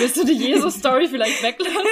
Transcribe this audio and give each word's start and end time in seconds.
Willst 0.00 0.16
du 0.16 0.24
die 0.24 0.32
Jesus-Story 0.32 1.08
vielleicht 1.08 1.42
weglassen? 1.42 1.76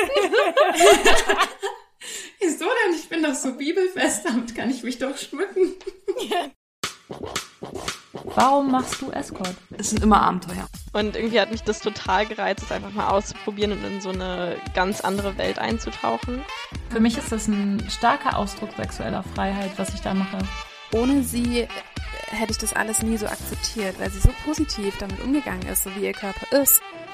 Wieso 2.41 2.65
denn? 2.65 2.95
Ich 2.95 3.09
bin 3.09 3.23
doch 3.23 3.35
so 3.35 3.53
bibelfest, 3.53 4.25
damit 4.25 4.55
kann 4.55 4.71
ich 4.71 4.83
mich 4.83 4.99
doch 4.99 5.15
schmücken. 5.19 5.75
Warum 8.35 8.71
machst 8.71 9.03
du 9.03 9.11
Escort? 9.11 9.55
Es 9.77 9.91
sind 9.91 10.03
immer 10.03 10.23
Abenteuer. 10.23 10.67
Und 10.95 11.17
irgendwie 11.17 11.39
hat 11.39 11.51
mich 11.51 11.63
das 11.63 11.81
total 11.81 12.25
gereizt, 12.25 12.63
es 12.65 12.73
einfach 12.73 12.93
mal 12.93 13.09
auszuprobieren 13.09 13.73
und 13.73 13.85
in 13.85 14.01
so 14.01 14.09
eine 14.09 14.57
ganz 14.75 15.03
andere 15.03 15.37
Welt 15.37 15.59
einzutauchen. 15.59 16.43
Für 16.89 17.01
mich 17.01 17.19
ist 17.19 17.31
das 17.31 17.47
ein 17.47 17.85
starker 17.91 18.39
Ausdruck 18.39 18.71
sexueller 18.77 19.23
Freiheit, 19.35 19.73
was 19.77 19.93
ich 19.93 20.01
da 20.01 20.15
mache. 20.15 20.39
Ohne 20.93 21.23
sie 21.23 21.69
hätte 22.31 22.53
ich 22.53 22.59
das 22.59 22.73
alles 22.73 23.03
nie 23.03 23.19
so 23.19 23.27
akzeptiert, 23.27 23.99
weil 23.99 24.11
sie 24.11 24.21
so 24.21 24.31
positiv 24.45 24.97
damit 24.99 25.21
umgegangen 25.21 25.67
ist, 25.69 25.85
so 25.85 25.95
wie 25.97 26.07
ihr 26.07 26.13
Körper 26.13 26.57
ist. 26.57 26.81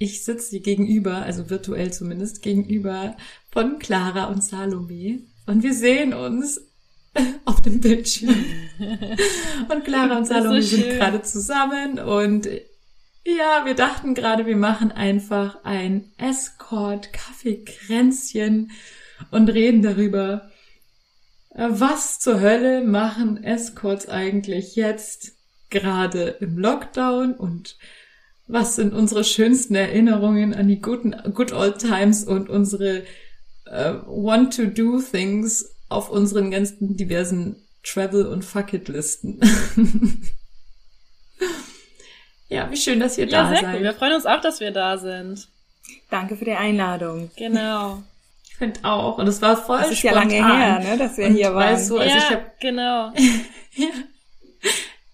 ich 0.00 0.24
sitze 0.24 0.58
gegenüber, 0.60 1.16
also 1.16 1.50
virtuell 1.50 1.92
zumindest, 1.92 2.40
gegenüber 2.42 3.16
von 3.52 3.78
Clara 3.78 4.24
und 4.24 4.42
Salome. 4.42 5.20
Und 5.46 5.62
wir 5.62 5.74
sehen 5.74 6.14
uns 6.14 6.62
auf 7.44 7.60
dem 7.60 7.80
Bildschirm. 7.80 8.34
Und 9.68 9.84
Clara 9.84 10.16
und 10.16 10.26
Salome 10.26 10.62
so 10.62 10.76
sind 10.76 10.88
gerade 10.90 11.20
zusammen 11.22 11.98
und 11.98 12.48
ja, 13.26 13.66
wir 13.66 13.74
dachten 13.74 14.14
gerade, 14.14 14.46
wir 14.46 14.56
machen 14.56 14.92
einfach 14.92 15.64
ein 15.64 16.10
Escort-Kaffeekränzchen 16.16 18.70
und 19.30 19.50
reden 19.50 19.82
darüber, 19.82 20.50
was 21.54 22.18
zur 22.20 22.40
Hölle 22.40 22.82
machen 22.82 23.44
Escorts 23.44 24.08
eigentlich 24.08 24.76
jetzt 24.76 25.36
gerade 25.68 26.38
im 26.40 26.56
Lockdown 26.56 27.34
und 27.34 27.76
was 28.52 28.76
sind 28.76 28.92
unsere 28.92 29.24
schönsten 29.24 29.74
Erinnerungen 29.74 30.54
an 30.54 30.68
die 30.68 30.80
guten, 30.80 31.14
good 31.34 31.52
old 31.52 31.78
times 31.78 32.24
und 32.24 32.48
unsere 32.48 33.04
uh, 33.66 34.02
want 34.06 34.54
to 34.56 34.66
do 34.66 35.00
things 35.00 35.76
auf 35.88 36.10
unseren 36.10 36.50
ganzen 36.50 36.96
diversen 36.96 37.56
Travel- 37.82 38.26
und 38.26 38.44
Fuck-It-Listen. 38.44 39.40
ja, 42.48 42.70
wie 42.70 42.76
schön, 42.76 43.00
dass 43.00 43.18
ihr 43.18 43.26
ja, 43.26 43.42
da 43.42 43.48
sehr 43.50 43.60
seid. 43.60 43.76
Cool. 43.76 43.82
Wir 43.82 43.94
freuen 43.94 44.14
uns 44.14 44.26
auch, 44.26 44.40
dass 44.40 44.60
wir 44.60 44.70
da 44.70 44.98
sind. 44.98 45.48
Danke 46.10 46.36
für 46.36 46.44
die 46.44 46.52
Einladung. 46.52 47.30
Genau. 47.36 48.02
Ich 48.44 48.56
finde 48.56 48.80
auch. 48.84 49.18
Und 49.18 49.26
es 49.26 49.40
war 49.40 49.56
voll 49.56 49.78
Das 49.78 49.90
ist 49.90 50.00
spontan. 50.00 50.30
ja 50.30 50.40
lange 50.40 50.58
her, 50.58 50.78
ne, 50.80 50.98
dass 50.98 51.16
wir 51.16 51.26
Und 51.26 51.34
hier 51.34 51.54
waren. 51.54 51.74
Weißt 51.74 51.90
du, 51.90 51.98
also 51.98 52.10
ja, 52.10 52.18
ich 52.18 52.30
habe 52.30 52.50
genau. 52.60 53.12
ja. 53.74 53.88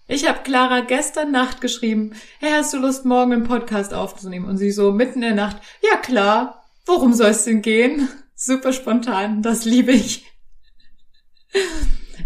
Ich 0.09 0.25
habe 0.25 0.39
Clara 0.43 0.79
gestern 0.79 1.31
Nacht 1.31 1.59
geschrieben, 1.59 2.13
hey, 2.39 2.51
hast 2.51 2.73
du 2.73 2.77
Lust, 2.77 3.03
morgen 3.03 3.33
einen 3.33 3.43
Podcast 3.43 3.93
aufzunehmen? 3.93 4.47
Und 4.47 4.57
sie 4.57 4.71
so 4.71 4.93
mitten 4.93 5.15
in 5.15 5.35
der 5.35 5.35
Nacht, 5.35 5.57
ja 5.83 5.97
klar, 5.97 6.63
worum 6.85 7.11
soll 7.11 7.31
es 7.31 7.43
denn 7.43 7.61
gehen? 7.61 8.07
Super 8.35 8.71
spontan, 8.71 9.41
das 9.41 9.65
liebe 9.65 9.91
ich. 9.91 10.25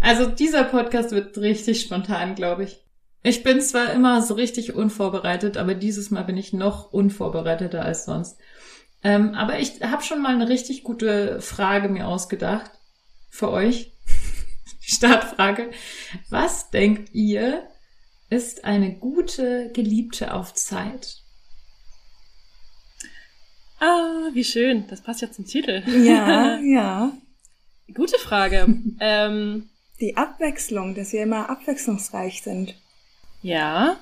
Also 0.00 0.26
dieser 0.26 0.62
Podcast 0.62 1.10
wird 1.10 1.36
richtig 1.38 1.80
spontan, 1.80 2.36
glaube 2.36 2.64
ich. 2.64 2.84
Ich 3.24 3.42
bin 3.42 3.60
zwar 3.60 3.92
immer 3.92 4.22
so 4.22 4.34
richtig 4.34 4.74
unvorbereitet, 4.74 5.56
aber 5.56 5.74
dieses 5.74 6.10
Mal 6.12 6.22
bin 6.22 6.36
ich 6.36 6.52
noch 6.52 6.92
unvorbereiteter 6.92 7.84
als 7.84 8.04
sonst. 8.04 8.38
Ähm, 9.02 9.34
aber 9.34 9.58
ich 9.58 9.82
habe 9.82 10.04
schon 10.04 10.22
mal 10.22 10.34
eine 10.34 10.48
richtig 10.48 10.84
gute 10.84 11.40
Frage 11.40 11.88
mir 11.88 12.06
ausgedacht 12.06 12.70
für 13.28 13.50
euch. 13.50 13.92
Startfrage. 14.80 15.70
Was 16.30 16.70
denkt 16.70 17.12
ihr, 17.12 17.66
ist 18.32 18.64
eine 18.64 18.94
gute 18.94 19.70
Geliebte 19.72 20.32
auf 20.32 20.54
Zeit? 20.54 21.18
Ah, 23.78 24.30
wie 24.32 24.44
schön. 24.44 24.86
Das 24.88 25.02
passt 25.02 25.20
ja 25.22 25.30
zum 25.30 25.44
Titel. 25.44 25.82
Ja, 26.04 26.58
ja. 26.64 27.12
Gute 27.94 28.18
Frage. 28.18 28.74
ähm, 29.00 29.68
Die 30.00 30.16
Abwechslung, 30.16 30.94
dass 30.94 31.12
wir 31.12 31.22
immer 31.22 31.50
abwechslungsreich 31.50 32.42
sind. 32.42 32.74
ja. 33.42 33.96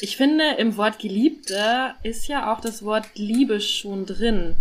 Ich 0.00 0.18
finde, 0.18 0.44
im 0.58 0.76
Wort 0.76 0.98
Geliebte 0.98 1.94
ist 2.02 2.28
ja 2.28 2.52
auch 2.52 2.60
das 2.60 2.82
Wort 2.82 3.06
Liebe 3.14 3.62
schon 3.62 4.04
drin. 4.04 4.56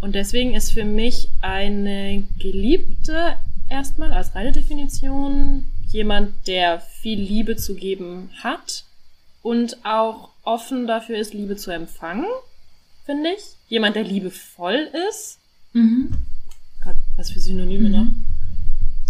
Und 0.00 0.14
deswegen 0.14 0.54
ist 0.54 0.70
für 0.72 0.84
mich 0.84 1.28
eine 1.42 2.22
Geliebte 2.40 3.36
erstmal 3.68 4.12
als 4.12 4.32
reine 4.36 4.52
Definition 4.52 5.66
jemand, 5.94 6.48
der 6.48 6.80
viel 6.80 7.20
Liebe 7.20 7.56
zu 7.56 7.76
geben 7.76 8.28
hat 8.42 8.84
und 9.42 9.78
auch 9.84 10.30
offen 10.42 10.88
dafür 10.88 11.16
ist, 11.16 11.32
Liebe 11.32 11.54
zu 11.54 11.70
empfangen, 11.70 12.26
finde 13.06 13.30
ich. 13.30 13.42
Jemand, 13.68 13.94
der 13.94 14.02
liebevoll 14.02 14.90
ist. 15.08 15.38
Mhm. 15.72 16.10
Gott, 16.82 16.96
was 17.16 17.30
für 17.30 17.38
Synonyme 17.38 17.90
noch? 17.90 18.06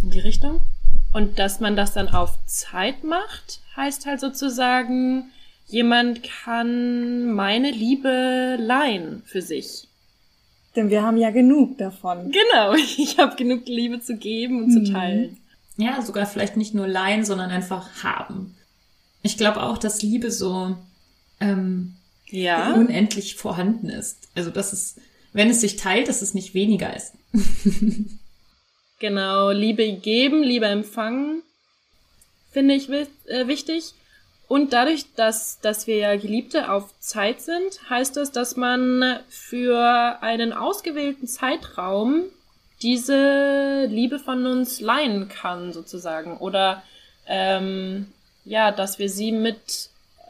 In 0.02 0.10
die 0.10 0.20
Richtung. 0.20 0.60
Und 1.14 1.38
dass 1.38 1.58
man 1.58 1.74
das 1.74 1.94
dann 1.94 2.08
auf 2.08 2.38
Zeit 2.44 3.02
macht, 3.02 3.60
heißt 3.76 4.04
halt 4.04 4.20
sozusagen, 4.20 5.30
jemand 5.66 6.22
kann 6.22 7.32
meine 7.32 7.70
Liebe 7.70 8.58
leihen 8.60 9.22
für 9.24 9.40
sich. 9.40 9.88
Denn 10.76 10.90
wir 10.90 11.02
haben 11.02 11.16
ja 11.16 11.30
genug 11.30 11.78
davon. 11.78 12.30
Genau, 12.30 12.74
ich 12.98 13.16
habe 13.16 13.36
genug 13.36 13.66
Liebe 13.68 14.00
zu 14.00 14.18
geben 14.18 14.64
und 14.64 14.70
zu 14.70 14.92
teilen. 14.92 15.38
Ja, 15.76 16.02
sogar 16.02 16.26
vielleicht 16.26 16.56
nicht 16.56 16.74
nur 16.74 16.86
leihen, 16.86 17.24
sondern 17.24 17.50
einfach 17.50 18.02
haben. 18.04 18.56
Ich 19.22 19.36
glaube 19.38 19.62
auch, 19.62 19.78
dass 19.78 20.02
Liebe 20.02 20.30
so 20.30 20.76
ähm, 21.40 21.94
Ja. 22.28 22.74
unendlich 22.74 23.36
vorhanden 23.36 23.88
ist. 23.88 24.28
Also 24.34 24.50
dass 24.50 24.72
es, 24.72 24.96
wenn 25.32 25.50
es 25.50 25.60
sich 25.60 25.76
teilt, 25.76 26.08
dass 26.08 26.22
es 26.22 26.34
nicht 26.34 26.54
weniger 26.54 26.94
ist. 26.94 27.12
Genau, 29.00 29.50
Liebe 29.50 29.92
geben, 29.94 30.42
Liebe 30.42 30.66
empfangen, 30.66 31.42
finde 32.52 32.74
ich 32.74 32.88
äh, 32.88 33.06
wichtig. 33.46 33.92
Und 34.46 34.72
dadurch, 34.72 35.06
dass, 35.16 35.58
dass 35.60 35.86
wir 35.86 35.96
ja 35.96 36.16
Geliebte 36.16 36.70
auf 36.70 36.98
Zeit 37.00 37.40
sind, 37.42 37.90
heißt 37.90 38.16
das, 38.16 38.30
dass 38.30 38.56
man 38.56 39.18
für 39.28 40.22
einen 40.22 40.52
ausgewählten 40.52 41.26
Zeitraum 41.26 42.24
diese 42.84 43.86
Liebe 43.86 44.18
von 44.18 44.46
uns 44.46 44.80
leihen 44.80 45.28
kann, 45.28 45.72
sozusagen. 45.72 46.36
Oder 46.36 46.82
ähm, 47.26 48.06
ja, 48.44 48.70
dass 48.70 48.98
wir 48.98 49.08
sie 49.08 49.32
mit 49.32 49.88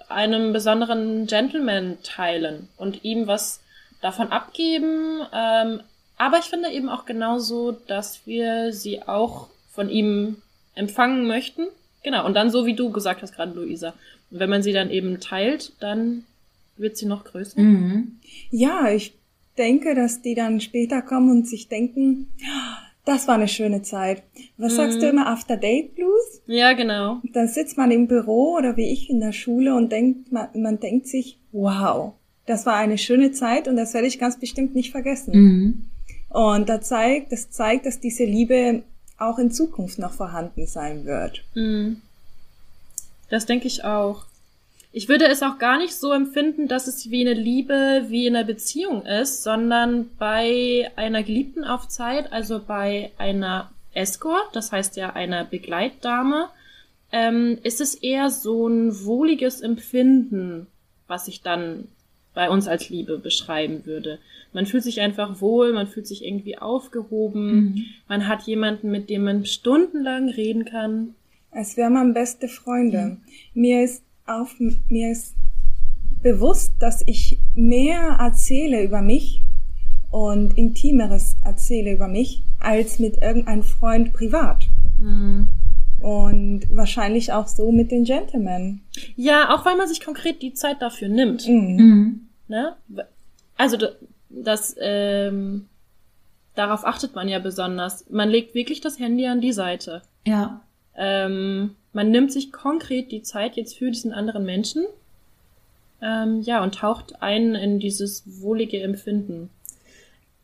einem 0.08 0.52
besonderen 0.52 1.26
Gentleman 1.26 1.98
teilen 2.02 2.68
und 2.76 3.04
ihm 3.04 3.26
was 3.26 3.60
davon 4.00 4.30
abgeben. 4.30 5.20
Ähm, 5.32 5.80
aber 6.16 6.38
ich 6.38 6.44
finde 6.44 6.70
eben 6.70 6.88
auch 6.88 7.06
genauso, 7.06 7.72
dass 7.72 8.24
wir 8.24 8.72
sie 8.72 9.02
auch 9.02 9.48
von 9.72 9.90
ihm 9.90 10.36
empfangen 10.76 11.26
möchten. 11.26 11.66
Genau, 12.04 12.24
und 12.24 12.34
dann 12.34 12.50
so 12.50 12.66
wie 12.66 12.74
du 12.74 12.90
gesagt 12.90 13.22
hast 13.22 13.34
gerade, 13.34 13.52
Luisa. 13.52 13.94
Und 14.30 14.38
wenn 14.38 14.50
man 14.50 14.62
sie 14.62 14.72
dann 14.72 14.90
eben 14.90 15.20
teilt, 15.20 15.72
dann 15.80 16.24
wird 16.76 16.96
sie 16.96 17.06
noch 17.06 17.24
größer. 17.24 17.60
Mhm. 17.60 18.20
Ja, 18.50 18.88
ich 18.90 19.12
denke, 19.58 19.94
dass 19.94 20.22
die 20.22 20.34
dann 20.34 20.60
später 20.60 21.02
kommen 21.02 21.30
und 21.30 21.48
sich 21.48 21.68
denken, 21.68 22.28
"Ah, 22.44 22.78
das 23.04 23.28
war 23.28 23.34
eine 23.34 23.48
schöne 23.48 23.82
Zeit. 23.82 24.22
Was 24.56 24.76
sagst 24.76 25.02
du 25.02 25.08
immer, 25.08 25.26
After 25.26 25.56
Date 25.58 25.94
Blues? 25.94 26.40
Ja, 26.46 26.72
genau. 26.72 27.20
Dann 27.32 27.48
sitzt 27.48 27.76
man 27.76 27.90
im 27.90 28.06
Büro 28.08 28.56
oder 28.56 28.76
wie 28.76 28.90
ich 28.90 29.10
in 29.10 29.20
der 29.20 29.32
Schule 29.32 29.74
und 29.74 29.92
denkt, 29.92 30.32
man, 30.32 30.48
man 30.54 30.80
denkt 30.80 31.06
sich, 31.08 31.38
wow, 31.52 32.14
das 32.46 32.64
war 32.64 32.76
eine 32.76 32.96
schöne 32.96 33.32
Zeit 33.32 33.68
und 33.68 33.76
das 33.76 33.92
werde 33.92 34.06
ich 34.06 34.18
ganz 34.18 34.38
bestimmt 34.38 34.74
nicht 34.74 34.90
vergessen. 34.90 35.32
Mhm. 35.34 35.84
Und 36.30 36.68
da 36.68 36.80
zeigt, 36.80 37.30
das 37.30 37.50
zeigt, 37.50 37.84
dass 37.86 38.00
diese 38.00 38.24
Liebe 38.24 38.82
auch 39.18 39.38
in 39.38 39.50
Zukunft 39.50 39.98
noch 39.98 40.12
vorhanden 40.12 40.66
sein 40.66 41.04
wird. 41.04 41.44
Mhm. 41.54 42.00
Das 43.28 43.46
denke 43.46 43.66
ich 43.66 43.84
auch. 43.84 44.24
Ich 44.96 45.08
würde 45.08 45.26
es 45.26 45.42
auch 45.42 45.58
gar 45.58 45.76
nicht 45.78 45.92
so 45.92 46.12
empfinden, 46.12 46.68
dass 46.68 46.86
es 46.86 47.10
wie 47.10 47.22
eine 47.26 47.34
Liebe, 47.38 48.04
wie 48.10 48.28
in 48.28 48.36
einer 48.36 48.44
Beziehung 48.46 49.04
ist, 49.04 49.42
sondern 49.42 50.08
bei 50.20 50.88
einer 50.94 51.24
Geliebten 51.24 51.64
auf 51.64 51.88
Zeit, 51.88 52.32
also 52.32 52.60
bei 52.64 53.10
einer 53.18 53.72
Escort, 53.92 54.54
das 54.54 54.70
heißt 54.70 54.96
ja 54.96 55.12
einer 55.14 55.44
Begleitdame, 55.44 56.48
ähm, 57.10 57.58
ist 57.64 57.80
es 57.80 57.96
eher 57.96 58.30
so 58.30 58.68
ein 58.68 59.04
wohliges 59.04 59.62
Empfinden, 59.62 60.68
was 61.08 61.26
ich 61.26 61.42
dann 61.42 61.88
bei 62.32 62.48
uns 62.48 62.68
als 62.68 62.88
Liebe 62.88 63.18
beschreiben 63.18 63.86
würde. 63.86 64.20
Man 64.52 64.64
fühlt 64.66 64.84
sich 64.84 65.00
einfach 65.00 65.40
wohl, 65.40 65.72
man 65.72 65.88
fühlt 65.88 66.06
sich 66.06 66.24
irgendwie 66.24 66.58
aufgehoben, 66.58 67.46
Mhm. 67.50 67.84
man 68.06 68.28
hat 68.28 68.42
jemanden, 68.44 68.92
mit 68.92 69.10
dem 69.10 69.24
man 69.24 69.44
stundenlang 69.44 70.28
reden 70.28 70.64
kann. 70.64 71.16
Als 71.50 71.76
wäre 71.76 71.90
man 71.90 72.14
beste 72.14 72.46
Freunde. 72.46 73.16
Mir 73.54 73.82
ist 73.82 74.04
auf, 74.26 74.54
mir 74.88 75.12
ist 75.12 75.34
bewusst, 76.22 76.74
dass 76.78 77.02
ich 77.06 77.38
mehr 77.54 78.16
erzähle 78.18 78.82
über 78.82 79.02
mich 79.02 79.42
und 80.10 80.56
intimeres 80.56 81.36
erzähle 81.44 81.92
über 81.92 82.08
mich 82.08 82.42
als 82.58 82.98
mit 82.98 83.18
irgendeinem 83.18 83.62
Freund 83.62 84.12
privat. 84.12 84.66
Und 86.00 86.62
wahrscheinlich 86.70 87.32
auch 87.32 87.46
so 87.46 87.72
mit 87.72 87.90
den 87.90 88.04
Gentlemen. 88.04 88.82
Ja, 89.16 89.54
auch 89.54 89.64
weil 89.66 89.76
man 89.76 89.88
sich 89.88 90.04
konkret 90.04 90.42
die 90.42 90.54
Zeit 90.54 90.80
dafür 90.80 91.08
nimmt. 91.08 91.48
Mhm. 91.48 91.76
Mhm. 91.76 92.20
Ne? 92.48 92.76
Also 93.56 93.76
das, 94.28 94.76
ähm, 94.80 95.66
darauf 96.54 96.84
achtet 96.84 97.14
man 97.14 97.28
ja 97.28 97.38
besonders. 97.38 98.08
Man 98.10 98.28
legt 98.28 98.54
wirklich 98.54 98.80
das 98.80 98.98
Handy 98.98 99.26
an 99.26 99.40
die 99.40 99.52
Seite. 99.52 100.02
Ja. 100.26 100.62
Ähm, 100.96 101.74
man 101.92 102.10
nimmt 102.10 102.32
sich 102.32 102.52
konkret 102.52 103.12
die 103.12 103.22
Zeit 103.22 103.56
jetzt 103.56 103.76
für 103.76 103.90
diesen 103.90 104.12
anderen 104.12 104.44
Menschen. 104.44 104.84
Ähm, 106.02 106.42
ja, 106.42 106.62
und 106.62 106.74
taucht 106.74 107.22
ein 107.22 107.54
in 107.54 107.78
dieses 107.78 108.24
wohlige 108.40 108.82
Empfinden. 108.82 109.48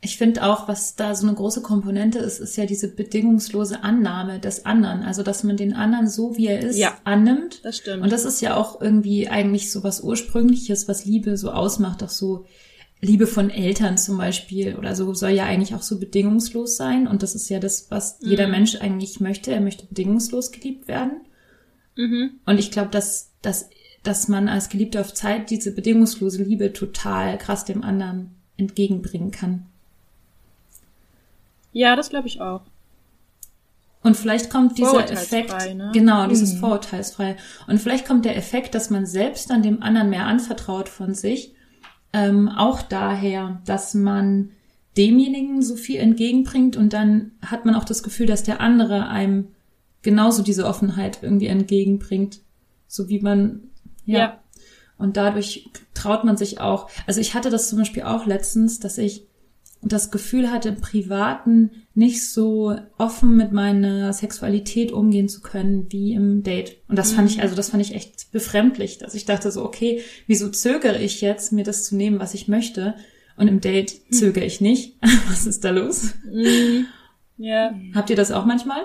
Ich 0.02 0.16
finde 0.16 0.44
auch, 0.46 0.66
was 0.66 0.96
da 0.96 1.14
so 1.14 1.26
eine 1.26 1.36
große 1.36 1.60
Komponente 1.60 2.18
ist, 2.20 2.38
ist 2.40 2.56
ja 2.56 2.64
diese 2.64 2.88
bedingungslose 2.88 3.84
Annahme 3.84 4.38
des 4.38 4.64
anderen. 4.64 5.02
Also, 5.02 5.22
dass 5.22 5.44
man 5.44 5.58
den 5.58 5.74
anderen 5.74 6.08
so, 6.08 6.38
wie 6.38 6.46
er 6.46 6.60
ist, 6.60 6.78
Ja. 6.78 6.96
annimmt. 7.04 7.62
Das 7.64 7.76
stimmt. 7.76 8.02
Und 8.02 8.10
das 8.10 8.24
ist 8.24 8.40
ja 8.40 8.56
auch 8.56 8.80
irgendwie 8.80 9.28
eigentlich 9.28 9.70
so 9.70 9.84
was 9.84 10.00
Ursprüngliches, 10.00 10.88
was 10.88 11.04
Liebe 11.04 11.36
so 11.36 11.50
ausmacht. 11.50 12.02
Auch 12.02 12.08
so 12.08 12.46
Liebe 13.02 13.26
von 13.26 13.48
Eltern 13.50 13.96
zum 13.96 14.18
Beispiel 14.18 14.76
oder 14.76 14.94
so 14.94 15.14
soll 15.14 15.30
ja 15.30 15.44
eigentlich 15.44 15.74
auch 15.74 15.82
so 15.82 15.98
bedingungslos 15.98 16.76
sein. 16.76 17.06
Und 17.08 17.22
das 17.22 17.34
ist 17.34 17.48
ja 17.48 17.58
das, 17.58 17.90
was 17.90 18.18
jeder 18.20 18.46
Mhm. 18.46 18.52
Mensch 18.52 18.76
eigentlich 18.76 19.20
möchte. 19.20 19.52
Er 19.52 19.60
möchte 19.60 19.86
bedingungslos 19.86 20.52
geliebt 20.52 20.86
werden. 20.88 21.12
mhm. 21.96 22.32
Und 22.46 22.58
ich 22.58 22.70
glaube, 22.70 22.90
dass, 22.90 23.30
dass, 23.42 23.68
dass 24.02 24.28
man 24.28 24.48
als 24.48 24.68
Geliebter 24.68 25.00
auf 25.00 25.14
Zeit 25.14 25.50
diese 25.50 25.72
bedingungslose 25.72 26.42
Liebe 26.42 26.72
total 26.72 27.38
krass 27.38 27.64
dem 27.64 27.82
anderen 27.82 28.34
entgegenbringen 28.56 29.30
kann. 29.30 29.66
Ja, 31.72 31.96
das 31.96 32.10
glaube 32.10 32.28
ich 32.28 32.40
auch. 32.40 32.62
Und 34.02 34.16
vielleicht 34.16 34.48
kommt 34.50 34.78
dieser 34.78 35.10
Effekt, 35.10 35.52
ne? 35.76 35.90
genau, 35.92 36.26
dieses 36.26 36.54
Mhm. 36.54 36.58
Vorurteilsfrei. 36.58 37.36
Und 37.66 37.78
vielleicht 37.80 38.06
kommt 38.06 38.24
der 38.24 38.36
Effekt, 38.36 38.74
dass 38.74 38.88
man 38.90 39.04
selbst 39.06 39.50
dann 39.50 39.62
dem 39.62 39.82
anderen 39.82 40.08
mehr 40.10 40.26
anvertraut 40.26 40.88
von 40.88 41.14
sich, 41.14 41.52
ähm, 42.12 42.48
auch 42.48 42.82
daher, 42.82 43.60
dass 43.66 43.94
man 43.94 44.50
demjenigen 44.96 45.62
so 45.62 45.76
viel 45.76 46.00
entgegenbringt 46.00 46.76
und 46.76 46.92
dann 46.92 47.32
hat 47.42 47.64
man 47.64 47.74
auch 47.74 47.84
das 47.84 48.02
Gefühl, 48.02 48.26
dass 48.26 48.42
der 48.42 48.60
andere 48.60 49.08
einem 49.08 49.48
genauso 50.02 50.42
diese 50.42 50.66
Offenheit 50.66 51.22
irgendwie 51.22 51.46
entgegenbringt, 51.46 52.40
so 52.86 53.08
wie 53.08 53.20
man, 53.20 53.60
ja. 54.04 54.18
Ja. 54.18 54.40
Und 54.98 55.16
dadurch 55.16 55.70
traut 55.94 56.24
man 56.24 56.36
sich 56.36 56.60
auch. 56.60 56.90
Also 57.06 57.20
ich 57.20 57.34
hatte 57.34 57.48
das 57.48 57.70
zum 57.70 57.78
Beispiel 57.78 58.02
auch 58.02 58.26
letztens, 58.26 58.80
dass 58.80 58.98
ich 58.98 59.26
das 59.82 60.10
Gefühl 60.10 60.50
hatte, 60.50 60.68
im 60.68 60.80
Privaten 60.80 61.70
nicht 61.94 62.28
so 62.28 62.76
offen 62.98 63.36
mit 63.36 63.52
meiner 63.52 64.12
Sexualität 64.12 64.92
umgehen 64.92 65.28
zu 65.28 65.40
können 65.40 65.86
wie 65.90 66.12
im 66.12 66.42
Date. 66.42 66.76
Und 66.88 66.98
das 66.98 67.12
fand 67.12 67.30
ich, 67.30 67.40
also 67.40 67.56
das 67.56 67.70
fand 67.70 67.82
ich 67.82 67.94
echt 67.94 68.30
befremdlich, 68.30 68.98
dass 68.98 69.14
ich 69.14 69.24
dachte 69.24 69.50
so, 69.50 69.64
okay, 69.64 70.02
wieso 70.26 70.50
zögere 70.50 71.00
ich 71.00 71.22
jetzt, 71.22 71.52
mir 71.52 71.64
das 71.64 71.84
zu 71.84 71.96
nehmen, 71.96 72.20
was 72.20 72.34
ich 72.34 72.46
möchte? 72.46 72.94
Und 73.36 73.48
im 73.48 73.60
Date 73.60 74.02
zögere 74.12 74.44
ich 74.44 74.60
nicht. 74.60 74.98
Was 75.30 75.46
ist 75.46 75.64
da 75.64 75.70
los? 75.70 76.12
Mhm. 76.30 76.84
Ja. 77.38 77.74
Habt 77.94 78.10
ihr 78.10 78.16
das 78.16 78.32
auch 78.32 78.44
manchmal? 78.44 78.82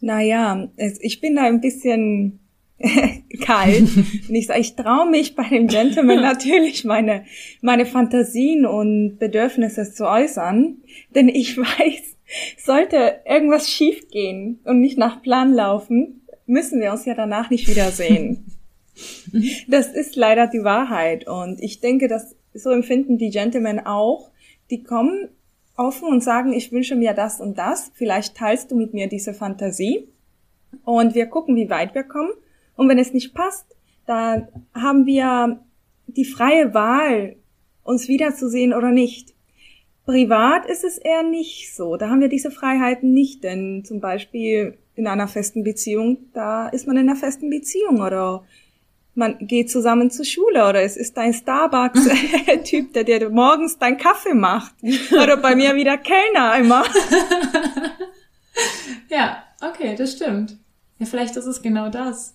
Naja, 0.00 0.68
ich 0.76 1.20
bin 1.20 1.34
da 1.34 1.42
ein 1.42 1.60
bisschen 1.60 2.45
kalt. 3.42 3.88
Und 4.28 4.34
ich 4.34 4.46
sage, 4.46 4.60
ich 4.60 4.76
traue 4.76 5.10
mich 5.10 5.34
bei 5.34 5.48
dem 5.48 5.66
Gentleman 5.66 6.20
natürlich 6.22 6.84
meine, 6.84 7.24
meine 7.60 7.86
Fantasien 7.86 8.66
und 8.66 9.18
Bedürfnisse 9.18 9.92
zu 9.92 10.06
äußern. 10.06 10.78
Denn 11.14 11.28
ich 11.28 11.56
weiß, 11.58 12.16
sollte 12.58 13.20
irgendwas 13.24 13.70
schiefgehen 13.70 14.60
und 14.64 14.80
nicht 14.80 14.98
nach 14.98 15.22
Plan 15.22 15.52
laufen, 15.54 16.22
müssen 16.46 16.80
wir 16.80 16.92
uns 16.92 17.04
ja 17.04 17.14
danach 17.14 17.50
nicht 17.50 17.68
wiedersehen. 17.68 18.46
Das 19.68 19.88
ist 19.88 20.16
leider 20.16 20.46
die 20.46 20.64
Wahrheit. 20.64 21.26
Und 21.26 21.60
ich 21.60 21.80
denke, 21.80 22.08
dass 22.08 22.34
so 22.54 22.70
empfinden 22.70 23.18
die 23.18 23.30
Gentlemen 23.30 23.80
auch. 23.80 24.30
Die 24.70 24.82
kommen 24.82 25.28
offen 25.76 26.08
und 26.08 26.22
sagen, 26.22 26.52
ich 26.52 26.72
wünsche 26.72 26.96
mir 26.96 27.12
das 27.12 27.40
und 27.40 27.58
das. 27.58 27.90
Vielleicht 27.94 28.36
teilst 28.36 28.70
du 28.70 28.76
mit 28.76 28.94
mir 28.94 29.08
diese 29.08 29.34
Fantasie. 29.34 30.08
Und 30.84 31.14
wir 31.14 31.26
gucken, 31.26 31.56
wie 31.56 31.68
weit 31.68 31.94
wir 31.94 32.04
kommen. 32.04 32.30
Und 32.76 32.88
wenn 32.88 32.98
es 32.98 33.12
nicht 33.12 33.34
passt, 33.34 33.66
dann 34.06 34.48
haben 34.74 35.06
wir 35.06 35.60
die 36.06 36.24
freie 36.24 36.74
Wahl, 36.74 37.36
uns 37.82 38.08
wiederzusehen 38.08 38.72
oder 38.74 38.90
nicht. 38.90 39.34
Privat 40.04 40.66
ist 40.66 40.84
es 40.84 40.98
eher 40.98 41.22
nicht 41.22 41.74
so. 41.74 41.96
Da 41.96 42.08
haben 42.08 42.20
wir 42.20 42.28
diese 42.28 42.50
Freiheiten 42.50 43.12
nicht, 43.12 43.42
denn 43.42 43.84
zum 43.84 44.00
Beispiel 44.00 44.78
in 44.94 45.06
einer 45.06 45.28
festen 45.28 45.64
Beziehung, 45.64 46.18
da 46.32 46.68
ist 46.68 46.86
man 46.86 46.96
in 46.96 47.08
einer 47.08 47.18
festen 47.18 47.50
Beziehung 47.50 48.00
oder 48.00 48.44
man 49.16 49.38
geht 49.46 49.70
zusammen 49.70 50.10
zur 50.10 50.24
Schule 50.24 50.68
oder 50.68 50.82
es 50.82 50.96
ist 50.96 51.16
ein 51.18 51.32
Starbucks-Typ, 51.32 52.92
der 52.94 53.04
dir 53.04 53.30
morgens 53.30 53.78
deinen 53.78 53.96
Kaffee 53.96 54.34
macht. 54.34 54.74
Oder 55.12 55.38
bei 55.38 55.56
mir 55.56 55.74
wieder 55.74 55.96
Kellner 55.96 56.58
immer. 56.58 56.84
Ja, 59.08 59.44
okay, 59.60 59.94
das 59.96 60.12
stimmt. 60.12 60.56
Ja, 60.98 61.06
vielleicht 61.06 61.36
ist 61.36 61.46
es 61.46 61.62
genau 61.62 61.90
das. 61.90 62.34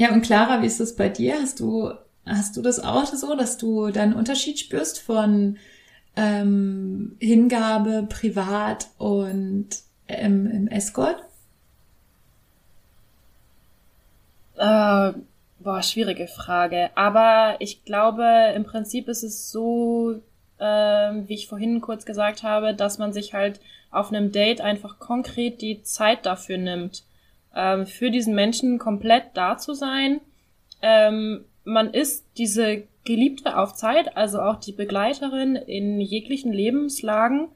Ja, 0.00 0.12
und 0.14 0.22
Clara, 0.22 0.62
wie 0.62 0.66
ist 0.66 0.80
das 0.80 0.96
bei 0.96 1.10
dir? 1.10 1.34
Hast 1.42 1.60
du, 1.60 1.92
hast 2.24 2.56
du 2.56 2.62
das 2.62 2.80
auch 2.80 3.04
so, 3.04 3.36
dass 3.36 3.58
du 3.58 3.90
da 3.90 4.00
einen 4.00 4.14
Unterschied 4.14 4.58
spürst 4.58 4.98
von 4.98 5.58
ähm, 6.16 7.16
Hingabe, 7.20 8.06
privat 8.08 8.88
und 8.96 9.68
ähm, 10.08 10.46
im 10.46 10.68
Escort? 10.68 11.22
Äh, 14.56 15.12
boah, 15.58 15.82
schwierige 15.82 16.28
Frage. 16.28 16.88
Aber 16.94 17.56
ich 17.58 17.84
glaube, 17.84 18.54
im 18.56 18.64
Prinzip 18.64 19.06
ist 19.06 19.22
es 19.22 19.52
so, 19.52 20.14
ähm, 20.58 21.28
wie 21.28 21.34
ich 21.34 21.46
vorhin 21.46 21.82
kurz 21.82 22.06
gesagt 22.06 22.42
habe, 22.42 22.72
dass 22.72 22.96
man 22.96 23.12
sich 23.12 23.34
halt 23.34 23.60
auf 23.90 24.08
einem 24.10 24.32
Date 24.32 24.62
einfach 24.62 24.98
konkret 24.98 25.60
die 25.60 25.82
Zeit 25.82 26.24
dafür 26.24 26.56
nimmt, 26.56 27.02
ähm, 27.54 27.86
für 27.86 28.10
diesen 28.10 28.34
Menschen 28.34 28.78
komplett 28.78 29.24
da 29.34 29.56
zu 29.56 29.74
sein. 29.74 30.20
Ähm, 30.82 31.44
man 31.64 31.92
ist 31.92 32.26
diese 32.38 32.84
Geliebte 33.04 33.56
auf 33.56 33.74
Zeit, 33.74 34.16
also 34.16 34.40
auch 34.40 34.56
die 34.56 34.72
Begleiterin 34.72 35.56
in 35.56 36.00
jeglichen 36.00 36.52
Lebenslagen 36.52 37.48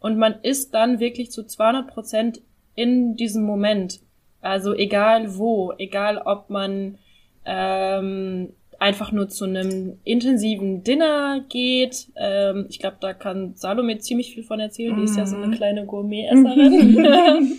und 0.00 0.18
man 0.18 0.36
ist 0.42 0.74
dann 0.74 1.00
wirklich 1.00 1.30
zu 1.30 1.44
200 1.44 1.88
Prozent 1.88 2.40
in 2.74 3.16
diesem 3.16 3.44
Moment. 3.44 4.00
Also 4.40 4.74
egal 4.74 5.36
wo, 5.36 5.72
egal 5.78 6.18
ob 6.18 6.50
man 6.50 6.98
ähm, 7.44 8.52
einfach 8.78 9.12
nur 9.12 9.28
zu 9.28 9.44
einem 9.44 9.98
intensiven 10.04 10.84
Dinner 10.84 11.44
geht. 11.48 12.08
Ähm, 12.16 12.66
ich 12.68 12.78
glaube, 12.78 12.96
da 13.00 13.14
kann 13.14 13.54
Salome 13.54 13.98
ziemlich 13.98 14.34
viel 14.34 14.44
von 14.44 14.60
erzählen. 14.60 14.96
Die 14.96 15.04
ist 15.04 15.16
ja 15.16 15.26
so 15.26 15.36
eine 15.36 15.56
kleine 15.56 15.86
Gourmet-Esserin. 15.86 17.58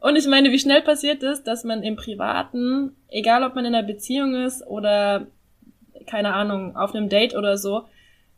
Und 0.00 0.16
ich 0.16 0.26
meine, 0.26 0.52
wie 0.52 0.58
schnell 0.58 0.82
passiert 0.82 1.22
es, 1.22 1.42
dass 1.42 1.64
man 1.64 1.82
im 1.82 1.96
Privaten, 1.96 2.92
egal 3.08 3.42
ob 3.42 3.54
man 3.54 3.64
in 3.64 3.74
einer 3.74 3.86
Beziehung 3.86 4.34
ist 4.34 4.66
oder 4.66 5.26
keine 6.06 6.34
Ahnung, 6.34 6.76
auf 6.76 6.94
einem 6.94 7.08
Date 7.08 7.34
oder 7.34 7.58
so, 7.58 7.84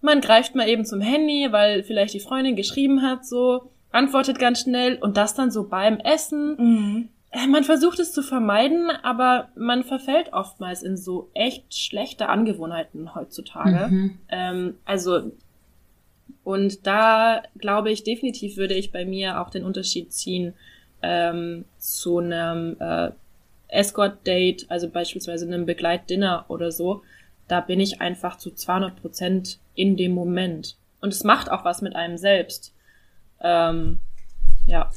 man 0.00 0.21
greift 0.21 0.55
mal 0.55 0.69
eben 0.69 0.85
zum 0.85 1.00
Handy, 1.00 1.49
weil 1.50 1.83
vielleicht 1.83 2.14
die 2.14 2.21
Freundin 2.21 2.57
geschrieben 2.57 3.02
hat, 3.02 3.26
so, 3.26 3.71
antwortet 3.93 4.38
ganz 4.38 4.61
schnell 4.61 4.97
und 4.97 5.17
das 5.17 5.35
dann 5.35 5.50
so 5.50 5.69
beim 5.69 5.99
Essen. 5.99 6.57
Mhm. 6.57 7.09
Äh, 7.31 7.47
Man 7.47 7.64
versucht 7.64 7.99
es 7.99 8.12
zu 8.12 8.23
vermeiden, 8.23 8.90
aber 9.02 9.49
man 9.55 9.85
verfällt 9.85 10.33
oftmals 10.33 10.83
in 10.83 10.97
so 10.97 11.31
echt 11.35 11.75
schlechte 11.75 12.29
Angewohnheiten 12.29 13.14
heutzutage. 13.14 13.88
Mhm. 13.88 14.19
Ähm, 14.29 14.75
also, 14.85 15.33
und 16.45 16.87
da 16.87 17.43
glaube 17.59 17.90
ich 17.90 18.05
definitiv 18.05 18.57
würde 18.57 18.75
ich 18.75 18.93
bei 18.93 19.05
mir 19.05 19.40
auch 19.40 19.50
den 19.50 19.64
Unterschied 19.64 20.12
ziehen 20.12 20.55
ähm, 21.02 21.64
zu 21.78 22.19
einem 22.19 22.76
äh, 22.80 23.11
Escort-Date, 23.69 24.66
also 24.69 24.88
beispielsweise 24.88 25.47
einem 25.47 25.66
Begleitdinner 25.66 26.45
oder 26.49 26.73
so. 26.73 27.02
Da 27.49 27.61
bin 27.61 27.80
ich 27.80 28.00
einfach 28.00 28.37
zu 28.37 28.50
200 28.52 29.00
Prozent 29.00 29.59
in 29.75 29.97
dem 29.97 30.12
Moment. 30.12 30.76
Und 31.00 31.12
es 31.12 31.25
macht 31.25 31.50
auch 31.50 31.64
was 31.64 31.83
mit 31.83 31.97
einem 31.97 32.16
selbst. 32.16 32.75
Ähm, 33.40 33.99
ja. 34.66 34.90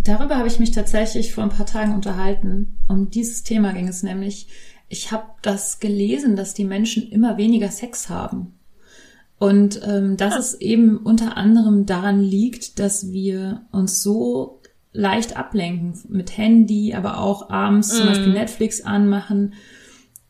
Darüber 0.00 0.36
habe 0.36 0.48
ich 0.48 0.58
mich 0.58 0.70
tatsächlich 0.70 1.32
vor 1.32 1.44
ein 1.44 1.50
paar 1.50 1.66
Tagen 1.66 1.94
unterhalten. 1.94 2.78
Um 2.88 3.10
dieses 3.10 3.42
Thema 3.42 3.72
ging 3.72 3.88
es 3.88 4.02
nämlich. 4.02 4.48
ich 4.90 5.12
habe 5.12 5.26
das 5.42 5.80
gelesen, 5.80 6.34
dass 6.34 6.54
die 6.54 6.64
Menschen 6.64 7.10
immer 7.10 7.36
weniger 7.36 7.68
Sex 7.70 8.08
haben. 8.08 8.54
Und 9.38 9.80
ähm, 9.86 10.16
dass 10.16 10.34
Ah. 10.34 10.38
es 10.38 10.54
eben 10.60 10.96
unter 10.96 11.36
anderem 11.36 11.84
daran 11.86 12.22
liegt, 12.22 12.78
dass 12.78 13.12
wir 13.12 13.66
uns 13.70 14.02
so 14.02 14.57
leicht 14.98 15.36
ablenken 15.36 15.94
mit 16.08 16.36
Handy, 16.36 16.92
aber 16.92 17.20
auch 17.20 17.50
abends 17.50 17.88
zum 17.96 18.06
Mm. 18.06 18.08
Beispiel 18.08 18.32
Netflix 18.32 18.80
anmachen. 18.80 19.54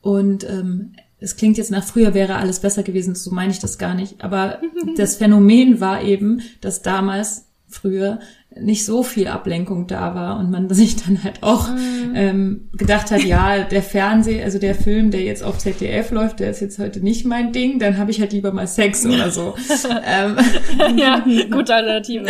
Und 0.02 0.44
ähm, 0.44 0.92
es 1.18 1.36
klingt 1.36 1.56
jetzt 1.56 1.70
nach 1.70 1.84
früher 1.84 2.12
wäre 2.12 2.36
alles 2.36 2.60
besser 2.60 2.82
gewesen, 2.82 3.14
so 3.14 3.30
meine 3.30 3.50
ich 3.50 3.60
das 3.60 3.78
gar 3.78 3.94
nicht. 3.94 4.22
Aber 4.22 4.60
das 4.98 5.16
Phänomen 5.16 5.80
war 5.80 6.02
eben, 6.02 6.42
dass 6.60 6.82
damals, 6.82 7.47
früher, 7.68 8.18
nicht 8.58 8.84
so 8.84 9.02
viel 9.02 9.28
Ablenkung 9.28 9.86
da 9.86 10.14
war 10.14 10.38
und 10.38 10.50
man 10.50 10.68
sich 10.74 10.96
dann 10.96 11.22
halt 11.22 11.42
auch 11.42 11.68
ähm, 12.14 12.68
gedacht 12.72 13.10
hat, 13.10 13.22
ja, 13.22 13.62
der 13.64 13.82
Fernseh, 13.82 14.42
also 14.42 14.58
der 14.58 14.74
Film, 14.74 15.10
der 15.10 15.22
jetzt 15.22 15.42
auf 15.42 15.58
ZDF 15.58 16.10
läuft, 16.10 16.40
der 16.40 16.50
ist 16.50 16.60
jetzt 16.60 16.78
heute 16.78 17.00
nicht 17.00 17.24
mein 17.24 17.52
Ding, 17.52 17.78
dann 17.78 17.98
habe 17.98 18.10
ich 18.10 18.20
halt 18.20 18.32
lieber 18.32 18.52
mal 18.52 18.66
Sex 18.66 19.04
oder 19.06 19.30
so. 19.30 19.54
ähm, 20.04 20.36
ja, 20.96 21.24
gute 21.50 21.74
Alternative. 21.74 22.26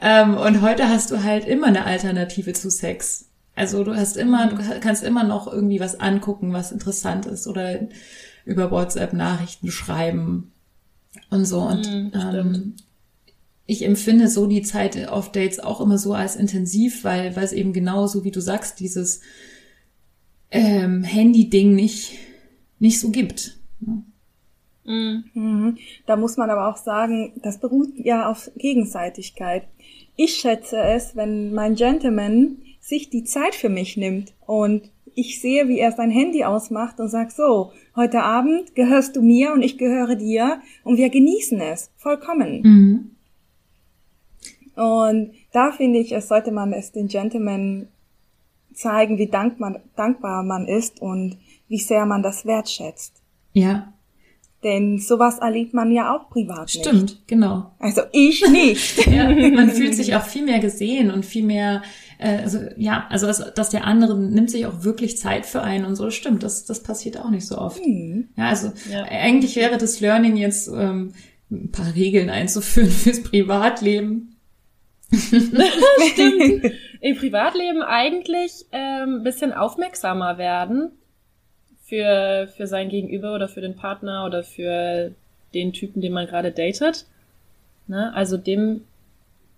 ähm, 0.00 0.36
und 0.36 0.60
heute 0.62 0.88
hast 0.88 1.10
du 1.10 1.22
halt 1.22 1.46
immer 1.46 1.68
eine 1.68 1.84
Alternative 1.84 2.52
zu 2.52 2.70
Sex. 2.70 3.26
Also 3.54 3.84
du 3.84 3.94
hast 3.94 4.16
immer, 4.16 4.46
du 4.46 4.56
kannst 4.80 5.02
immer 5.02 5.24
noch 5.24 5.50
irgendwie 5.52 5.80
was 5.80 6.00
angucken, 6.00 6.52
was 6.52 6.72
interessant 6.72 7.26
ist 7.26 7.46
oder 7.46 7.80
über 8.44 8.70
WhatsApp 8.70 9.12
Nachrichten 9.12 9.70
schreiben 9.70 10.52
und 11.30 11.44
so. 11.44 11.60
Und 11.60 11.86
Mhm, 11.86 12.12
ähm, 12.14 12.74
ich 13.72 13.84
empfinde 13.84 14.28
so 14.28 14.46
die 14.46 14.62
Zeit 14.62 15.08
auf 15.08 15.32
Dates 15.32 15.58
auch 15.58 15.80
immer 15.80 15.98
so 15.98 16.12
als 16.12 16.36
intensiv, 16.36 17.04
weil, 17.04 17.34
weil 17.34 17.44
es 17.44 17.52
eben 17.52 17.72
genauso, 17.72 18.22
wie 18.22 18.30
du 18.30 18.40
sagst, 18.40 18.78
dieses 18.80 19.22
ähm, 20.50 21.02
Handy-Ding 21.02 21.74
nicht, 21.74 22.18
nicht 22.78 23.00
so 23.00 23.10
gibt. 23.10 23.58
Mhm. 23.80 25.24
Mhm. 25.32 25.78
Da 26.06 26.16
muss 26.16 26.36
man 26.36 26.50
aber 26.50 26.68
auch 26.68 26.76
sagen, 26.76 27.32
das 27.42 27.58
beruht 27.58 27.92
ja 27.96 28.28
auf 28.30 28.50
Gegenseitigkeit. 28.56 29.64
Ich 30.16 30.34
schätze 30.34 30.76
es, 30.76 31.16
wenn 31.16 31.54
mein 31.54 31.74
Gentleman 31.74 32.58
sich 32.80 33.08
die 33.10 33.24
Zeit 33.24 33.54
für 33.54 33.68
mich 33.68 33.96
nimmt 33.96 34.34
und 34.46 34.90
ich 35.14 35.40
sehe, 35.40 35.68
wie 35.68 35.78
er 35.78 35.92
sein 35.92 36.10
Handy 36.10 36.44
ausmacht 36.44 36.98
und 36.98 37.08
sagt, 37.08 37.32
so, 37.32 37.72
heute 37.94 38.22
Abend 38.22 38.74
gehörst 38.74 39.16
du 39.16 39.22
mir 39.22 39.52
und 39.52 39.62
ich 39.62 39.78
gehöre 39.78 40.16
dir 40.16 40.60
und 40.84 40.96
wir 40.96 41.10
genießen 41.10 41.60
es 41.60 41.90
vollkommen. 41.96 42.62
Mhm. 42.62 43.10
Und 44.74 45.32
da 45.52 45.72
finde 45.72 45.98
ich, 45.98 46.12
es 46.12 46.28
sollte 46.28 46.50
man 46.52 46.72
es 46.72 46.92
den 46.92 47.08
Gentlemen 47.08 47.88
zeigen, 48.74 49.18
wie 49.18 49.26
dank 49.28 49.60
man, 49.60 49.78
dankbar 49.96 50.42
man 50.42 50.66
ist 50.66 51.00
und 51.02 51.36
wie 51.68 51.78
sehr 51.78 52.06
man 52.06 52.22
das 52.22 52.46
wertschätzt. 52.46 53.14
Ja, 53.52 53.92
Denn 54.64 54.98
sowas 54.98 55.40
erlebt 55.40 55.74
man 55.74 55.90
ja 55.92 56.16
auch 56.16 56.30
privat 56.30 56.72
nicht. 56.72 56.86
stimmt, 56.86 57.22
genau. 57.26 57.72
Also 57.78 58.02
ich 58.12 58.42
nicht. 58.50 59.06
Ja, 59.12 59.28
man 59.28 59.68
fühlt 59.70 59.94
sich 59.94 60.14
auch 60.14 60.22
viel 60.24 60.44
mehr 60.44 60.60
gesehen 60.60 61.10
und 61.10 61.26
viel 61.26 61.44
mehr, 61.44 61.82
äh, 62.18 62.38
also 62.38 62.60
ja, 62.78 63.06
also 63.10 63.26
dass, 63.26 63.52
dass 63.54 63.68
der 63.70 63.84
andere 63.86 64.18
nimmt 64.18 64.50
sich 64.50 64.64
auch 64.64 64.84
wirklich 64.84 65.18
Zeit 65.18 65.44
für 65.44 65.60
einen 65.62 65.84
und 65.84 65.96
so, 65.96 66.10
stimmt, 66.10 66.42
das, 66.44 66.64
das 66.64 66.82
passiert 66.82 67.18
auch 67.18 67.28
nicht 67.28 67.46
so 67.46 67.58
oft. 67.58 67.84
Hm. 67.84 68.28
Ja, 68.36 68.48
also 68.48 68.72
Ja. 68.90 69.02
eigentlich 69.04 69.56
wäre 69.56 69.76
das 69.76 70.00
Learning 70.00 70.36
jetzt 70.38 70.68
ähm, 70.68 71.12
ein 71.50 71.70
paar 71.70 71.94
Regeln 71.94 72.30
einzuführen 72.30 72.90
fürs 73.02 73.22
Privatleben. 73.22 74.31
Im 77.00 77.16
Privatleben 77.16 77.82
eigentlich 77.82 78.66
ähm, 78.72 79.16
ein 79.16 79.22
bisschen 79.22 79.52
aufmerksamer 79.52 80.38
werden 80.38 80.92
für, 81.82 82.48
für 82.56 82.66
sein 82.66 82.88
Gegenüber 82.88 83.34
oder 83.34 83.48
für 83.48 83.60
den 83.60 83.76
Partner 83.76 84.24
oder 84.24 84.42
für 84.42 85.12
den 85.52 85.72
Typen, 85.72 86.00
den 86.00 86.12
man 86.12 86.26
gerade 86.26 86.50
datet. 86.50 87.06
Ne? 87.86 88.14
Also 88.14 88.36
dem, 88.36 88.84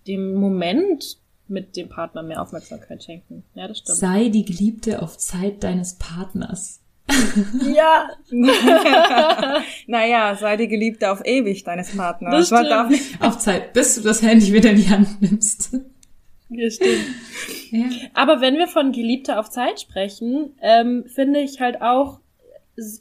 dem 0.07 0.33
Moment 0.33 1.17
mit 1.47 1.77
dem 1.77 1.87
Partner 1.89 2.23
mehr 2.23 2.41
Aufmerksamkeit 2.41 3.03
schenken. 3.03 3.43
Ja, 3.53 3.67
das 3.67 3.77
stimmt. 3.77 3.97
Sei 3.97 4.29
die 4.29 4.45
Geliebte 4.45 5.01
auf 5.01 5.17
Zeit 5.17 5.63
deines 5.63 5.95
Partners. 5.95 6.81
Ja, 7.73 8.09
naja, 9.87 10.35
sei 10.35 10.57
die 10.57 10.67
Geliebte 10.67 11.11
auf 11.11 11.21
ewig 11.25 11.63
deines 11.63 11.95
Partners. 11.95 12.49
Das 12.49 12.69
darf 12.69 12.89
nicht- 12.89 13.21
Auf 13.21 13.37
Zeit, 13.37 13.73
bis 13.73 13.95
du 13.95 14.01
das 14.01 14.21
Handy 14.21 14.51
wieder 14.53 14.71
in 14.71 14.77
die 14.77 14.89
Hand 14.89 15.21
nimmst. 15.21 15.73
das 16.49 16.75
stimmt. 16.75 17.05
Ja. 17.71 17.85
Aber 18.13 18.41
wenn 18.41 18.55
wir 18.57 18.67
von 18.67 18.91
Geliebter 18.91 19.39
auf 19.39 19.49
Zeit 19.49 19.79
sprechen, 19.81 20.53
ähm, 20.61 21.05
finde 21.07 21.41
ich 21.41 21.59
halt 21.59 21.81
auch 21.81 22.19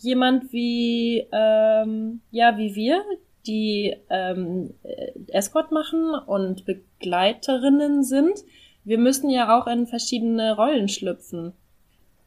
jemand 0.01 0.53
wie, 0.53 1.27
ähm, 1.33 2.21
ja, 2.31 2.57
wie 2.59 2.75
wir, 2.75 3.03
die 3.47 3.95
ähm, 4.11 4.75
äh, 4.83 5.13
Escort 5.33 5.71
machen 5.73 6.15
und 6.27 6.65
Begleiterinnen 6.65 8.03
sind. 8.03 8.33
Wir 8.85 8.99
müssen 8.99 9.29
ja 9.31 9.59
auch 9.59 9.67
in 9.67 9.87
verschiedene 9.87 10.55
Rollen 10.57 10.89
schlüpfen. 10.89 11.53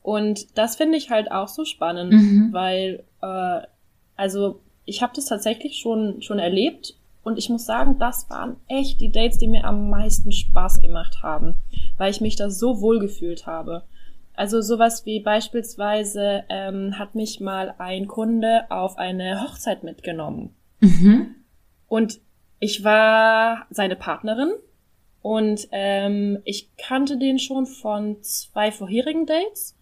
Und 0.07 0.57
das 0.57 0.77
finde 0.77 0.97
ich 0.97 1.09
halt 1.09 1.31
auch 1.31 1.49
so 1.49 1.65
spannend, 1.65 2.13
Mhm. 2.13 2.53
weil, 2.53 3.03
äh, 3.21 3.67
also 4.15 4.61
ich 4.85 5.01
habe 5.01 5.11
das 5.13 5.25
tatsächlich 5.25 5.79
schon, 5.79 6.21
schon 6.21 6.39
erlebt 6.39 6.95
und 7.25 7.37
ich 7.37 7.49
muss 7.49 7.65
sagen, 7.65 7.99
das 7.99 8.29
waren 8.29 8.55
echt 8.69 9.01
die 9.01 9.11
Dates, 9.11 9.37
die 9.37 9.49
mir 9.49 9.65
am 9.65 9.89
meisten 9.89 10.31
Spaß 10.31 10.79
gemacht 10.79 11.23
haben, 11.23 11.55
weil 11.97 12.09
ich 12.09 12.21
mich 12.21 12.37
da 12.37 12.49
so 12.49 12.79
wohl 12.79 12.99
gefühlt 12.99 13.47
habe. 13.47 13.83
Also 14.33 14.61
sowas 14.61 15.05
wie 15.05 15.19
beispielsweise 15.19 16.45
ähm, 16.47 16.97
hat 16.97 17.13
mich 17.13 17.41
mal 17.41 17.75
ein 17.77 18.07
Kunde 18.07 18.71
auf 18.71 18.97
eine 18.97 19.41
Hochzeit 19.41 19.83
mitgenommen. 19.83 20.55
Mhm. 20.79 21.35
Und 21.89 22.21
ich 22.59 22.85
war 22.85 23.65
seine 23.71 23.97
Partnerin 23.97 24.53
und 25.21 25.67
ähm, 25.73 26.39
ich 26.45 26.69
kannte 26.77 27.17
den 27.17 27.39
schon 27.39 27.65
von 27.65 28.23
zwei 28.23 28.71
vorherigen 28.71 29.25
Dates. 29.25 29.73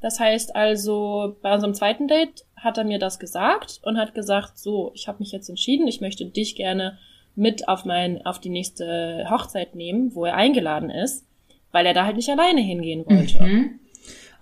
Das 0.00 0.18
heißt 0.18 0.56
also, 0.56 1.36
bei 1.42 1.52
unserem 1.52 1.74
zweiten 1.74 2.08
Date 2.08 2.44
hat 2.56 2.78
er 2.78 2.84
mir 2.84 2.98
das 2.98 3.18
gesagt 3.18 3.80
und 3.82 3.98
hat 3.98 4.14
gesagt, 4.14 4.58
so, 4.58 4.92
ich 4.94 5.08
habe 5.08 5.18
mich 5.20 5.32
jetzt 5.32 5.48
entschieden, 5.48 5.86
ich 5.88 6.00
möchte 6.00 6.24
dich 6.26 6.56
gerne 6.56 6.98
mit 7.36 7.68
auf 7.68 7.84
mein, 7.84 8.24
auf 8.26 8.38
die 8.40 8.48
nächste 8.50 9.26
Hochzeit 9.30 9.74
nehmen, 9.74 10.14
wo 10.14 10.24
er 10.24 10.34
eingeladen 10.34 10.90
ist, 10.90 11.24
weil 11.72 11.86
er 11.86 11.94
da 11.94 12.04
halt 12.04 12.16
nicht 12.16 12.28
alleine 12.28 12.60
hingehen 12.60 13.04
wollte. 13.06 13.42
Mhm. 13.42 13.80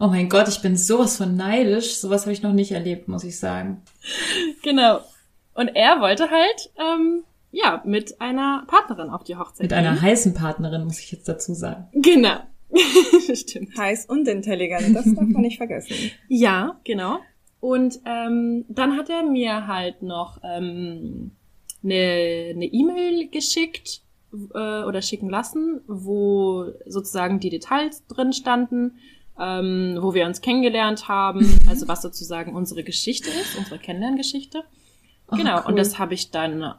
Oh 0.00 0.06
mein 0.06 0.28
Gott, 0.28 0.48
ich 0.48 0.62
bin 0.62 0.76
sowas 0.76 1.16
von 1.16 1.36
neidisch. 1.36 1.96
Sowas 1.96 2.22
habe 2.22 2.32
ich 2.32 2.42
noch 2.42 2.52
nicht 2.52 2.70
erlebt, 2.70 3.08
muss 3.08 3.24
ich 3.24 3.38
sagen. 3.38 3.82
Genau. 4.62 5.00
Und 5.54 5.68
er 5.74 6.00
wollte 6.00 6.30
halt, 6.30 6.70
ähm, 6.78 7.24
ja, 7.50 7.82
mit 7.84 8.20
einer 8.20 8.64
Partnerin 8.68 9.10
auf 9.10 9.24
die 9.24 9.36
Hochzeit 9.36 9.62
Mit 9.62 9.72
einer 9.72 9.92
gehen. 9.94 10.02
heißen 10.02 10.34
Partnerin, 10.34 10.84
muss 10.84 11.00
ich 11.00 11.10
jetzt 11.10 11.28
dazu 11.28 11.52
sagen. 11.54 11.88
Genau. 11.92 12.38
Stimmt. 13.34 13.76
heiß 13.76 14.06
und 14.06 14.28
intelligent, 14.28 14.94
das 14.94 15.04
darf 15.04 15.26
man 15.26 15.42
nicht 15.42 15.56
vergessen. 15.56 15.94
Ja, 16.28 16.80
genau. 16.84 17.18
Und 17.60 18.00
ähm, 18.04 18.64
dann 18.68 18.96
hat 18.96 19.10
er 19.10 19.24
mir 19.24 19.66
halt 19.66 20.02
noch 20.02 20.40
ähm, 20.44 21.32
eine 21.82 22.52
eine 22.54 22.66
E-Mail 22.66 23.28
geschickt 23.30 24.02
äh, 24.32 24.82
oder 24.84 25.02
schicken 25.02 25.28
lassen, 25.28 25.80
wo 25.86 26.66
sozusagen 26.86 27.40
die 27.40 27.50
Details 27.50 28.06
drin 28.06 28.32
standen, 28.32 28.98
ähm, 29.38 29.98
wo 30.00 30.14
wir 30.14 30.26
uns 30.26 30.40
kennengelernt 30.40 31.08
haben, 31.08 31.58
also 31.68 31.88
was 31.88 32.02
sozusagen 32.02 32.54
unsere 32.54 32.84
Geschichte 32.84 33.30
ist, 33.30 33.56
unsere 33.56 33.78
Kennenlerngeschichte. 33.78 34.62
Oh, 35.30 35.36
genau, 35.36 35.58
cool. 35.60 35.66
und 35.66 35.76
das 35.76 35.98
habe 35.98 36.14
ich 36.14 36.30
dann 36.30 36.74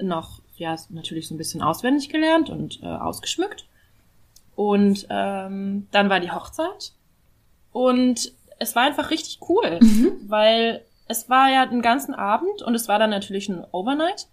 noch, 0.00 0.42
ja, 0.56 0.76
natürlich 0.90 1.28
so 1.28 1.34
ein 1.34 1.38
bisschen 1.38 1.62
auswendig 1.62 2.08
gelernt 2.08 2.50
und 2.50 2.82
äh, 2.82 2.86
ausgeschmückt. 2.86 3.66
Und 4.56 5.06
ähm, 5.10 5.88
dann 5.90 6.10
war 6.10 6.20
die 6.20 6.30
Hochzeit. 6.30 6.92
Und 7.72 8.32
es 8.58 8.76
war 8.76 8.84
einfach 8.84 9.10
richtig 9.10 9.40
cool, 9.48 9.78
Mhm. 9.80 10.12
weil 10.28 10.82
es 11.08 11.28
war 11.28 11.50
ja 11.50 11.66
den 11.66 11.82
ganzen 11.82 12.14
Abend 12.14 12.62
und 12.62 12.74
es 12.74 12.88
war 12.88 12.98
dann 12.98 13.10
natürlich 13.10 13.48
ein 13.48 13.64
Overnight, 13.72 14.26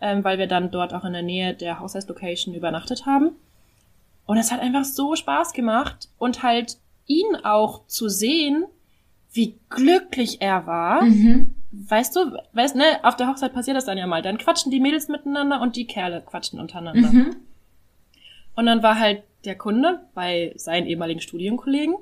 ähm, 0.00 0.22
weil 0.22 0.38
wir 0.38 0.46
dann 0.46 0.70
dort 0.70 0.92
auch 0.92 1.04
in 1.04 1.12
der 1.14 1.22
Nähe 1.22 1.54
der 1.54 1.80
Haushaltslocation 1.80 2.54
übernachtet 2.54 3.06
haben. 3.06 3.30
Und 4.26 4.36
es 4.38 4.52
hat 4.52 4.60
einfach 4.60 4.84
so 4.84 5.16
Spaß 5.16 5.52
gemacht 5.54 6.08
und 6.18 6.42
halt 6.42 6.78
ihn 7.06 7.36
auch 7.42 7.86
zu 7.86 8.08
sehen, 8.08 8.64
wie 9.32 9.58
glücklich 9.70 10.40
er 10.40 10.66
war. 10.66 11.02
Mhm. 11.02 11.54
Weißt 11.72 12.14
du, 12.14 12.38
weißt 12.52 12.76
ne, 12.76 12.84
auf 13.02 13.16
der 13.16 13.26
Hochzeit 13.28 13.52
passiert 13.52 13.76
das 13.76 13.84
dann 13.84 13.98
ja 13.98 14.06
mal. 14.06 14.22
Dann 14.22 14.38
quatschen 14.38 14.70
die 14.70 14.78
Mädels 14.80 15.08
miteinander 15.08 15.60
und 15.60 15.74
die 15.74 15.86
Kerle 15.86 16.22
quatschen 16.24 16.60
untereinander. 16.60 17.10
Mhm. 17.10 17.36
Und 18.54 18.66
dann 18.66 18.82
war 18.82 18.98
halt 18.98 19.24
der 19.44 19.56
Kunde 19.56 20.06
bei 20.14 20.52
seinen 20.56 20.86
ehemaligen 20.86 21.20
Studienkollegen 21.20 21.94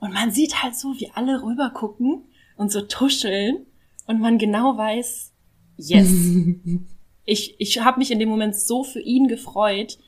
und 0.00 0.12
man 0.12 0.30
sieht 0.30 0.62
halt 0.62 0.74
so, 0.74 0.94
wie 0.98 1.10
alle 1.14 1.42
rüber 1.42 1.70
gucken 1.70 2.24
und 2.56 2.70
so 2.72 2.82
tuscheln 2.82 3.66
und 4.06 4.20
man 4.20 4.38
genau 4.38 4.76
weiß, 4.76 5.32
yes. 5.76 6.08
Ich, 7.24 7.54
ich 7.60 7.78
habe 7.78 8.00
mich 8.00 8.10
in 8.10 8.18
dem 8.18 8.28
Moment 8.28 8.56
so 8.56 8.82
für 8.82 9.00
ihn 9.00 9.28
gefreut, 9.28 9.98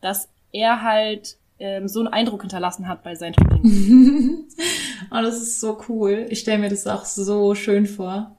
dass 0.00 0.28
er 0.50 0.82
halt 0.82 1.38
ähm, 1.58 1.86
so 1.86 2.00
einen 2.00 2.08
Eindruck 2.08 2.42
hinterlassen 2.42 2.88
hat 2.88 3.04
bei 3.04 3.14
seinen 3.14 3.34
Studenten. 3.34 4.48
oh, 5.10 5.22
das 5.22 5.40
ist 5.40 5.60
so 5.60 5.78
cool. 5.88 6.26
Ich 6.30 6.40
stelle 6.40 6.58
mir 6.58 6.68
das 6.68 6.86
auch 6.86 7.04
so 7.04 7.54
schön 7.54 7.86
vor. 7.86 8.36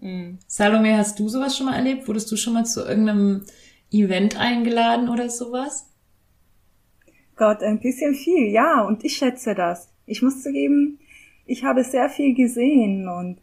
Mhm. 0.00 0.38
Salome, 0.46 0.96
hast 0.96 1.18
du 1.18 1.28
sowas 1.28 1.56
schon 1.56 1.66
mal 1.66 1.76
erlebt? 1.76 2.08
Wurdest 2.08 2.32
du 2.32 2.36
schon 2.36 2.54
mal 2.54 2.64
zu 2.64 2.80
irgendeinem 2.86 3.44
Event 3.90 4.38
eingeladen 4.38 5.08
oder 5.08 5.28
sowas? 5.28 5.91
Gott, 7.42 7.64
ein 7.64 7.80
bisschen 7.80 8.14
viel, 8.14 8.52
ja, 8.52 8.82
und 8.82 9.02
ich 9.02 9.16
schätze 9.16 9.56
das. 9.56 9.88
Ich 10.06 10.22
muss 10.22 10.44
zugeben, 10.44 11.00
ich 11.44 11.64
habe 11.64 11.82
sehr 11.82 12.08
viel 12.08 12.36
gesehen 12.36 13.08
und 13.08 13.38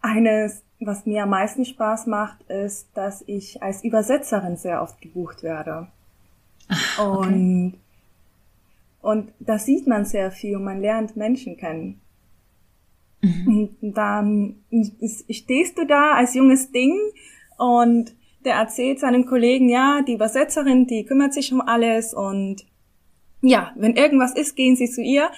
eines, 0.00 0.62
was 0.78 1.06
mir 1.06 1.24
am 1.24 1.30
meisten 1.30 1.64
Spaß 1.64 2.06
macht, 2.06 2.40
ist, 2.48 2.86
dass 2.94 3.24
ich 3.26 3.60
als 3.60 3.82
Übersetzerin 3.82 4.56
sehr 4.56 4.80
oft 4.80 5.00
gebucht 5.00 5.42
werde. 5.42 5.88
okay. 6.98 7.18
Und, 7.18 7.74
und 9.00 9.32
da 9.40 9.58
sieht 9.58 9.88
man 9.88 10.04
sehr 10.04 10.30
viel 10.30 10.54
und 10.54 10.62
man 10.62 10.80
lernt 10.80 11.16
Menschen 11.16 11.56
kennen. 11.56 12.00
Und 13.22 13.76
dann 13.80 14.54
stehst 14.70 15.78
du 15.78 15.84
da 15.84 16.12
als 16.12 16.34
junges 16.34 16.70
Ding 16.70 16.96
und 17.58 18.14
der 18.44 18.54
erzählt 18.54 19.00
seinen 19.00 19.26
Kollegen, 19.26 19.68
ja, 19.68 20.00
die 20.06 20.14
Übersetzerin, 20.14 20.86
die 20.86 21.04
kümmert 21.04 21.34
sich 21.34 21.52
um 21.52 21.60
alles 21.60 22.14
und 22.14 22.66
ja, 23.42 23.72
wenn 23.76 23.96
irgendwas 23.96 24.34
ist, 24.34 24.56
gehen 24.56 24.76
sie 24.76 24.88
zu 24.90 25.02
ihr. 25.02 25.30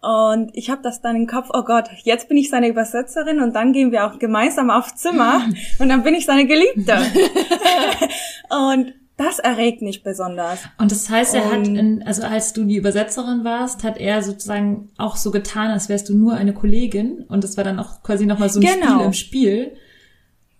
Und 0.00 0.50
ich 0.54 0.68
habe 0.68 0.82
das 0.82 1.00
dann 1.00 1.14
im 1.14 1.26
Kopf, 1.28 1.48
oh 1.54 1.62
Gott, 1.62 1.88
jetzt 2.02 2.28
bin 2.28 2.36
ich 2.36 2.50
seine 2.50 2.66
Übersetzerin 2.68 3.40
und 3.40 3.54
dann 3.54 3.72
gehen 3.72 3.92
wir 3.92 4.04
auch 4.04 4.18
gemeinsam 4.18 4.68
auf 4.68 4.94
Zimmer 4.96 5.42
und 5.78 5.88
dann 5.88 6.02
bin 6.02 6.14
ich 6.14 6.26
seine 6.26 6.44
Geliebte. 6.46 6.96
und 8.50 8.94
das 9.16 9.38
erregt 9.38 9.82
mich 9.82 10.02
besonders. 10.02 10.58
Und 10.78 10.90
das 10.90 11.08
heißt, 11.08 11.34
er 11.36 11.44
hat, 11.52 11.68
Und- 11.68 11.76
in, 11.76 12.02
also 12.04 12.22
als 12.24 12.52
du 12.52 12.64
die 12.64 12.76
Übersetzerin 12.76 13.44
warst, 13.44 13.84
hat 13.84 13.98
er 13.98 14.22
sozusagen 14.22 14.90
auch 14.98 15.14
so 15.14 15.30
getan, 15.30 15.70
als 15.70 15.88
wärst 15.88 16.08
du 16.08 16.16
nur 16.16 16.34
eine 16.34 16.52
Kollegin. 16.54 17.24
Und 17.28 17.44
das 17.44 17.56
war 17.56 17.62
dann 17.62 17.78
auch 17.78 18.02
quasi 18.02 18.26
nochmal 18.26 18.48
so 18.48 18.58
ein 18.58 18.66
Genau. 18.66 18.94
Spiel 18.96 19.04
im 19.06 19.12
Spiel. 19.12 19.72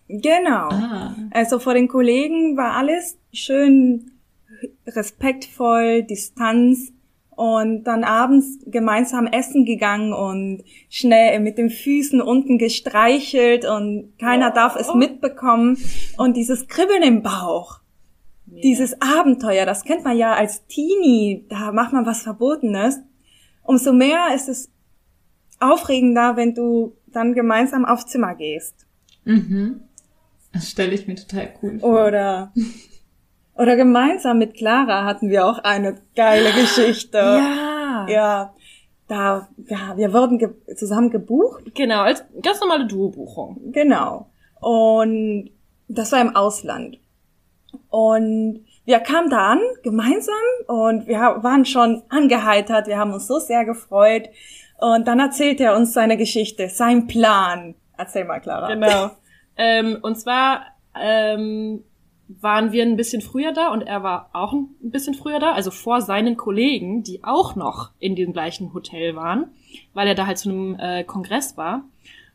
Genau. 0.09 0.69
Ah. 0.69 1.17
Also 1.33 1.59
vor 1.59 1.75
den 1.75 1.89
Kollegen 1.89 2.57
war 2.57 2.75
alles 2.77 3.17
schön 3.33 4.12
respektvoll, 4.87 6.03
Distanz 6.03 6.93
und 7.31 7.85
dann 7.85 8.05
abends 8.05 8.59
gemeinsam 8.67 9.27
essen 9.27 9.65
gegangen 9.65 10.13
und 10.13 10.65
schnell 10.89 11.41
mit 11.41 11.59
den 11.59 11.71
Füßen 11.71 12.21
unten 12.21 12.59
gestreichelt 12.59 13.65
und 13.65 14.13
keiner 14.19 14.51
darf 14.51 14.77
es 14.77 14.95
mitbekommen 14.95 15.79
und 16.19 16.37
dieses 16.37 16.69
Kribbeln 16.69 17.03
im 17.03 17.23
Bauch. 17.23 17.81
Dieses 18.47 19.01
Abenteuer, 19.01 19.65
das 19.65 19.85
kennt 19.85 20.05
man 20.05 20.17
ja 20.17 20.35
als 20.35 20.67
Teenie, 20.67 21.47
da 21.49 21.73
macht 21.73 21.95
man 21.95 22.05
was 22.05 22.23
Verbotenes. 22.23 23.01
Umso 23.63 23.95
mehr 23.95 24.35
ist 24.35 24.49
es 24.49 24.71
aufregender, 25.59 26.37
wenn 26.37 26.55
du 26.55 26.95
dann 27.07 27.33
gemeinsam 27.33 27.87
aufs 27.87 28.07
Zimmer 28.07 28.35
gehst. 28.35 28.87
Mhm. 29.25 29.81
Das 30.53 30.69
stelle 30.69 30.93
ich 30.93 31.07
mir 31.07 31.15
total 31.15 31.49
cool 31.63 31.79
vor. 31.79 32.09
Oder, 32.09 32.53
oder 33.57 33.77
gemeinsam 33.77 34.39
mit 34.39 34.55
Clara 34.55 35.05
hatten 35.05 35.29
wir 35.29 35.47
auch 35.47 35.59
eine 35.59 35.97
geile 36.17 36.53
Geschichte. 36.53 37.19
Ja. 37.19 38.07
Ja. 38.09 38.55
Da, 39.09 39.49
ja, 39.67 39.97
wir 39.97 40.13
wurden 40.13 40.39
ge 40.39 40.51
zusammen 40.75 41.11
gebucht. 41.11 41.75
Genau, 41.75 42.03
als 42.03 42.25
ganz 42.41 42.61
normale 42.61 42.87
Duo-Buchung. 42.87 43.73
Genau. 43.73 44.31
Und 44.61 45.51
das 45.89 46.13
war 46.13 46.21
im 46.21 46.35
Ausland. 46.35 46.99
Und 47.91 48.65
wir 48.85 49.01
kamen 49.01 49.29
da 49.29 49.53
an, 49.53 49.61
gemeinsam, 49.83 50.35
und 50.67 51.07
wir 51.07 51.19
waren 51.19 51.65
schon 51.65 52.03
angeheitert, 52.09 52.87
wir 52.87 52.99
haben 52.99 53.13
uns 53.13 53.27
so 53.27 53.39
sehr 53.39 53.65
gefreut. 53.65 54.29
Und 54.79 55.07
dann 55.07 55.21
erzählt 55.21 55.61
er 55.61 55.77
uns 55.77 55.93
seine 55.93 56.17
Geschichte, 56.17 56.69
sein 56.69 57.07
Plan. 57.07 57.75
Erzähl 57.97 58.25
mal, 58.25 58.41
Clara. 58.41 58.69
Genau. 58.69 59.11
ähm, 59.57 59.99
und 60.03 60.19
zwar 60.19 60.63
ähm, 60.99 61.85
waren 62.29 62.73
wir 62.73 62.83
ein 62.83 62.97
bisschen 62.97 63.21
früher 63.21 63.53
da 63.53 63.73
und 63.73 63.83
er 63.83 64.03
war 64.03 64.31
auch 64.33 64.53
ein 64.53 64.69
bisschen 64.81 65.15
früher 65.15 65.39
da, 65.39 65.53
also 65.53 65.71
vor 65.71 66.01
seinen 66.01 66.37
Kollegen, 66.37 67.03
die 67.03 67.23
auch 67.25 67.57
noch 67.57 67.91
in 67.99 68.17
dem 68.17 68.33
gleichen 68.33 68.73
Hotel 68.75 69.17
waren, 69.17 69.51
weil 69.93 70.09
er 70.09 70.15
da 70.15 70.27
halt 70.27 70.39
zu 70.39 70.49
einem 70.49 70.79
äh, 70.79 71.05
Kongress 71.05 71.57
war. 71.57 71.85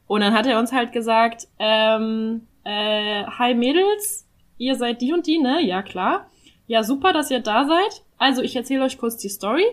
Und 0.07 0.21
dann 0.21 0.33
hat 0.33 0.45
er 0.45 0.59
uns 0.59 0.71
halt 0.71 0.91
gesagt, 0.91 1.47
ähm, 1.59 2.47
äh, 2.63 3.23
hi 3.25 3.53
Mädels, 3.53 4.27
ihr 4.57 4.75
seid 4.75 5.01
die 5.01 5.13
und 5.13 5.27
die, 5.27 5.39
ne? 5.39 5.61
Ja, 5.61 5.81
klar. 5.81 6.29
Ja, 6.67 6.83
super, 6.83 7.13
dass 7.13 7.31
ihr 7.31 7.39
da 7.39 7.65
seid. 7.65 8.03
Also 8.17 8.41
ich 8.41 8.55
erzähle 8.55 8.83
euch 8.83 8.97
kurz 8.97 9.17
die 9.17 9.29
Story. 9.29 9.65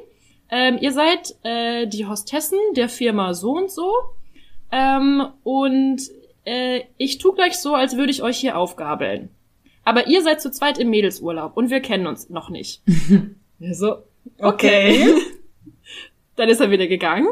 Ähm, 0.51 0.79
ihr 0.81 0.93
seid 0.93 1.35
äh, 1.43 1.87
die 1.87 2.07
Hostessen 2.07 2.59
der 2.77 2.89
Firma 2.89 3.35
so 3.35 3.53
und 3.53 3.71
so. 3.71 3.91
Ähm, 4.71 5.27
und 5.43 6.03
äh, 6.45 6.83
ich 6.99 7.19
tu 7.19 7.33
gleich 7.33 7.59
so, 7.59 7.75
als 7.75 7.97
würde 7.97 8.11
ich 8.11 8.23
euch 8.23 8.39
hier 8.39 8.59
aufgabeln. 8.59 9.31
Aber 9.85 10.07
ihr 10.07 10.23
seid 10.23 10.41
zu 10.41 10.51
zweit 10.51 10.79
im 10.79 10.91
Mädelsurlaub 10.91 11.57
und 11.57 11.71
wir 11.71 11.81
kennen 11.81 12.07
uns 12.07 12.31
noch 12.31 12.49
nicht. 12.51 12.83
ja, 13.59 13.75
so, 13.75 13.97
okay. 14.39 15.15
Dann 16.37 16.49
ist 16.49 16.61
er 16.61 16.71
wieder 16.71 16.87
gegangen. 16.87 17.29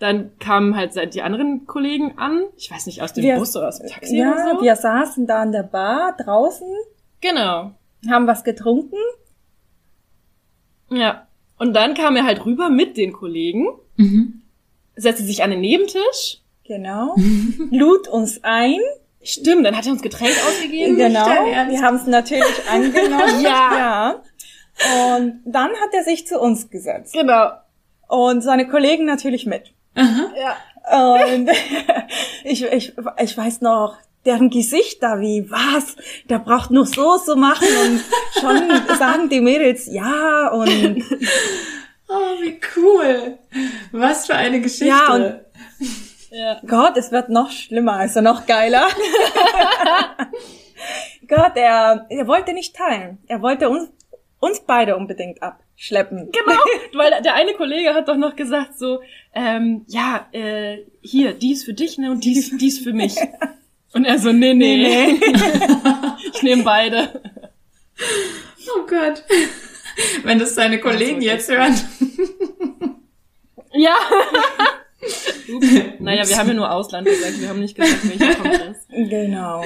Dann 0.00 0.36
kamen 0.38 0.76
halt 0.76 0.92
die 1.14 1.22
anderen 1.22 1.66
Kollegen 1.66 2.18
an. 2.18 2.42
Ich 2.56 2.70
weiß 2.70 2.86
nicht, 2.86 3.00
aus 3.00 3.12
dem 3.12 3.24
Wir- 3.24 3.36
Bus 3.38 3.56
oder 3.56 3.68
aus 3.68 3.78
dem 3.78 3.88
Taxi 3.88 4.16
Ja, 4.18 4.32
oder 4.32 4.56
so. 4.58 4.62
wir 4.64 4.76
saßen 4.76 5.26
da 5.26 5.42
an 5.42 5.52
der 5.52 5.62
Bar 5.62 6.16
draußen, 6.22 6.66
Genau. 7.20 7.72
haben 8.10 8.26
was 8.26 8.44
getrunken. 8.44 8.96
Ja. 10.90 11.26
Und 11.58 11.74
dann 11.74 11.94
kam 11.94 12.16
er 12.16 12.24
halt 12.24 12.44
rüber 12.44 12.68
mit 12.68 12.96
den 12.96 13.12
Kollegen, 13.12 13.68
Mhm. 13.96 14.42
setzte 14.96 15.22
sich 15.22 15.42
an 15.42 15.50
den 15.50 15.60
Nebentisch. 15.60 16.40
Genau. 16.64 17.14
Lud 17.70 18.08
uns 18.08 18.42
ein. 18.42 18.78
Stimmt, 19.24 19.64
dann 19.66 19.76
hat 19.76 19.86
er 19.86 19.92
uns 19.92 20.02
Getränk 20.02 20.34
ausgegeben. 20.48 20.96
Genau. 20.96 21.26
Wir 21.26 21.82
haben 21.82 21.96
es 21.96 22.06
natürlich 22.06 22.44
angenommen. 22.70 23.40
ja. 23.42 24.22
Und 25.12 25.40
dann 25.44 25.70
hat 25.70 25.90
er 25.92 26.02
sich 26.04 26.26
zu 26.26 26.38
uns 26.38 26.68
gesetzt. 26.70 27.12
Genau. 27.14 27.52
Und 28.08 28.42
seine 28.42 28.68
Kollegen 28.68 29.04
natürlich 29.06 29.46
mit. 29.46 29.72
Ja. 29.96 30.56
Und 31.30 31.48
ich, 32.44 32.64
ich, 32.64 32.92
ich 33.22 33.36
weiß 33.38 33.60
noch, 33.60 33.96
deren 34.26 34.50
Gesichter 34.50 35.20
wie, 35.20 35.48
was? 35.50 35.96
Der 36.28 36.38
braucht 36.38 36.70
nur 36.70 36.86
so 36.86 37.16
so 37.18 37.36
machen 37.36 37.68
und 37.84 38.02
schon 38.40 38.96
sagen 38.98 39.28
die 39.28 39.40
Mädels 39.40 39.86
ja 39.86 40.48
und 40.48 41.02
Oh, 42.08 42.40
wie 42.42 42.60
cool. 42.76 43.38
Was 43.92 44.26
für 44.26 44.34
eine 44.34 44.60
Geschichte. 44.60 44.86
Ja, 44.86 45.14
und- 45.14 45.40
Ja. 46.34 46.60
Gott, 46.66 46.96
es 46.96 47.12
wird 47.12 47.28
noch 47.28 47.52
schlimmer, 47.52 47.92
also 47.92 48.20
noch 48.20 48.46
geiler. 48.46 48.88
Gott, 51.28 51.52
er, 51.54 52.06
er 52.08 52.26
wollte 52.26 52.52
nicht 52.52 52.74
teilen. 52.74 53.18
Er 53.28 53.40
wollte 53.40 53.68
uns, 53.68 53.88
uns 54.40 54.58
beide 54.66 54.96
unbedingt 54.96 55.40
abschleppen. 55.44 56.32
Genau, 56.32 56.58
weil 56.94 57.22
der 57.22 57.34
eine 57.34 57.54
Kollege 57.54 57.94
hat 57.94 58.08
doch 58.08 58.16
noch 58.16 58.34
gesagt 58.34 58.76
so, 58.76 59.00
ähm, 59.32 59.84
ja, 59.86 60.26
äh, 60.32 60.78
hier, 61.02 61.34
die 61.34 61.52
ist 61.52 61.66
für 61.66 61.72
dich, 61.72 61.98
ne, 61.98 62.10
und 62.10 62.24
die 62.24 62.36
ist, 62.36 62.60
die 62.60 62.66
ist 62.66 62.82
für 62.82 62.92
mich. 62.92 63.14
Und 63.92 64.04
er 64.04 64.18
so, 64.18 64.32
nee, 64.32 64.54
nee, 64.54 65.20
ich 66.32 66.42
nehme 66.42 66.64
beide. 66.64 67.22
oh 68.76 68.86
Gott. 68.88 69.22
Wenn 70.24 70.40
das 70.40 70.56
seine 70.56 70.80
Kollegen 70.80 71.22
jetzt 71.22 71.48
hören. 71.48 71.76
Ja. 73.72 73.94
Ups. 75.54 76.00
Naja, 76.00 76.28
wir 76.28 76.38
haben 76.38 76.48
ja 76.48 76.54
nur 76.54 76.70
Ausland 76.70 77.06
gesagt, 77.06 77.40
wir 77.40 77.48
haben 77.48 77.60
nicht 77.60 77.76
gesagt, 77.76 78.08
welcher 78.08 78.34
Kongress. 78.36 78.86
Genau. 78.88 79.62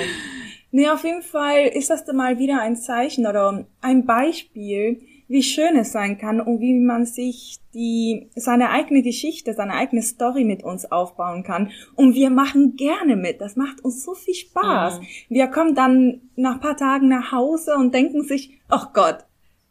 Nee, 0.71 0.89
auf 0.89 1.05
jeden 1.05 1.23
Fall 1.23 1.67
ist 1.67 1.91
das 1.91 2.05
mal 2.13 2.39
wieder 2.39 2.61
ein 2.61 2.77
Zeichen 2.77 3.27
oder 3.27 3.67
ein 3.81 4.05
Beispiel, 4.05 5.01
wie 5.29 5.43
schön 5.43 5.77
es 5.77 5.93
sein 5.93 6.19
kann 6.19 6.41
und 6.41 6.61
wie 6.61 6.75
man 6.75 7.05
sich 7.05 7.59
die, 7.75 8.31
seine 8.35 8.71
eigene 8.71 9.03
Geschichte, 9.03 9.53
seine 9.53 9.75
eigene 9.75 10.03
Story 10.03 10.45
mit 10.45 10.65
uns 10.65 10.91
aufbauen 10.91 11.43
kann. 11.43 11.71
Und 11.95 12.15
wir 12.15 12.31
machen 12.31 12.77
gerne 12.77 13.15
mit. 13.15 13.41
Das 13.41 13.55
macht 13.55 13.85
uns 13.85 14.03
so 14.05 14.15
viel 14.15 14.35
Spaß. 14.35 15.01
Mhm. 15.01 15.07
Wir 15.29 15.47
kommen 15.49 15.75
dann 15.75 16.23
nach 16.37 16.55
ein 16.55 16.61
paar 16.61 16.77
Tagen 16.77 17.09
nach 17.09 17.31
Hause 17.31 17.77
und 17.77 17.95
denken 17.95 18.25
sich, 18.25 18.59
ach 18.69 18.95
Gott, 18.95 19.19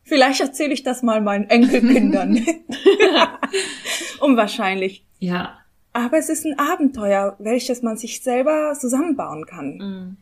vielleicht 0.03 0.41
erzähle 0.41 0.73
ich 0.73 0.83
das 0.83 1.01
mal 1.01 1.21
meinen 1.21 1.49
Enkelkindern. 1.49 2.37
Unwahrscheinlich. 4.19 5.06
Ja. 5.19 5.57
Aber 5.93 6.17
es 6.17 6.29
ist 6.29 6.45
ein 6.45 6.59
Abenteuer, 6.59 7.35
welches 7.39 7.81
man 7.81 7.97
sich 7.97 8.21
selber 8.21 8.73
zusammenbauen 8.79 9.45
kann. 9.45 9.77
Mhm. 9.77 10.17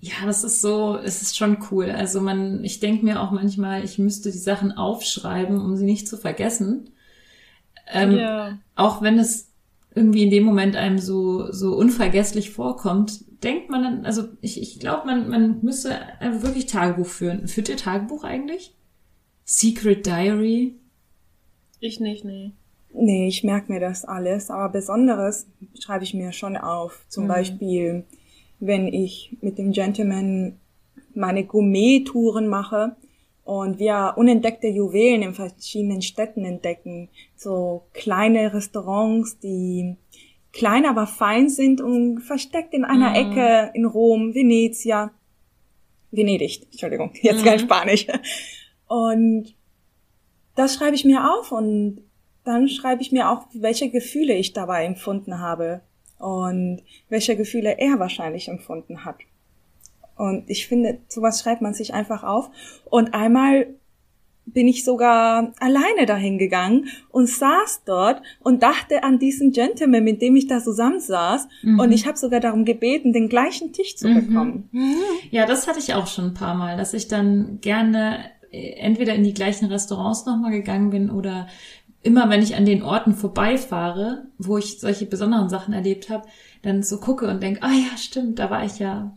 Ja, 0.00 0.14
das 0.26 0.42
ist 0.42 0.60
so, 0.60 0.96
es 0.96 1.22
ist 1.22 1.36
schon 1.36 1.58
cool. 1.70 1.90
Also 1.90 2.20
man, 2.20 2.64
ich 2.64 2.80
denke 2.80 3.04
mir 3.04 3.20
auch 3.20 3.30
manchmal, 3.30 3.84
ich 3.84 3.98
müsste 3.98 4.32
die 4.32 4.38
Sachen 4.38 4.72
aufschreiben, 4.72 5.60
um 5.60 5.76
sie 5.76 5.84
nicht 5.84 6.08
zu 6.08 6.16
vergessen. 6.16 6.90
Ähm, 7.86 8.18
Ja. 8.18 8.58
Auch 8.74 9.02
wenn 9.02 9.18
es 9.18 9.50
irgendwie 9.94 10.24
in 10.24 10.30
dem 10.30 10.44
Moment 10.44 10.74
einem 10.74 10.98
so, 10.98 11.52
so 11.52 11.76
unvergesslich 11.76 12.50
vorkommt, 12.50 13.20
denkt 13.44 13.70
man 13.70 13.82
dann, 13.82 14.06
also 14.06 14.24
ich, 14.40 14.60
ich 14.60 14.80
glaube, 14.80 15.06
man, 15.06 15.28
man 15.28 15.58
müsste 15.62 15.96
wirklich 16.20 16.66
Tagebuch 16.66 17.06
führen. 17.06 17.46
Führt 17.46 17.68
ihr 17.68 17.76
Tagebuch 17.76 18.24
eigentlich? 18.24 18.74
Secret 19.44 20.06
Diary? 20.06 20.76
Ich 21.80 22.00
nicht, 22.00 22.24
nee. 22.24 22.52
Nee, 22.94 23.26
ich 23.28 23.42
merke 23.42 23.72
mir 23.72 23.80
das 23.80 24.04
alles, 24.04 24.50
aber 24.50 24.68
Besonderes 24.68 25.46
schreibe 25.80 26.04
ich 26.04 26.14
mir 26.14 26.32
schon 26.32 26.56
auf. 26.56 27.04
Zum 27.08 27.24
Mhm. 27.24 27.28
Beispiel, 27.28 28.04
wenn 28.60 28.86
ich 28.88 29.36
mit 29.40 29.58
dem 29.58 29.72
Gentleman 29.72 30.58
meine 31.14 31.44
Gourmet-Touren 31.44 32.48
mache 32.48 32.96
und 33.44 33.78
wir 33.78 34.14
unentdeckte 34.16 34.68
Juwelen 34.68 35.22
in 35.22 35.34
verschiedenen 35.34 36.02
Städten 36.02 36.44
entdecken. 36.44 37.08
So 37.36 37.82
kleine 37.92 38.52
Restaurants, 38.54 39.38
die 39.38 39.96
klein, 40.52 40.84
aber 40.86 41.06
fein 41.06 41.48
sind 41.48 41.80
und 41.80 42.20
versteckt 42.20 42.72
in 42.74 42.84
einer 42.84 43.10
Mhm. 43.10 43.16
Ecke 43.16 43.70
in 43.74 43.84
Rom, 43.86 44.34
Venezia. 44.34 45.10
Venedig, 46.10 46.62
Entschuldigung, 46.70 47.10
jetzt 47.22 47.42
kein 47.44 47.58
Mhm. 47.58 47.64
Spanisch. 47.64 48.06
Und 48.86 49.54
das 50.54 50.74
schreibe 50.74 50.94
ich 50.94 51.06
mir 51.06 51.32
auf 51.32 51.50
und 51.52 52.02
dann 52.44 52.68
schreibe 52.68 53.02
ich 53.02 53.12
mir 53.12 53.30
auch, 53.30 53.46
welche 53.54 53.90
Gefühle 53.90 54.34
ich 54.34 54.52
dabei 54.52 54.84
empfunden 54.84 55.38
habe 55.38 55.80
und 56.18 56.82
welche 57.08 57.36
Gefühle 57.36 57.78
er 57.78 57.98
wahrscheinlich 57.98 58.48
empfunden 58.48 59.04
hat. 59.04 59.16
Und 60.16 60.48
ich 60.48 60.66
finde, 60.66 60.98
sowas 61.08 61.40
schreibt 61.40 61.62
man 61.62 61.74
sich 61.74 61.94
einfach 61.94 62.22
auf. 62.22 62.50
Und 62.84 63.14
einmal 63.14 63.66
bin 64.44 64.66
ich 64.66 64.84
sogar 64.84 65.52
alleine 65.60 66.04
dahin 66.04 66.36
gegangen 66.36 66.88
und 67.10 67.28
saß 67.28 67.82
dort 67.86 68.22
und 68.40 68.62
dachte 68.62 69.04
an 69.04 69.18
diesen 69.20 69.52
Gentleman, 69.52 70.02
mit 70.02 70.20
dem 70.20 70.34
ich 70.36 70.48
da 70.48 70.58
zusammensaß. 70.60 71.46
Mhm. 71.62 71.78
Und 71.78 71.92
ich 71.92 72.06
habe 72.06 72.18
sogar 72.18 72.40
darum 72.40 72.64
gebeten, 72.64 73.12
den 73.12 73.28
gleichen 73.28 73.72
Tisch 73.72 73.96
zu 73.96 74.08
Mhm. 74.08 74.14
bekommen. 74.26 74.70
Ja, 75.30 75.46
das 75.46 75.68
hatte 75.68 75.78
ich 75.78 75.94
auch 75.94 76.08
schon 76.08 76.26
ein 76.26 76.34
paar 76.34 76.54
Mal, 76.54 76.76
dass 76.76 76.92
ich 76.92 77.06
dann 77.08 77.58
gerne 77.60 78.18
äh, 78.50 78.72
entweder 78.80 79.14
in 79.14 79.22
die 79.24 79.32
gleichen 79.32 79.66
Restaurants 79.66 80.26
nochmal 80.26 80.50
gegangen 80.50 80.90
bin 80.90 81.10
oder 81.10 81.46
immer, 82.02 82.28
wenn 82.30 82.42
ich 82.42 82.56
an 82.56 82.64
den 82.66 82.82
Orten 82.82 83.14
vorbeifahre, 83.14 84.24
wo 84.38 84.58
ich 84.58 84.80
solche 84.80 85.06
besonderen 85.06 85.48
Sachen 85.48 85.72
erlebt 85.74 86.10
habe, 86.10 86.26
dann 86.62 86.82
so 86.82 86.98
gucke 86.98 87.28
und 87.28 87.42
denke, 87.42 87.62
ah 87.62 87.72
ja, 87.72 87.96
stimmt, 87.96 88.38
da 88.38 88.50
war 88.50 88.64
ich 88.64 88.78
ja. 88.78 89.12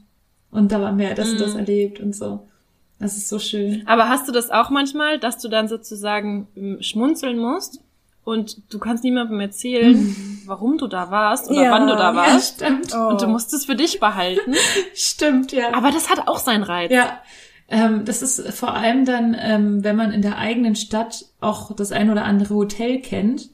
Und 0.52 0.72
da 0.72 0.82
war 0.82 0.92
mehr 0.92 1.16
das 1.16 1.32
und 1.32 1.40
das 1.42 1.54
Mhm. 1.54 1.60
erlebt 1.60 2.00
und 2.00 2.16
so. 2.16 2.48
Das 3.00 3.18
ist 3.18 3.28
so 3.28 3.40
schön. 3.40 3.84
Aber 3.88 4.08
hast 4.08 4.28
du 4.28 4.32
das 4.32 4.52
auch 4.52 4.70
manchmal, 4.70 5.20
dass 5.20 5.38
du 5.40 5.50
dann 5.50 5.68
sozusagen 5.68 6.48
ähm, 6.56 6.78
schmunzeln 6.82 7.38
musst 7.38 7.82
und 8.24 8.62
du 8.74 8.80
kannst 8.80 9.04
niemandem 9.04 9.40
erzählen, 9.42 10.16
warum 10.46 10.78
du 10.78 10.88
da 10.88 11.12
warst 11.12 11.50
oder 11.50 11.64
Ja, 11.64 11.72
wann 11.72 11.88
du 11.88 11.94
da 11.96 12.12
ja, 12.12 12.16
warst? 12.16 12.56
stimmt. 12.62 12.94
Oh. 12.96 13.10
Und 13.10 13.22
du 13.22 13.28
musst 13.28 13.54
es 13.54 13.66
für 13.66 13.76
dich 13.76 14.00
behalten. 14.00 14.54
Stimmt, 14.94 15.52
ja. 15.52 15.74
Aber 15.74 15.92
das 15.92 16.10
hat 16.10 16.28
auch 16.28 16.40
seinen 16.40 16.64
Reiz. 16.64 16.92
Ja, 16.92 17.20
ähm, 17.70 18.06
das 18.06 18.22
ist 18.22 18.48
vor 18.54 18.74
allem 18.76 19.06
dann, 19.06 19.36
ähm, 19.40 19.84
wenn 19.84 19.96
man 19.96 20.12
in 20.12 20.22
der 20.22 20.38
eigenen 20.38 20.76
Stadt 20.76 21.26
auch 21.42 21.76
das 21.76 21.92
ein 21.92 22.10
oder 22.12 22.24
andere 22.26 22.54
Hotel 22.56 23.00
kennt, 23.02 23.50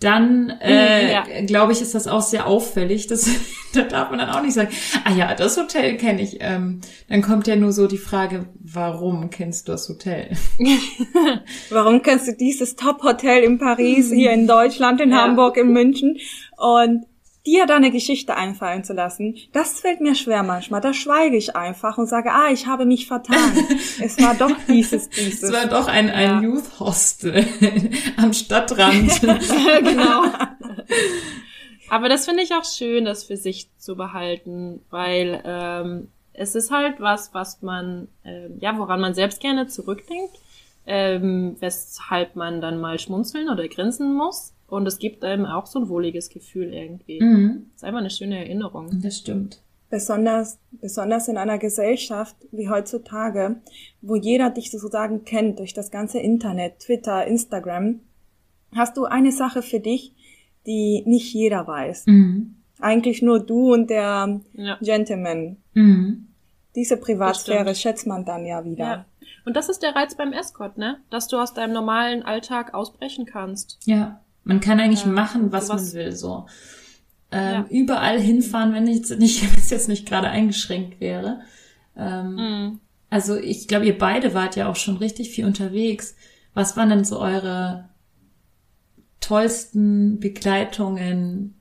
dann 0.00 0.50
äh, 0.60 1.06
Mhm, 1.06 1.10
ja. 1.10 1.24
glaube 1.46 1.72
ich, 1.72 1.80
ist 1.82 1.92
das 1.96 2.06
auch 2.06 2.20
sehr 2.22 2.46
auffällig. 2.46 3.08
Das, 3.08 3.28
da 3.74 3.82
darf 3.82 4.10
man 4.10 4.20
dann 4.20 4.30
auch 4.30 4.42
nicht 4.42 4.54
sagen, 4.54 4.68
ah 5.04 5.12
ja, 5.12 5.34
das 5.34 5.56
Hotel 5.56 5.96
kenne 5.96 6.22
ich. 6.22 6.36
Ähm, 6.38 6.80
dann 7.08 7.20
kommt 7.20 7.48
ja 7.48 7.56
nur 7.56 7.72
so 7.72 7.88
die 7.88 7.98
Frage, 7.98 8.46
warum 8.60 9.30
kennst 9.30 9.66
du 9.66 9.72
das 9.72 9.88
Hotel? 9.88 10.30
Warum 11.70 12.02
kennst 12.02 12.28
du 12.28 12.32
dieses 12.36 12.76
Top-Hotel 12.76 13.42
in 13.42 13.58
Paris, 13.58 14.12
hier 14.12 14.32
in 14.32 14.46
Deutschland, 14.46 15.00
in 15.00 15.10
Ja. 15.10 15.22
Hamburg, 15.22 15.56
in 15.56 15.72
München? 15.72 16.18
Und 16.56 17.04
dir 17.48 17.64
da 17.64 17.76
eine 17.76 17.90
Geschichte 17.90 18.36
einfallen 18.36 18.84
zu 18.84 18.92
lassen, 18.92 19.36
das 19.52 19.80
fällt 19.80 20.00
mir 20.00 20.14
schwer 20.14 20.42
manchmal. 20.42 20.82
Da 20.82 20.92
schweige 20.92 21.36
ich 21.36 21.56
einfach 21.56 21.96
und 21.96 22.06
sage, 22.06 22.30
ah, 22.30 22.50
ich 22.52 22.66
habe 22.66 22.84
mich 22.84 23.06
vertan. 23.06 23.52
es 24.02 24.20
war 24.22 24.34
doch 24.34 24.54
dieses, 24.68 25.08
dieses. 25.08 25.44
Es 25.44 25.52
war 25.52 25.66
doch 25.66 25.88
ein, 25.88 26.10
ein 26.10 26.28
Ja. 26.28 26.40
Youth 26.40 26.78
Hostel 26.78 27.46
am 28.18 28.34
Stadtrand. 28.34 29.20
genau. 29.82 30.24
Aber 31.88 32.08
das 32.10 32.26
finde 32.26 32.42
ich 32.42 32.52
auch 32.52 32.64
schön, 32.64 33.06
das 33.06 33.24
für 33.24 33.38
sich 33.38 33.68
zu 33.78 33.96
behalten, 33.96 34.82
weil 34.90 35.42
ähm, 35.46 36.08
es 36.34 36.54
ist 36.54 36.70
halt 36.70 37.00
was, 37.00 37.32
was 37.32 37.62
man, 37.62 38.08
ähm, 38.24 38.58
ja, 38.60 38.76
woran 38.78 39.00
man 39.00 39.14
selbst 39.14 39.40
gerne 39.40 39.68
zurückdenkt, 39.68 40.36
ähm, 40.86 41.56
weshalb 41.60 42.36
man 42.36 42.60
dann 42.60 42.78
mal 42.78 42.98
schmunzeln 42.98 43.48
oder 43.48 43.66
grinsen 43.68 44.14
muss. 44.14 44.52
Und 44.68 44.86
es 44.86 44.98
gibt 44.98 45.24
einem 45.24 45.46
auch 45.46 45.66
so 45.66 45.80
ein 45.80 45.88
wohliges 45.88 46.28
Gefühl 46.28 46.72
irgendwie. 46.72 47.20
mhm, 47.22 47.70
ist 47.74 47.84
einfach 47.84 48.00
eine 48.00 48.10
schöne 48.10 48.38
Erinnerung. 48.38 49.00
das 49.02 49.18
stimmt. 49.18 49.62
Besonders, 49.90 50.58
besonders 50.70 51.28
in 51.28 51.38
einer 51.38 51.56
Gesellschaft 51.56 52.36
wie 52.52 52.68
heutzutage, 52.68 53.56
wo 54.02 54.14
jeder 54.16 54.50
dich 54.50 54.70
sozusagen 54.70 55.24
kennt 55.24 55.58
durch 55.60 55.72
das 55.72 55.90
ganze 55.90 56.18
Internet, 56.18 56.80
Twitter, 56.80 57.26
Instagram, 57.26 58.00
hast 58.74 58.98
du 58.98 59.06
eine 59.06 59.32
Sache 59.32 59.62
für 59.62 59.80
dich, 59.80 60.12
die 60.66 61.02
nicht 61.06 61.32
jeder 61.32 61.66
weiß. 61.66 62.04
Mhm. 62.06 62.56
Eigentlich 62.80 63.22
nur 63.22 63.40
du 63.40 63.72
und 63.72 63.88
der 63.88 64.40
Ja. 64.52 64.76
Gentleman. 64.82 65.56
Mhm. 65.72 66.26
Diese 66.76 66.98
Privatsphäre 66.98 67.74
schätzt 67.74 68.06
man 68.06 68.26
dann 68.26 68.44
ja 68.44 68.62
wieder. 68.66 68.84
ja. 68.84 69.04
Und 69.46 69.56
das 69.56 69.70
ist 69.70 69.82
der 69.82 69.96
Reiz 69.96 70.14
beim 70.14 70.34
Escort, 70.34 70.76
ne? 70.76 70.98
Dass 71.08 71.26
du 71.28 71.38
aus 71.38 71.54
deinem 71.54 71.72
normalen 71.72 72.22
Alltag 72.22 72.74
ausbrechen 72.74 73.24
kannst. 73.24 73.78
Ja, 73.86 74.20
man 74.44 74.60
kann 74.60 74.80
eigentlich 74.80 75.04
Ja, 75.04 75.10
machen, 75.12 75.52
was 75.52 75.66
sowas- 75.68 75.92
man 75.94 76.04
will, 76.04 76.12
so. 76.12 76.46
Ähm, 77.30 77.52
Ja. 77.52 77.66
Überall 77.70 78.18
hinfahren, 78.20 78.72
wenn 78.72 78.86
ich 78.86 78.96
jetzt 78.98 79.18
nicht, 79.18 79.42
wenn 79.52 79.58
es 79.58 79.70
jetzt 79.70 79.88
nicht 79.88 80.06
gerade 80.08 80.28
eingeschränkt 80.28 81.00
wäre. 81.00 81.40
Ähm, 81.96 82.34
Mhm. 82.34 82.80
Also 83.10 83.36
ich 83.36 83.68
glaube, 83.68 83.86
ihr 83.86 83.96
beide 83.96 84.34
wart 84.34 84.54
ja 84.56 84.68
auch 84.68 84.76
schon 84.76 84.98
richtig 84.98 85.30
viel 85.30 85.46
unterwegs. 85.46 86.14
Was 86.54 86.76
waren 86.76 86.90
denn 86.90 87.04
so 87.04 87.18
eure 87.20 87.88
tollsten 89.20 90.20
Begleitungen 90.20 91.54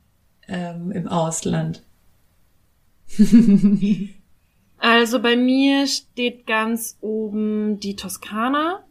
ähm, 0.48 0.92
im 0.92 1.08
Ausland? 1.08 1.84
Also 4.80 5.20
bei 5.22 5.36
mir 5.36 5.88
steht 5.88 6.46
ganz 6.46 6.98
oben 7.02 7.80
die 7.80 7.96
Toskana. 7.96 8.84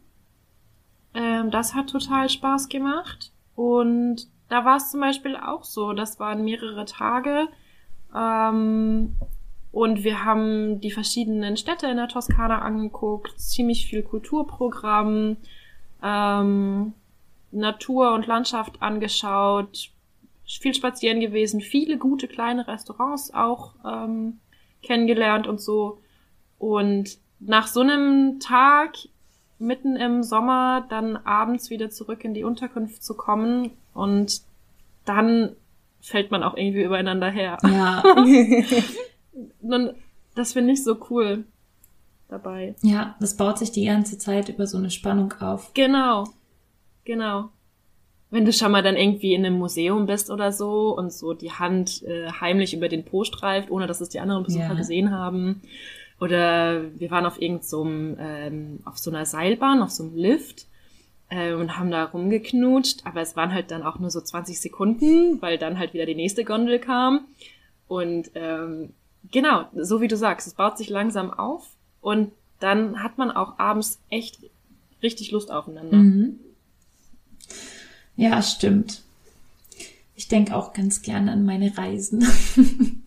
Ähm, 1.13 1.49
das 1.49 1.73
hat 1.75 1.89
total 1.89 2.27
Spaß 2.29 2.67
gemacht. 2.67 3.31
Und 3.57 4.27
da 4.49 4.65
war 4.65 4.77
es 4.77 4.91
zum 4.91 5.01
Beispiel 5.01 5.35
auch 5.35 5.63
so. 5.63 5.91
Das 5.93 6.19
waren 6.19 6.45
mehrere 6.45 6.85
Tage. 6.85 7.47
Ähm, 8.15 9.15
und 9.71 10.03
wir 10.03 10.23
haben 10.23 10.79
die 10.79 10.91
verschiedenen 10.91 11.57
Städte 11.57 11.87
in 11.87 11.97
der 11.97 12.07
Toskana 12.07 12.59
angeguckt. 12.59 13.39
Ziemlich 13.39 13.87
viel 13.87 14.03
Kulturprogramm. 14.03 15.37
Ähm, 16.03 16.93
Natur 17.51 18.13
und 18.13 18.27
Landschaft 18.27 18.79
angeschaut. 18.83 19.89
Viel 20.45 20.75
spazieren 20.75 21.19
gewesen. 21.19 21.59
Viele 21.59 21.97
gute 21.97 22.27
kleine 22.27 22.67
Restaurants 22.67 23.33
auch. 23.33 23.73
Ähm, 23.83 24.39
kennengelernt 24.83 25.47
und 25.47 25.59
so. 25.59 25.97
Und 26.59 27.17
nach 27.39 27.65
so 27.65 27.81
einem 27.81 28.39
Tag 28.39 28.97
mitten 29.59 29.95
im 29.95 30.23
Sommer 30.23 30.85
dann 30.89 31.17
abends 31.17 31.69
wieder 31.69 31.89
zurück 31.89 32.23
in 32.23 32.33
die 32.33 32.43
Unterkunft 32.43 33.03
zu 33.03 33.15
kommen 33.15 33.71
und 33.93 34.41
dann 35.05 35.55
fällt 36.01 36.31
man 36.31 36.43
auch 36.43 36.55
irgendwie 36.55 36.83
übereinander 36.83 37.29
her. 37.29 37.57
Ja, 37.63 38.03
Und 39.61 39.93
das 40.35 40.53
finde 40.53 40.73
ich 40.73 40.83
so 40.83 40.97
cool 41.09 41.45
dabei. 42.27 42.75
ja, 42.81 43.15
das 43.19 43.37
baut 43.37 43.57
sich 43.57 43.71
die 43.71 43.85
ganze 43.85 44.17
Zeit 44.17 44.49
über 44.49 44.65
so 44.67 44.77
eine 44.77 44.89
Spannung 44.91 45.33
auf. 45.39 45.73
Genau. 45.73 46.25
Genau. 47.05 47.49
Wenn 48.29 48.43
du 48.45 48.51
schon 48.51 48.71
mal 48.73 48.83
dann 48.83 48.97
irgendwie 48.97 49.33
in 49.33 49.45
einem 49.45 49.57
Museum 49.57 50.05
bist 50.05 50.29
oder 50.29 50.51
so 50.51 50.95
und 50.97 51.13
so 51.13 51.33
die 51.33 51.51
Hand 51.51 52.03
äh, 52.03 52.27
heimlich 52.41 52.73
über 52.73 52.89
den 52.89 53.05
Po 53.05 53.23
streift, 53.23 53.71
ohne 53.71 53.87
dass 53.87 54.01
es 54.01 54.09
die 54.09 54.19
anderen 54.19 54.43
Besucher 54.43 54.67
Ja. 54.69 54.73
gesehen 54.73 55.11
haben. 55.11 55.61
Oder 56.19 56.99
wir 56.99 57.11
waren 57.11 57.25
auf 57.25 57.41
irgend 57.41 57.63
so 57.63 57.83
einem, 57.83 58.17
ähm, 58.19 58.79
auf 58.85 58.97
so 58.97 59.11
einer 59.11 59.25
Seilbahn, 59.25 59.81
auf 59.81 59.91
so 59.91 60.03
einem 60.03 60.15
Lift 60.15 60.65
äh, 61.29 61.53
und 61.53 61.77
haben 61.77 61.91
da 61.91 62.05
rumgeknutscht, 62.05 63.05
aber 63.05 63.21
es 63.21 63.35
waren 63.35 63.53
halt 63.53 63.69
dann 63.71 63.83
auch 63.83 63.99
nur 63.99 64.09
so 64.09 64.21
20 64.21 64.59
Sekunden, 64.59 65.41
weil 65.41 65.57
dann 65.57 65.77
halt 65.77 65.93
wieder 65.93 66.05
die 66.05 66.15
nächste 66.15 66.43
Gondel 66.43 66.79
kam. 66.79 67.25
Und 67.87 68.31
ähm, 68.35 68.93
genau, 69.31 69.65
so 69.75 70.01
wie 70.01 70.07
du 70.07 70.17
sagst, 70.17 70.47
es 70.47 70.53
baut 70.53 70.77
sich 70.77 70.89
langsam 70.89 71.31
auf 71.31 71.67
und 72.01 72.31
dann 72.59 73.03
hat 73.03 73.17
man 73.17 73.29
auch 73.29 73.59
abends 73.59 73.99
echt 74.09 74.39
richtig 75.03 75.31
Lust 75.31 75.51
aufeinander. 75.51 75.97
Mhm. 75.97 76.39
Ja, 78.15 78.41
stimmt. 78.41 79.03
Ich 80.15 80.27
denke 80.27 80.55
auch 80.55 80.73
ganz 80.73 81.03
gerne 81.03 81.31
an 81.31 81.45
meine 81.45 81.77
Reisen. 81.77 82.25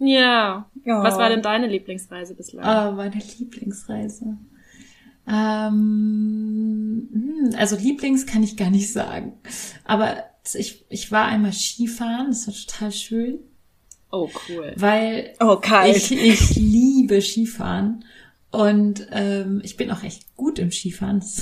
Ja. 0.00 0.68
Ja. 0.84 1.02
Was 1.02 1.16
war 1.18 1.28
denn 1.28 1.42
deine 1.42 1.66
Lieblingsreise 1.68 2.34
bislang? 2.34 2.64
Ah, 2.64 2.90
meine 2.90 3.20
Lieblingsreise. 3.38 4.38
Ähm, 5.28 7.08
hm, 7.12 7.50
also 7.56 7.76
Lieblings 7.76 8.26
kann 8.26 8.42
ich 8.42 8.56
gar 8.56 8.70
nicht 8.70 8.92
sagen. 8.92 9.34
Aber 9.84 10.24
ich, 10.54 10.84
ich 10.88 11.12
war 11.12 11.26
einmal 11.26 11.52
Skifahren, 11.52 12.28
das 12.28 12.46
war 12.46 12.54
total 12.54 12.92
schön, 12.92 13.38
oh, 14.10 14.28
cool. 14.48 14.72
weil 14.76 15.34
Oh, 15.38 15.56
kalt. 15.56 15.94
ich, 15.96 16.10
ich 16.12 16.56
liebe 16.56 17.20
Skifahren 17.20 18.04
und 18.50 19.06
ähm, 19.12 19.60
ich 19.62 19.76
bin 19.76 19.90
auch 19.90 20.02
echt 20.02 20.34
gut 20.36 20.58
im 20.58 20.70
Skifahren. 20.72 21.22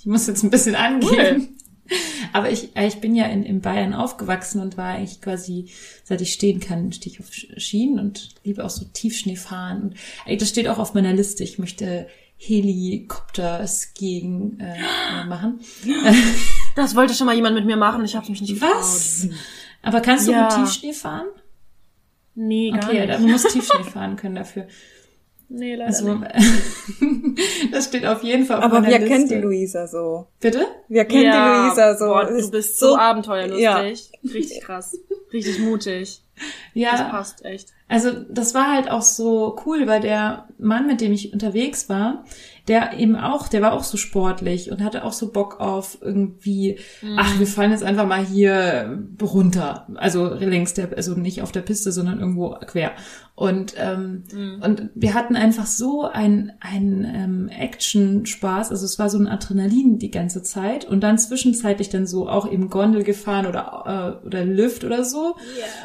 Ich 0.00 0.06
muss 0.06 0.28
jetzt 0.28 0.44
ein 0.44 0.50
bisschen 0.50 0.76
angeben. 0.76 1.57
Aber 2.32 2.50
ich, 2.50 2.76
äh, 2.76 2.86
ich 2.86 2.96
bin 2.96 3.14
ja 3.14 3.26
in, 3.26 3.42
in 3.44 3.60
Bayern 3.60 3.94
aufgewachsen 3.94 4.60
und 4.60 4.76
war 4.76 4.94
eigentlich 4.94 5.20
quasi, 5.20 5.70
seit 6.04 6.20
ich 6.20 6.32
stehen 6.32 6.60
kann, 6.60 6.92
stehe 6.92 7.14
ich 7.14 7.20
auf 7.20 7.32
Schienen 7.32 7.98
und 7.98 8.30
liebe 8.44 8.64
auch 8.64 8.70
so 8.70 8.84
Tiefschnee 8.84 9.36
fahren. 9.36 9.82
Und 9.82 9.96
ey, 10.26 10.36
das 10.36 10.48
steht 10.48 10.68
auch 10.68 10.78
auf 10.78 10.94
meiner 10.94 11.12
Liste. 11.12 11.42
Ich 11.44 11.58
möchte 11.58 12.06
Helikopter-Skiing 13.28 14.58
äh, 14.60 15.24
machen. 15.28 15.60
Das 16.76 16.94
wollte 16.94 17.12
schon 17.12 17.26
mal 17.26 17.34
jemand 17.34 17.56
mit 17.56 17.66
mir 17.66 17.76
machen, 17.76 18.04
ich 18.04 18.14
habe 18.14 18.30
mich 18.30 18.40
nicht 18.40 18.54
getraut. 18.54 18.70
Was? 18.76 19.26
Aber 19.82 20.00
kannst 20.00 20.28
du 20.28 20.32
Ja. 20.32 20.42
mit 20.44 20.52
Tiefschnee 20.54 20.92
fahren? 20.92 21.26
Nee, 22.36 22.70
gar 22.70 22.84
Okay, 22.84 23.00
nicht. 23.00 23.10
dann 23.14 23.22
musst 23.24 23.48
Tiefschnee 23.52 23.82
fahren 23.82 24.14
können 24.14 24.36
dafür. 24.36 24.68
Nee, 25.48 25.74
leider 25.74 25.86
Also, 25.88 26.14
nicht. 26.14 26.30
das 27.72 27.86
steht 27.86 28.06
auf 28.06 28.22
jeden 28.22 28.44
Fall 28.44 28.58
auf 28.58 28.64
Aber 28.64 28.80
meiner 28.80 28.88
wir 28.92 28.98
Liste. 29.00 29.14
kennen 29.14 29.28
die 29.28 29.34
Luisa 29.36 29.86
so. 29.86 30.26
Bitte? 30.40 30.66
Wir 30.88 31.04
kennen 31.04 31.32
die 31.32 31.68
Luisa 31.68 31.96
so. 31.96 32.06
Boah, 32.06 32.24
du 32.24 32.34
Ist 32.34 32.50
bist 32.50 32.78
so, 32.78 32.96
abenteuerlustig. 32.96 33.60
Ja. 33.62 33.78
Richtig 34.32 34.60
krass. 34.62 34.96
Richtig 35.32 35.58
mutig. 35.60 36.22
Das 36.36 36.44
Ja, 36.74 37.08
passt 37.10 37.44
echt. 37.44 37.70
also 37.88 38.10
das 38.30 38.54
war 38.54 38.72
halt 38.72 38.90
auch 38.90 39.02
so 39.02 39.56
cool, 39.66 39.86
weil 39.88 40.00
der 40.00 40.46
Mann, 40.58 40.86
mit 40.86 41.00
dem 41.00 41.12
ich 41.12 41.32
unterwegs 41.32 41.88
war, 41.88 42.24
der 42.68 42.98
eben 42.98 43.16
auch, 43.16 43.48
der 43.48 43.62
war 43.62 43.72
auch 43.72 43.84
so 43.84 43.96
sportlich 43.96 44.70
und 44.70 44.84
hatte 44.84 45.04
auch 45.04 45.12
so 45.12 45.32
Bock 45.32 45.58
auf 45.60 45.98
irgendwie, 46.00 46.78
ach, 47.16 47.38
wir 47.38 47.46
fahren 47.46 47.70
jetzt 47.70 47.82
einfach 47.82 48.06
mal 48.06 48.24
hier 48.24 49.02
runter. 49.20 49.86
Also 49.94 50.34
längs 50.34 50.74
der, 50.74 50.96
also 50.96 51.14
nicht 51.14 51.42
auf 51.42 51.52
der 51.52 51.62
Piste, 51.62 51.90
sondern 51.92 52.20
irgendwo 52.20 52.50
quer. 52.66 52.92
Und, 53.34 53.74
ähm, 53.78 54.24
und 54.62 54.90
wir 54.96 55.14
hatten 55.14 55.36
einfach 55.36 55.66
so 55.66 56.02
ein, 56.02 56.52
ein 56.58 57.04
ähm, 57.04 57.48
Action-Spaß, 57.48 58.72
also 58.72 58.84
es 58.84 58.98
war 58.98 59.08
so 59.10 59.18
ein 59.18 59.28
Adrenalin 59.28 60.00
die 60.00 60.10
ganze 60.10 60.42
Zeit 60.42 60.84
und 60.84 61.02
dann 61.04 61.18
zwischenzeitlich 61.18 61.88
dann 61.88 62.08
so 62.08 62.28
auch 62.28 62.50
eben 62.50 62.68
Gondel 62.68 63.04
gefahren 63.04 63.46
oder, 63.46 64.18
äh, 64.22 64.26
oder 64.26 64.44
Lift 64.44 64.82
oder 64.82 65.04
so. 65.04 65.36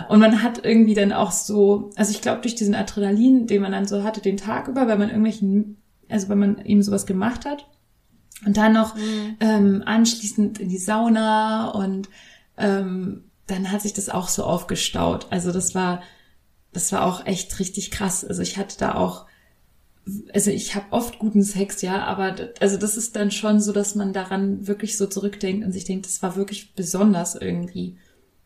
Und 0.09 0.19
man 0.19 0.41
hat 0.41 0.65
irgendwie 0.65 0.95
dann 0.95 1.11
auch 1.11 1.31
so, 1.31 1.91
also 1.95 2.09
ich 2.09 2.21
glaube 2.21 2.41
durch 2.41 2.55
diesen 2.55 2.73
Adrenalin, 2.73 3.45
den 3.45 3.61
man 3.61 3.71
dann 3.71 3.85
so 3.85 4.03
hatte 4.03 4.19
den 4.19 4.37
Tag 4.37 4.67
über, 4.67 4.87
weil 4.87 4.97
man 4.97 5.09
irgendwelchen, 5.09 5.77
also 6.13 6.29
wenn 6.29 6.39
man 6.39 6.65
eben 6.65 6.83
sowas 6.83 7.05
gemacht 7.05 7.45
hat 7.45 7.67
und 8.45 8.57
dann 8.57 8.73
noch 8.73 8.95
ähm, 9.39 9.83
anschließend 9.85 10.59
in 10.59 10.69
die 10.69 10.77
Sauna 10.77 11.69
und 11.71 12.09
ähm, 12.57 13.25
dann 13.47 13.71
hat 13.71 13.81
sich 13.81 13.93
das 13.93 14.09
auch 14.09 14.27
so 14.27 14.43
aufgestaut. 14.43 15.27
Also 15.29 15.51
das 15.51 15.75
war, 15.75 16.01
das 16.71 16.91
war 16.91 17.05
auch 17.05 17.25
echt 17.25 17.59
richtig 17.59 17.91
krass. 17.91 18.23
Also 18.23 18.41
ich 18.41 18.57
hatte 18.57 18.77
da 18.77 18.95
auch, 18.95 19.25
also 20.33 20.51
ich 20.51 20.75
habe 20.75 20.85
oft 20.91 21.19
guten 21.19 21.43
Sex, 21.43 21.81
ja, 21.81 22.03
aber 22.03 22.35
also 22.59 22.77
das 22.77 22.97
ist 22.97 23.15
dann 23.15 23.31
schon 23.31 23.59
so, 23.59 23.71
dass 23.71 23.95
man 23.95 24.13
daran 24.13 24.67
wirklich 24.67 24.97
so 24.97 25.07
zurückdenkt 25.07 25.65
und 25.65 25.71
sich 25.71 25.85
denkt, 25.85 26.05
das 26.05 26.21
war 26.21 26.35
wirklich 26.35 26.73
besonders 26.75 27.35
irgendwie. 27.35 27.97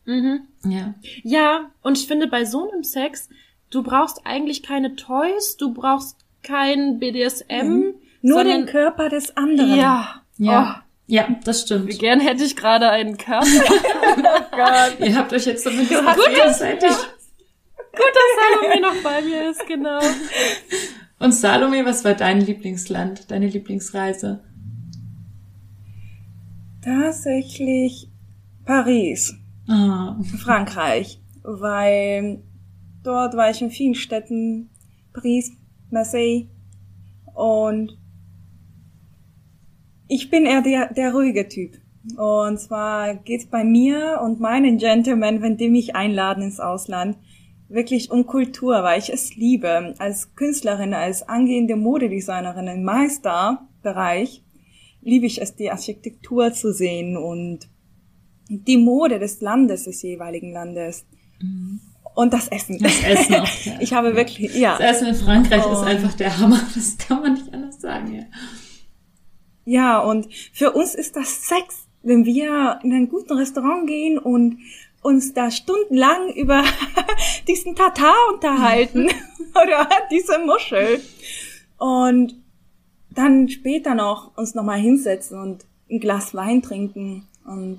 Mhm. 0.04 0.40
Ja. 0.64 0.94
Ja, 1.22 1.70
und 1.82 1.98
ich 1.98 2.06
finde, 2.06 2.28
bei 2.28 2.44
so 2.44 2.70
einem 2.70 2.82
Sex, 2.82 3.28
du 3.70 3.82
brauchst 3.82 4.22
eigentlich 4.24 4.62
keine 4.62 4.96
Toys, 4.96 5.56
du 5.56 5.74
brauchst 5.74 6.16
kein 6.42 6.98
BDSM. 6.98 7.94
Nur 8.22 8.38
sondern, 8.38 8.64
den 8.64 8.66
Körper 8.66 9.08
des 9.08 9.36
anderen. 9.36 9.76
Ja. 9.76 10.22
Ja. 10.38 10.82
Ja, 11.06 11.26
das 11.44 11.62
Oh, 11.70 11.74
wie 11.86 11.92
stimmt. 11.92 11.98
gern 12.00 12.20
hätte 12.20 12.44
ich 12.44 12.54
gerade 12.54 12.90
einen 12.90 13.16
Körper. 13.16 13.46
oh 13.46 14.56
Gott. 14.56 15.00
Ihr 15.00 15.16
habt 15.16 15.32
euch 15.32 15.46
jetzt 15.46 15.64
so 15.64 15.70
ein 15.70 15.78
bisschen 15.78 16.04
hast 16.06 16.18
gegenseitig. 16.28 16.90
Gut, 16.90 18.12
dass 18.14 18.60
Salome 18.60 18.80
noch 18.82 19.02
bei 19.02 19.22
mir 19.22 19.50
ist, 19.50 19.66
genau. 19.66 20.00
Und 21.18 21.32
Salome, 21.32 21.84
was 21.86 22.04
war 22.04 22.14
dein 22.14 22.40
Lieblingsland, 22.42 23.30
deine 23.30 23.46
Lieblingsreise? 23.48 24.40
Tatsächlich 26.82 28.08
Paris, 28.64 29.34
Ah, 29.66 30.16
Frankreich, 30.38 31.20
weil 31.42 32.42
dort 33.02 33.34
war 33.36 33.50
ich 33.50 33.60
in 33.60 33.70
vielen 33.70 33.94
Städten, 33.94 34.70
Paris, 35.12 35.52
Marseille 35.90 36.46
und 37.34 37.98
ich 40.08 40.30
bin 40.30 40.46
eher 40.46 40.62
der, 40.62 40.92
der 40.92 41.12
ruhige 41.12 41.48
Typ. 41.48 41.76
Und 42.16 42.58
zwar 42.58 43.14
geht's 43.14 43.46
bei 43.46 43.64
mir 43.64 44.20
und 44.22 44.40
meinen 44.40 44.78
Gentlemen, 44.78 45.42
wenn 45.42 45.56
die 45.56 45.68
mich 45.68 45.94
einladen 45.94 46.42
ins 46.42 46.60
Ausland, 46.60 47.18
wirklich 47.68 48.10
um 48.10 48.26
Kultur, 48.26 48.82
weil 48.82 48.98
ich 48.98 49.12
es 49.12 49.36
liebe. 49.36 49.94
Als 49.98 50.34
Künstlerin, 50.34 50.94
als 50.94 51.28
angehende 51.28 51.76
Modedesignerin 51.76 52.66
im 52.68 52.82
Meisterbereich 52.82 54.42
liebe 55.02 55.26
ich 55.26 55.40
es, 55.40 55.54
die 55.54 55.70
Architektur 55.70 56.52
zu 56.52 56.72
sehen 56.72 57.16
und 57.16 57.68
die 58.48 58.78
Mode 58.78 59.18
des 59.18 59.40
Landes, 59.40 59.84
des 59.84 60.02
jeweiligen 60.02 60.52
Landes. 60.52 61.06
Und 62.18 62.32
das 62.32 62.48
Essen. 62.48 62.80
das 62.80 63.00
Essen 63.04 63.34
auch. 63.36 63.48
Ja. 63.64 63.72
Ich 63.78 63.92
habe 63.92 64.16
wirklich, 64.16 64.52
ja. 64.56 64.76
Das 64.76 64.96
Essen 64.96 65.06
in 65.06 65.14
Frankreich 65.14 65.60
ist 65.60 65.78
Oh. 65.78 65.82
einfach 65.84 66.14
der 66.14 66.36
Hammer. 66.36 66.60
Das 66.74 66.98
kann 66.98 67.22
man 67.22 67.34
nicht 67.34 67.54
anders 67.54 67.80
sagen. 67.80 68.12
Ja. 68.12 68.24
Ja, 69.64 69.98
und 70.00 70.26
für 70.52 70.72
uns 70.72 70.96
ist 70.96 71.14
das 71.14 71.46
Sex, 71.46 71.86
wenn 72.02 72.24
wir 72.24 72.80
in 72.82 72.92
ein 72.92 73.08
gutes 73.08 73.36
Restaurant 73.36 73.86
gehen 73.86 74.18
und 74.18 74.58
uns 75.00 75.32
da 75.32 75.52
stundenlang 75.52 76.32
über 76.34 76.64
diesen 77.46 77.76
Tatar 77.76 78.16
unterhalten 78.34 79.08
oder 79.54 79.88
diese 80.10 80.40
Muschel 80.40 81.00
und 81.76 82.34
dann 83.10 83.48
später 83.48 83.94
noch 83.94 84.36
uns 84.36 84.56
nochmal 84.56 84.80
hinsetzen 84.80 85.38
und 85.40 85.66
ein 85.88 86.00
Glas 86.00 86.34
Wein 86.34 86.62
trinken 86.62 87.28
und 87.46 87.78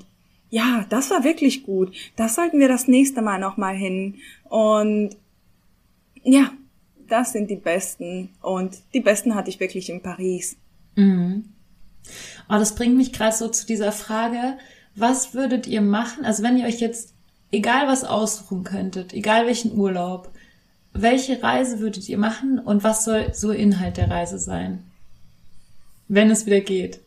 ja, 0.49 0.85
das 0.89 1.12
war 1.12 1.23
wirklich 1.23 1.63
gut. 1.63 1.95
Das 2.15 2.35
sollten 2.35 2.59
wir 2.59 2.67
das 2.67 2.88
nächste 2.88 3.21
Mal 3.21 3.39
nochmal 3.39 3.75
hin 3.75 4.15
und 4.45 5.15
ja, 6.23 6.51
das 7.07 7.31
sind 7.31 7.49
die 7.49 7.55
besten 7.55 8.29
und 8.41 8.77
die 8.93 8.99
besten 8.99 9.35
hatte 9.35 9.49
ich 9.49 9.59
wirklich 9.59 9.89
in 9.89 10.01
Paris. 10.01 10.57
Mhm. 10.95 11.45
Oh, 12.49 12.53
das 12.53 12.75
bringt 12.75 12.97
mich 12.97 13.13
gerade 13.13 13.35
so 13.35 13.47
zu 13.47 13.65
dieser 13.65 13.91
Frage, 13.91 14.57
was 14.95 15.33
würdet 15.33 15.67
ihr 15.67 15.81
machen? 15.81 16.25
Also 16.25 16.43
wenn 16.43 16.57
ihr 16.57 16.65
euch 16.65 16.79
jetzt 16.79 17.13
egal 17.51 17.88
was 17.88 18.03
aussuchen 18.03 18.63
könntet, 18.63 19.13
egal 19.13 19.45
welchen 19.45 19.77
Urlaub, 19.77 20.31
welche 20.93 21.41
Reise 21.41 21.79
würdet 21.79 22.09
ihr 22.09 22.17
machen 22.17 22.59
und 22.59 22.83
was 22.83 23.05
soll 23.05 23.33
so 23.33 23.51
Inhalt 23.51 23.97
der 23.97 24.09
Reise 24.09 24.39
sein? 24.39 24.83
Wenn 26.07 26.31
es 26.31 26.45
wieder 26.45 26.62
geht. 26.62 26.99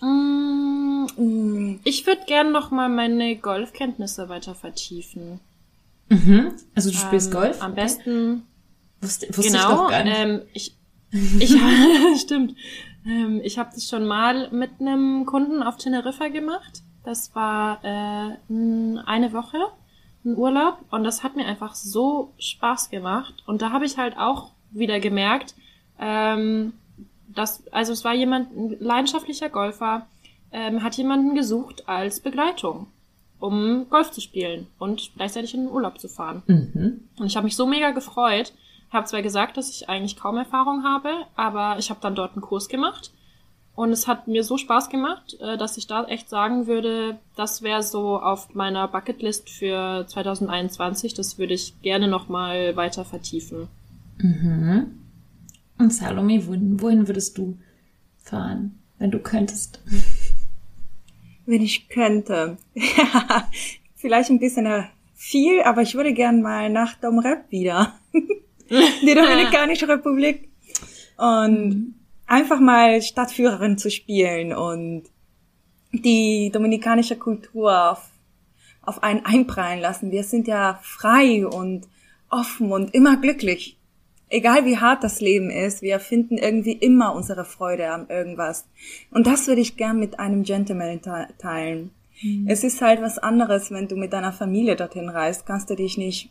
Mm, 0.00 0.37
Mm. 1.78 1.88
Ich 1.88 2.06
würde 2.06 2.22
gern 2.26 2.52
noch 2.52 2.70
mal 2.70 2.88
meine 2.88 3.36
Golfkenntnisse 3.36 4.28
weiter 4.28 4.54
vertiefen. 4.54 5.40
Mhm. 6.08 6.52
Also 6.74 6.90
du 6.90 6.96
spielst 6.96 7.28
Ähm, 7.28 7.40
Golf? 7.40 7.62
Am 7.62 7.74
besten 7.74 8.44
Wusste, 9.00 9.28
wusste 9.28 9.42
ich 9.42 9.52
genau. 9.52 9.68
doch 9.68 9.90
gar 9.90 10.04
nicht. 10.04 10.16
Ähm, 10.18 10.40
ich, 10.52 10.74
ich 11.12 11.56
stimmt. 12.20 12.56
Ähm, 13.06 13.40
ich 13.42 13.58
habe 13.58 13.70
das 13.74 13.88
schon 13.88 14.06
mal 14.06 14.50
mit 14.50 14.70
einem 14.80 15.26
Kunden 15.26 15.62
auf 15.62 15.76
Teneriffa 15.76 16.28
gemacht. 16.28 16.82
Das 17.04 17.34
war 17.34 17.82
äh, 17.84 18.52
eine 19.06 19.32
Woche, 19.32 19.58
ein 20.24 20.36
Urlaub, 20.36 20.78
und 20.90 21.04
das 21.04 21.22
hat 21.22 21.36
mir 21.36 21.46
einfach 21.46 21.74
so 21.74 22.34
Spaß 22.38 22.90
gemacht. 22.90 23.34
Und 23.46 23.62
da 23.62 23.70
habe 23.70 23.86
ich 23.86 23.96
halt 23.96 24.18
auch 24.18 24.50
wieder 24.72 25.00
gemerkt, 25.00 25.54
ähm, 25.98 26.74
dass 27.28 27.66
also 27.72 27.92
es 27.92 28.04
war 28.04 28.14
jemand 28.14 28.54
ein 28.54 28.76
leidenschaftlicher 28.80 29.48
Golfer, 29.48 30.06
ähm, 30.52 30.82
hat 30.82 30.96
jemanden 30.96 31.34
gesucht 31.34 31.88
als 31.88 32.20
Begleitung, 32.20 32.86
um 33.38 33.86
Golf 33.90 34.10
zu 34.10 34.20
spielen 34.20 34.66
und 34.78 35.12
gleichzeitig 35.16 35.54
in 35.54 35.64
den 35.64 35.70
Urlaub 35.70 35.98
zu 35.98 36.08
fahren. 36.08 36.42
mhm. 36.46 37.00
Und 37.18 37.26
ich 37.26 37.36
habe 37.36 37.44
mich 37.44 37.56
so 37.56 37.66
mega 37.66 37.90
gefreut. 37.90 38.52
Habe 38.90 39.06
zwar 39.06 39.20
gesagt, 39.20 39.56
dass 39.56 39.70
ich 39.70 39.88
eigentlich 39.88 40.16
kaum 40.16 40.38
Erfahrung 40.38 40.82
habe, 40.82 41.10
aber 41.36 41.78
ich 41.78 41.90
habe 41.90 42.00
dann 42.00 42.14
dort 42.14 42.32
einen 42.32 42.42
Kurs 42.42 42.68
gemacht. 42.68 43.12
Und 43.78 43.92
es 43.92 44.08
hat 44.08 44.26
mir 44.26 44.42
so 44.42 44.56
Spaß 44.56 44.88
gemacht, 44.88 45.36
äh, 45.40 45.56
dass 45.56 45.76
ich 45.76 45.86
da 45.86 46.04
echt 46.04 46.28
sagen 46.28 46.66
würde, 46.66 47.18
das 47.36 47.62
wäre 47.62 47.84
so 47.84 48.18
auf 48.18 48.52
meiner 48.54 48.88
Bucketlist 48.88 49.50
für 49.50 50.04
2021. 50.04 51.14
Das 51.14 51.38
würde 51.38 51.54
ich 51.54 51.80
gerne 51.80 52.08
nochmal 52.08 52.74
weiter 52.74 53.04
vertiefen. 53.04 53.68
Mhm. 54.16 54.98
Und 55.78 55.92
Salome, 55.92 56.44
wohin, 56.48 56.80
wohin 56.80 57.06
würdest 57.06 57.38
du 57.38 57.56
fahren, 58.18 58.80
wenn 58.98 59.12
du 59.12 59.20
könntest? 59.20 59.80
Wenn 61.48 61.62
ich 61.62 61.88
könnte. 61.88 62.58
Vielleicht 63.96 64.28
ein 64.28 64.38
bisschen 64.38 64.66
äh, 64.66 64.82
viel, 65.14 65.62
aber 65.62 65.80
ich 65.80 65.94
würde 65.94 66.12
gern 66.12 66.42
mal 66.42 66.68
nach 66.68 66.94
Domrep 66.96 67.50
wieder. 67.50 67.98
Die 68.12 69.14
Dominikanische 69.14 69.88
Republik. 69.88 70.50
Und 71.16 71.94
einfach 72.26 72.60
mal 72.60 73.00
Stadtführerin 73.00 73.78
zu 73.78 73.90
spielen 73.90 74.52
und 74.52 75.04
die 75.90 76.50
dominikanische 76.52 77.16
Kultur 77.16 77.92
auf, 77.92 78.10
auf 78.82 79.02
einen 79.02 79.24
einprallen 79.24 79.80
lassen. 79.80 80.10
Wir 80.10 80.24
sind 80.24 80.46
ja 80.48 80.78
frei 80.82 81.46
und 81.46 81.88
offen 82.28 82.70
und 82.70 82.94
immer 82.94 83.16
glücklich. 83.16 83.77
Egal 84.28 84.64
wie 84.64 84.78
hart 84.78 85.04
das 85.04 85.20
Leben 85.20 85.50
ist, 85.50 85.82
wir 85.82 86.00
finden 86.00 86.38
irgendwie 86.38 86.72
immer 86.72 87.14
unsere 87.14 87.44
Freude 87.44 87.90
an 87.90 88.08
irgendwas. 88.08 88.66
Und 89.10 89.26
das 89.26 89.46
würde 89.46 89.60
ich 89.60 89.76
gern 89.76 89.98
mit 89.98 90.18
einem 90.18 90.42
Gentleman 90.42 91.00
teilen. 91.38 91.90
Mhm. 92.22 92.46
Es 92.48 92.64
ist 92.64 92.82
halt 92.82 93.00
was 93.02 93.18
anderes, 93.18 93.70
wenn 93.70 93.88
du 93.88 93.96
mit 93.96 94.12
deiner 94.12 94.32
Familie 94.32 94.76
dorthin 94.76 95.08
reist, 95.08 95.46
kannst 95.46 95.70
du 95.70 95.76
dich 95.76 95.98
nicht 95.98 96.30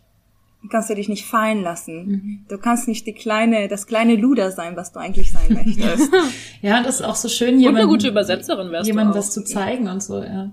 kannst 0.71 0.89
du 0.89 0.95
dich 0.95 1.07
nicht 1.07 1.25
fallen 1.25 1.61
lassen. 1.61 2.05
Mhm. 2.05 2.45
Du 2.49 2.57
kannst 2.57 2.87
nicht 2.87 3.05
die 3.05 3.13
kleine, 3.13 3.67
das 3.67 3.87
kleine 3.87 4.15
Luder 4.15 4.51
sein, 4.51 4.75
was 4.75 4.91
du 4.91 4.99
eigentlich 4.99 5.31
sein 5.31 5.53
möchtest. 5.53 6.11
ja, 6.61 6.81
das 6.81 6.95
ist 6.95 7.05
auch 7.05 7.15
so 7.15 7.29
schön, 7.29 7.59
jemand, 7.59 7.75
und 7.75 7.81
eine 7.81 7.87
gute 7.87 8.07
Übersetzerin 8.09 8.71
wärst 8.71 8.87
jemand 8.87 9.15
was 9.15 9.31
zu 9.31 9.43
zeigen 9.43 9.87
und 9.87 10.01
so, 10.01 10.21
ja. 10.21 10.51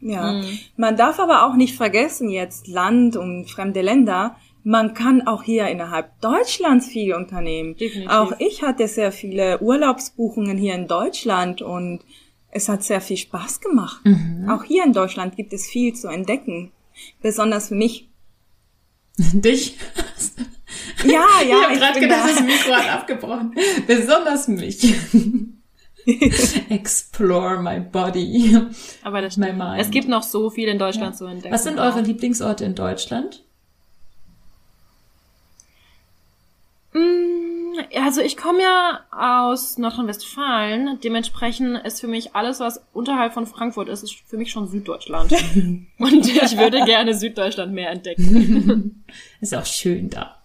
Ja, 0.00 0.32
mhm. 0.32 0.58
man 0.76 0.96
darf 0.96 1.18
aber 1.18 1.46
auch 1.46 1.56
nicht 1.56 1.74
vergessen 1.74 2.28
jetzt 2.28 2.68
Land 2.68 3.16
und 3.16 3.50
fremde 3.50 3.80
Länder. 3.80 4.36
Man 4.68 4.94
kann 4.94 5.28
auch 5.28 5.44
hier 5.44 5.68
innerhalb 5.68 6.20
Deutschlands 6.20 6.88
viel 6.88 7.14
unternehmen. 7.14 7.76
Definitiv. 7.76 8.10
Auch 8.10 8.32
ich 8.40 8.62
hatte 8.62 8.88
sehr 8.88 9.12
viele 9.12 9.60
Urlaubsbuchungen 9.60 10.58
hier 10.58 10.74
in 10.74 10.88
Deutschland 10.88 11.62
und 11.62 12.00
es 12.50 12.68
hat 12.68 12.82
sehr 12.82 13.00
viel 13.00 13.16
Spaß 13.16 13.60
gemacht. 13.60 14.04
Mhm. 14.04 14.50
Auch 14.50 14.64
hier 14.64 14.82
in 14.82 14.92
Deutschland 14.92 15.36
gibt 15.36 15.52
es 15.52 15.68
viel 15.68 15.94
zu 15.94 16.08
entdecken. 16.08 16.72
Besonders 17.22 17.68
für 17.68 17.76
mich. 17.76 18.08
Dich? 19.16 19.78
Ja, 21.04 21.26
ja. 21.48 21.58
Ich 21.58 21.62
habe 21.62 21.76
gerade 21.76 22.00
gedacht, 22.00 22.28
da. 22.28 22.34
das 22.34 22.42
Mikro 22.42 22.74
hat 22.74 22.92
abgebrochen. 22.92 23.54
Besonders 23.86 24.48
mich. 24.48 24.94
Explore 26.70 27.62
my 27.62 27.78
body. 27.78 28.58
Aber 29.04 29.22
das 29.22 29.34
stimmt. 29.34 29.62
Es 29.78 29.92
gibt 29.92 30.08
noch 30.08 30.24
so 30.24 30.50
viel 30.50 30.66
in 30.66 30.80
Deutschland 30.80 31.14
ja. 31.14 31.18
zu 31.18 31.26
entdecken. 31.26 31.54
Was 31.54 31.62
sind 31.62 31.78
eure 31.78 32.00
Lieblingsorte 32.00 32.64
in 32.64 32.74
Deutschland? 32.74 33.45
Also 37.94 38.20
ich 38.20 38.36
komme 38.36 38.62
ja 38.62 39.00
aus 39.10 39.78
Nordrhein-Westfalen. 39.78 40.98
Dementsprechend 41.02 41.78
ist 41.84 42.00
für 42.00 42.08
mich 42.08 42.34
alles, 42.34 42.60
was 42.60 42.80
unterhalb 42.92 43.34
von 43.34 43.46
Frankfurt 43.46 43.88
ist, 43.88 44.02
ist 44.02 44.16
für 44.26 44.36
mich 44.36 44.50
schon 44.50 44.68
Süddeutschland. 44.68 45.32
Und 45.98 46.26
ich 46.26 46.56
würde 46.56 46.84
gerne 46.84 47.14
Süddeutschland 47.14 47.72
mehr 47.72 47.90
entdecken. 47.90 49.04
ist 49.40 49.54
auch 49.54 49.66
schön 49.66 50.10
da. 50.10 50.36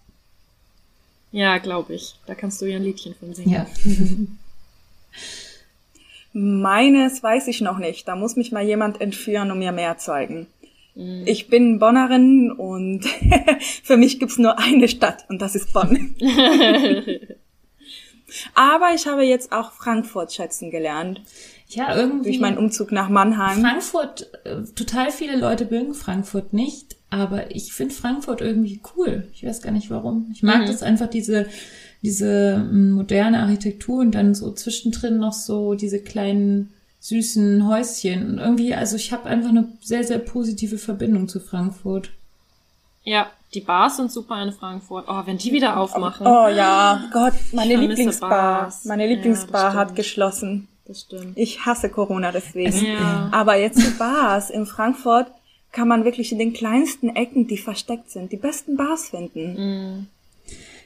Ja, 1.32 1.58
glaube 1.60 1.96
ich. 1.96 2.16
Da 2.26 2.36
kannst 2.36 2.62
du 2.62 2.66
ja 2.66 2.76
ein 2.76 2.84
Liedchen 2.84 3.16
von 3.16 3.34
singen. 3.34 3.52
Ja. 3.52 3.66
Meines 6.34 7.24
weiß 7.24 7.48
ich 7.48 7.62
noch 7.62 7.78
nicht. 7.78 8.08
Da 8.08 8.16
muss 8.16 8.36
mich 8.36 8.52
mal 8.52 8.64
jemand 8.64 9.02
entführen 9.02 9.52
und 9.52 9.60
mir 9.60 9.72
mehr 9.72 9.98
zeigen. 9.98 10.48
Mhm. 10.96 11.24
Ich 11.26 11.48
bin 11.48 11.80
Bonnerin 11.80 12.52
und 12.52 13.06
für 13.84 13.98
mich 13.98 14.20
gibt's 14.20 14.38
nur 14.38 14.60
eine 14.60 14.88
Stadt 14.88 15.26
und 15.30 15.42
das 15.42 15.56
ist 15.56 15.74
Bonn. 15.74 16.16
Aber 18.56 18.94
ich 18.96 19.08
habe 19.08 19.24
jetzt 19.24 19.52
auch 19.52 19.74
Frankfurt 19.74 20.32
schätzen 20.32 20.72
gelernt. 20.72 21.22
Ja, 21.68 21.96
irgendwie. 21.96 22.30
Durch 22.30 22.40
meinen 22.40 22.58
Umzug 22.58 22.92
nach 22.92 23.10
Mannheim. 23.10 23.60
Frankfurt, 23.62 24.30
äh, 24.46 24.64
total 24.76 25.12
viele 25.12 25.38
Leute 25.38 25.68
mögen 25.70 25.94
Frankfurt 25.94 26.54
nicht, 26.54 26.96
aber 27.10 27.54
ich 27.54 27.74
finde 27.74 27.94
Frankfurt 27.94 28.40
irgendwie 28.42 28.82
cool. 28.96 29.28
Ich 29.34 29.46
weiß 29.46 29.62
gar 29.62 29.72
nicht 29.72 29.90
warum. 29.90 30.30
Ich 30.34 30.44
mag 30.44 30.62
mhm. 30.62 30.68
das 30.68 30.82
einfach, 30.82 31.08
diese 31.08 31.48
diese 32.02 32.58
mm, 32.58 32.92
moderne 32.92 33.40
Architektur 33.40 34.00
und 34.00 34.16
dann 34.16 34.34
so 34.34 34.52
zwischendrin 34.52 35.18
noch 35.18 35.34
so 35.34 35.76
diese 35.76 36.02
kleinen 36.02 36.74
süßen 37.02 37.68
Häuschen. 37.68 38.32
Und 38.32 38.38
irgendwie, 38.38 38.74
also 38.74 38.96
ich 38.96 39.12
habe 39.12 39.30
einfach 39.30 39.50
eine 39.50 39.68
sehr, 39.82 40.06
sehr 40.06 40.20
positive 40.20 40.78
Verbindung 40.78 41.28
zu 41.28 41.40
Frankfurt. 41.40 42.12
Ja, 43.04 43.30
die 43.54 43.62
Bars 43.62 43.98
sind 43.98 44.12
super 44.12 44.42
in 44.42 44.54
Frankfurt. 44.54 45.06
Oh, 45.10 45.22
wenn 45.26 45.38
die 45.38 45.52
wieder 45.52 45.78
aufmachen. 45.78 46.26
Oh, 46.26 46.48
ja, 46.48 47.10
Gott, 47.12 47.34
meine 47.52 47.76
Lieblingsbar. 47.76 48.74
Meine 48.86 49.08
Lieblingsbar 49.08 49.74
ja, 49.74 49.80
hat 49.80 49.96
geschlossen. 49.96 50.70
Das 50.86 51.02
stimmt. 51.02 51.38
Ich 51.38 51.66
hasse 51.66 51.90
Corona 51.90 52.32
deswegen. 52.32 52.86
Ja. 52.86 53.30
Aber 53.34 53.58
jetzt 53.58 53.80
die 53.80 53.98
Bars 53.98 54.50
in 54.50 54.66
Frankfurt 54.66 55.28
kann 55.74 55.88
man 55.88 56.06
wirklich 56.06 56.32
in 56.32 56.40
den 56.40 56.54
kleinsten 56.54 57.16
Ecken, 57.16 57.48
die 57.48 57.58
versteckt 57.58 58.12
sind, 58.12 58.32
die 58.32 58.38
besten 58.38 58.78
Bars 58.78 59.10
finden. 59.10 59.98
Mm 59.98 60.08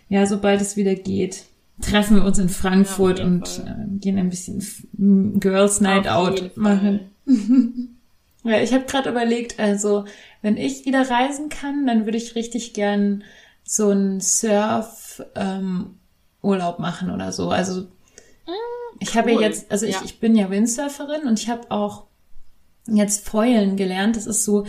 ja, 0.10 0.26
sobald 0.26 0.62
es 0.62 0.76
wieder 0.78 0.96
geht, 0.96 1.46
treffen 1.82 2.18
wir 2.18 2.26
uns 2.26 2.40
in 2.40 2.50
Frankfurt 2.50 3.20
ja, 3.20 3.26
und 3.26 3.62
äh, 3.66 3.98
gehen 4.00 4.18
ein 4.18 4.30
bisschen 4.30 4.64
Girls 5.40 5.82
Night 5.82 6.08
auf 6.08 6.30
Out 6.30 6.58
machen. 6.58 7.12
ja, 8.44 8.60
ich 8.62 8.74
habe 8.74 8.86
gerade 8.86 9.10
überlegt, 9.10 9.60
also 9.60 10.06
wenn 10.42 10.58
ich 10.58 10.86
wieder 10.86 11.10
reisen 11.10 11.50
kann, 11.50 11.86
dann 11.86 12.06
würde 12.06 12.18
ich 12.18 12.36
richtig 12.36 12.74
gern 12.74 13.24
so 13.64 13.90
einen 13.90 14.22
Surf 14.22 15.24
ähm, 15.36 15.96
Urlaub 16.42 16.80
machen 16.80 17.12
oder 17.12 17.32
so. 17.32 17.50
Also 17.50 17.82
mm, 17.82 18.98
ich 19.00 19.10
cool. 19.10 19.16
habe 19.16 19.32
ja 19.34 19.40
jetzt, 19.42 19.72
also 19.72 19.86
ich, 19.86 19.96
ja. 19.96 20.02
ich 20.06 20.20
bin 20.20 20.36
ja 20.36 20.50
Windsurferin 20.50 21.28
und 21.28 21.40
ich 21.40 21.50
habe 21.50 21.72
auch 21.72 22.06
jetzt 22.88 23.28
Fäulen 23.28 23.76
gelernt. 23.76 24.16
Das 24.16 24.28
ist 24.28 24.44
so, 24.44 24.66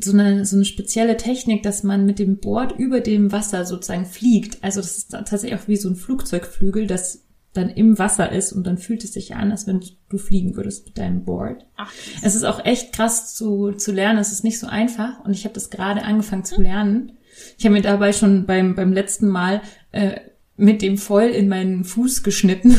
so 0.00 0.12
eine, 0.12 0.44
so 0.44 0.56
eine 0.56 0.64
spezielle 0.64 1.16
Technik, 1.16 1.62
dass 1.62 1.82
man 1.82 2.06
mit 2.06 2.18
dem 2.18 2.38
Board 2.38 2.78
über 2.78 3.00
dem 3.00 3.32
Wasser 3.32 3.64
sozusagen 3.64 4.06
fliegt. 4.06 4.62
Also 4.62 4.80
das 4.80 4.96
ist 4.96 5.10
tatsächlich 5.10 5.54
auch 5.54 5.68
wie 5.68 5.76
so 5.76 5.88
ein 5.88 5.96
Flugzeugflügel, 5.96 6.86
das 6.86 7.26
dann 7.52 7.70
im 7.70 7.98
Wasser 7.98 8.30
ist 8.32 8.52
und 8.52 8.66
dann 8.66 8.78
fühlt 8.78 9.02
es 9.02 9.14
sich 9.14 9.34
an, 9.34 9.50
als 9.50 9.66
wenn 9.66 9.82
du 10.08 10.18
fliegen 10.18 10.56
würdest 10.56 10.86
mit 10.86 10.98
deinem 10.98 11.24
Board. 11.24 11.64
Ach, 11.76 11.92
es 12.22 12.34
ist 12.34 12.44
auch 12.44 12.64
echt 12.64 12.92
krass 12.92 13.34
zu, 13.34 13.72
zu 13.72 13.92
lernen. 13.92 14.18
Es 14.18 14.32
ist 14.32 14.44
nicht 14.44 14.58
so 14.58 14.66
einfach 14.66 15.24
und 15.24 15.32
ich 15.32 15.44
habe 15.44 15.54
das 15.54 15.70
gerade 15.70 16.02
angefangen 16.02 16.44
zu 16.44 16.60
lernen. 16.60 17.12
Ich 17.58 17.64
habe 17.64 17.74
mir 17.74 17.82
dabei 17.82 18.12
schon 18.12 18.46
beim, 18.46 18.74
beim 18.74 18.92
letzten 18.92 19.28
Mal 19.28 19.62
äh, 19.92 20.20
mit 20.56 20.82
dem 20.82 20.96
voll 20.96 21.24
in 21.24 21.48
meinen 21.48 21.84
Fuß 21.84 22.22
geschnitten. 22.22 22.70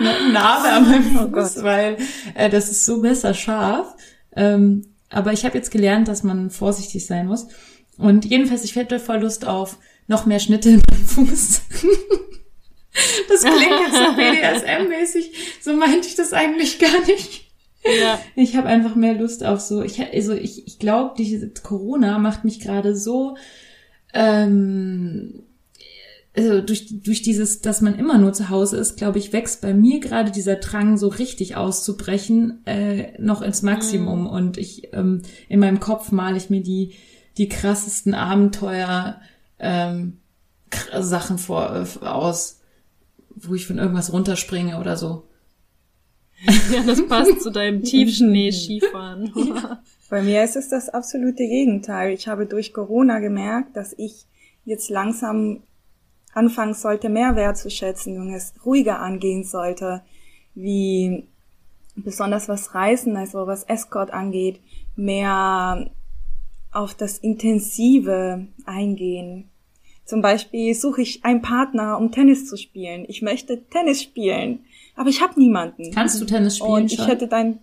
eine 0.00 0.32
Narbe 0.32 0.68
an 0.68 0.88
meinem 0.88 1.16
oh 1.16 1.40
Fuß, 1.40 1.58
oh 1.58 1.62
weil 1.62 1.96
äh, 2.34 2.48
das 2.48 2.70
ist 2.70 2.84
so 2.84 2.98
messerscharf. 2.98 3.96
Ähm, 4.36 4.93
aber 5.14 5.32
ich 5.32 5.44
habe 5.44 5.56
jetzt 5.56 5.70
gelernt, 5.70 6.08
dass 6.08 6.22
man 6.22 6.50
vorsichtig 6.50 7.06
sein 7.06 7.26
muss. 7.26 7.46
Und 7.96 8.24
jedenfalls, 8.24 8.64
ich 8.64 8.76
hätte 8.76 8.98
voll 8.98 9.18
Lust 9.18 9.46
auf 9.46 9.78
noch 10.06 10.26
mehr 10.26 10.40
Schnitte 10.40 10.70
in 10.70 10.82
meinem 10.90 11.06
Fuß. 11.06 11.62
das 13.28 13.42
klingt 13.42 13.80
jetzt 13.80 13.96
so 13.96 14.12
BDSM-mäßig. 14.16 15.30
So 15.60 15.74
meinte 15.74 16.08
ich 16.08 16.14
das 16.14 16.32
eigentlich 16.32 16.78
gar 16.78 17.00
nicht. 17.06 17.44
Ja. 17.84 18.18
Ich 18.34 18.56
habe 18.56 18.68
einfach 18.68 18.94
mehr 18.94 19.14
Lust 19.14 19.44
auf 19.44 19.60
so. 19.60 19.82
Ich, 19.82 20.00
also 20.00 20.32
ich, 20.32 20.66
ich 20.66 20.78
glaube, 20.78 21.14
diese 21.16 21.50
Corona 21.50 22.18
macht 22.18 22.44
mich 22.44 22.60
gerade 22.60 22.96
so 22.96 23.36
ähm, 24.12 25.43
also 26.36 26.60
durch, 26.60 27.02
durch 27.02 27.22
dieses, 27.22 27.60
dass 27.60 27.80
man 27.80 27.94
immer 27.94 28.18
nur 28.18 28.32
zu 28.32 28.48
Hause 28.48 28.76
ist, 28.76 28.96
glaube 28.96 29.18
ich, 29.18 29.32
wächst 29.32 29.60
bei 29.60 29.72
mir 29.72 30.00
gerade 30.00 30.32
dieser 30.32 30.56
Drang, 30.56 30.96
so 30.96 31.08
richtig 31.08 31.56
auszubrechen, 31.56 32.66
äh, 32.66 33.20
noch 33.20 33.40
ins 33.40 33.62
Maximum. 33.62 34.22
Mhm. 34.22 34.26
Und 34.26 34.58
ich 34.58 34.92
ähm, 34.92 35.22
in 35.48 35.60
meinem 35.60 35.78
Kopf 35.78 36.10
male 36.10 36.36
ich 36.36 36.50
mir 36.50 36.62
die, 36.62 36.94
die 37.38 37.48
krassesten 37.48 38.14
Abenteuer 38.14 39.20
ähm, 39.60 40.18
Sachen 40.98 41.38
vor, 41.38 41.86
äh, 42.02 42.04
aus, 42.04 42.60
wo 43.30 43.54
ich 43.54 43.66
von 43.66 43.78
irgendwas 43.78 44.12
runterspringe 44.12 44.80
oder 44.80 44.96
so. 44.96 45.28
Ja, 46.72 46.82
das 46.82 47.06
passt 47.06 47.42
zu 47.42 47.50
deinem 47.50 47.82
Tiefschnee-Skifahren. 47.82 49.32
Bei 50.10 50.20
mir 50.20 50.44
ist 50.44 50.56
es 50.56 50.68
das 50.68 50.88
absolute 50.88 51.46
Gegenteil. 51.46 52.12
Ich 52.12 52.28
habe 52.28 52.46
durch 52.46 52.74
Corona 52.74 53.20
gemerkt, 53.20 53.76
dass 53.76 53.94
ich 53.96 54.26
jetzt 54.64 54.90
langsam 54.90 55.62
anfangen 56.34 56.74
sollte, 56.74 57.08
mehr 57.08 57.36
wertzuschätzen 57.36 58.20
und 58.20 58.32
es 58.32 58.54
ruhiger 58.64 59.00
angehen 59.00 59.44
sollte, 59.44 60.02
wie 60.54 61.24
besonders 61.96 62.48
was 62.48 62.74
Reisen, 62.74 63.16
also 63.16 63.46
was 63.46 63.64
Escort 63.64 64.12
angeht, 64.12 64.60
mehr 64.96 65.90
auf 66.72 66.94
das 66.94 67.18
Intensive 67.18 68.46
eingehen. 68.66 69.48
Zum 70.04 70.20
Beispiel 70.20 70.74
suche 70.74 71.02
ich 71.02 71.24
einen 71.24 71.40
Partner, 71.40 71.98
um 71.98 72.12
Tennis 72.12 72.46
zu 72.46 72.56
spielen. 72.56 73.04
Ich 73.08 73.22
möchte 73.22 73.64
Tennis 73.70 74.02
spielen, 74.02 74.64
aber 74.96 75.08
ich 75.08 75.22
habe 75.22 75.40
niemanden. 75.40 75.92
Kannst 75.92 76.20
du 76.20 76.26
Tennis 76.26 76.58
spielen? 76.58 76.72
Und 76.72 76.92
ich 76.92 76.98
schon? 76.98 77.06
hätte 77.06 77.28
dann 77.28 77.60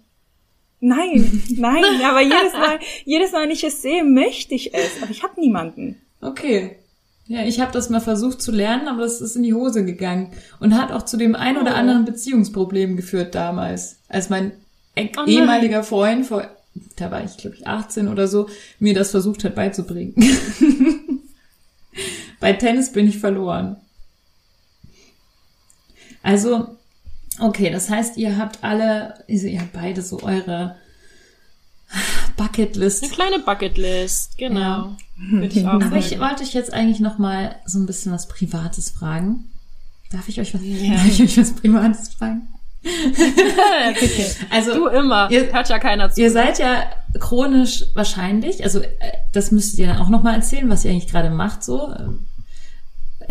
Nein, 0.84 1.44
nein, 1.58 1.84
aber 2.04 2.22
jedes 2.22 2.54
Mal, 2.54 2.80
jedes 3.06 3.32
Mal, 3.32 3.44
wenn 3.44 3.52
ich 3.52 3.64
es 3.64 3.84
sehe, 3.84 4.04
möchte 4.04 4.56
ich 4.56 4.74
es, 4.74 5.02
aber 5.02 5.12
ich 5.12 5.22
habe 5.22 5.40
niemanden. 5.40 6.02
Okay. 6.22 6.78
Ja, 7.32 7.46
ich 7.46 7.62
habe 7.62 7.72
das 7.72 7.90
mal 7.90 8.02
versucht 8.02 8.42
zu 8.42 8.52
lernen, 8.52 8.90
aber 8.90 9.04
das 9.04 9.22
ist 9.22 9.38
in 9.38 9.44
die 9.44 9.54
Hose 9.54 9.86
gegangen 9.86 10.32
und 10.60 10.78
hat 10.78 10.92
auch 10.92 11.04
zu 11.04 11.16
dem 11.16 11.34
ein 11.34 11.56
oder 11.56 11.72
oh. 11.72 11.76
anderen 11.76 12.04
Beziehungsproblem 12.04 12.98
geführt 12.98 13.36
damals, 13.36 14.00
als 14.10 14.30
mein 14.30 14.52
oh 14.98 15.24
ehemaliger 15.26 15.82
Freund 15.86 16.26
vor, 16.26 16.46
da 16.98 17.10
war 17.10 17.24
ich 17.24 17.38
glaube 17.38 17.56
ich 17.56 17.66
18 17.66 18.10
oder 18.10 18.28
so, 18.28 18.50
mir 18.80 18.94
das 18.94 19.12
versucht 19.12 19.46
hat 19.46 19.56
beizubringen. 19.56 20.14
Bei 22.42 22.52
Tennis 22.52 22.92
bin 22.92 23.08
ich 23.08 23.20
verloren. 23.20 23.78
Also, 26.24 26.68
okay, 27.40 27.70
das 27.70 27.90
heißt, 27.90 28.18
ihr 28.18 28.38
habt 28.38 28.62
alle, 28.62 29.24
also 29.30 29.48
ihr 29.48 29.62
habt 29.62 29.72
beide 29.72 30.02
so 30.02 30.22
eure 30.22 30.76
Bucketlist. 32.42 33.04
Eine 33.04 33.12
kleine 33.12 33.40
Bucketlist, 33.40 34.38
genau. 34.38 34.60
Ja. 34.60 34.98
Würde 35.18 35.48
ich 35.48 35.66
auch 35.68 35.74
Aber 35.74 35.98
ich 35.98 36.20
wollte 36.20 36.44
euch 36.44 36.54
jetzt 36.54 36.74
eigentlich 36.74 37.00
noch 37.00 37.18
mal 37.18 37.56
so 37.66 37.80
ein 37.80 37.86
bisschen 37.86 38.12
was 38.12 38.28
Privates 38.28 38.90
fragen. 38.90 39.50
Darf 40.12 40.28
ich 40.28 40.40
euch 40.42 40.54
was, 40.54 40.62
darf 40.62 41.08
ich 41.08 41.22
euch 41.22 41.38
was 41.38 41.54
Privates 41.54 42.10
fragen? 42.16 42.48
Also, 44.50 44.74
Du 44.74 44.88
immer. 44.88 45.30
Ihr- 45.32 45.54
Hört 45.54 45.70
ja 45.70 45.80
keiner 45.80 46.10
zu. 46.12 46.20
Ihr 46.22 46.32
seid 46.32 46.60
ja 46.60 46.84
chronisch 47.20 47.86
wahrscheinlich, 47.94 48.64
also 48.64 48.80
äh, 48.80 48.88
das 49.34 49.52
müsstet 49.52 49.80
ihr 49.80 49.88
dann 49.88 49.98
auch 50.02 50.10
nochmal 50.10 50.36
erzählen, 50.36 50.70
was 50.70 50.84
ihr 50.86 50.92
eigentlich 50.92 51.08
gerade 51.12 51.30
macht, 51.30 51.64
so 51.64 51.94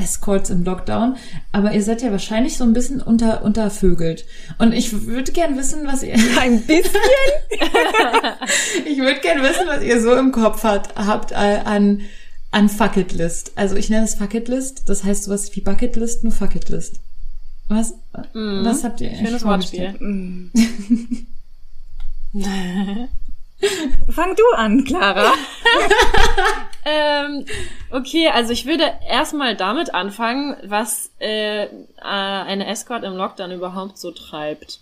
Escorts 0.03 0.51
im 0.51 0.65
Lockdown. 0.65 1.17
Aber 1.53 1.73
ihr 1.73 1.83
seid 1.83 2.03
ja 2.03 2.11
wahrscheinlich 2.11 2.57
so 2.57 2.65
ein 2.65 2.73
bisschen 2.73 3.01
unter 3.03 3.43
untervögelt. 3.43 4.25
Und 4.59 4.73
ich 4.73 5.07
würde 5.07 5.33
gern 5.33 5.57
wissen, 5.57 5.87
was 5.87 6.03
ihr 6.03 6.15
Ein 6.41 6.63
bisschen. 6.63 7.01
ich 8.87 8.99
würde 8.99 9.21
gern 9.21 9.43
wissen, 9.43 9.67
was 9.67 9.83
ihr 9.83 10.01
so 10.01 10.15
im 10.17 10.33
Kopf 10.33 10.65
hat, 10.65 10.95
habt 10.97 11.33
äh, 11.33 11.61
an 11.65 12.03
an 12.53 12.69
Fucketlist. 12.69 13.53
Also 13.55 13.77
ich 13.77 13.91
nenne 13.91 14.05
es 14.05 14.17
Fucketlist. 14.17 14.89
Das 14.89 15.05
heißt 15.05 15.25
sowas 15.25 15.55
wie 15.55 15.61
Bucketlist, 15.61 16.25
nur 16.25 16.33
Fucketlist. 16.33 17.01
Was? 17.69 17.95
Mhm. 18.35 18.65
Was 18.65 18.83
habt 18.83 19.01
ihr 19.01 19.15
Schönes? 19.15 19.45
Wortspiel. 19.45 20.51
Fang 24.11 24.35
du 24.37 24.43
an, 24.57 24.85
Clara. 24.85 25.33
Ähm, 26.85 27.45
okay, 27.91 28.29
also 28.29 28.53
ich 28.53 28.67
würde 28.67 28.91
erstmal 29.07 29.55
damit 29.55 29.93
anfangen, 29.93 30.57
was 30.65 31.11
äh, 31.19 31.69
eine 32.01 32.67
Escort 32.67 33.05
im 33.05 33.15
Lockdown 33.15 33.53
überhaupt 33.53 33.99
so 33.99 34.11
treibt. 34.13 34.81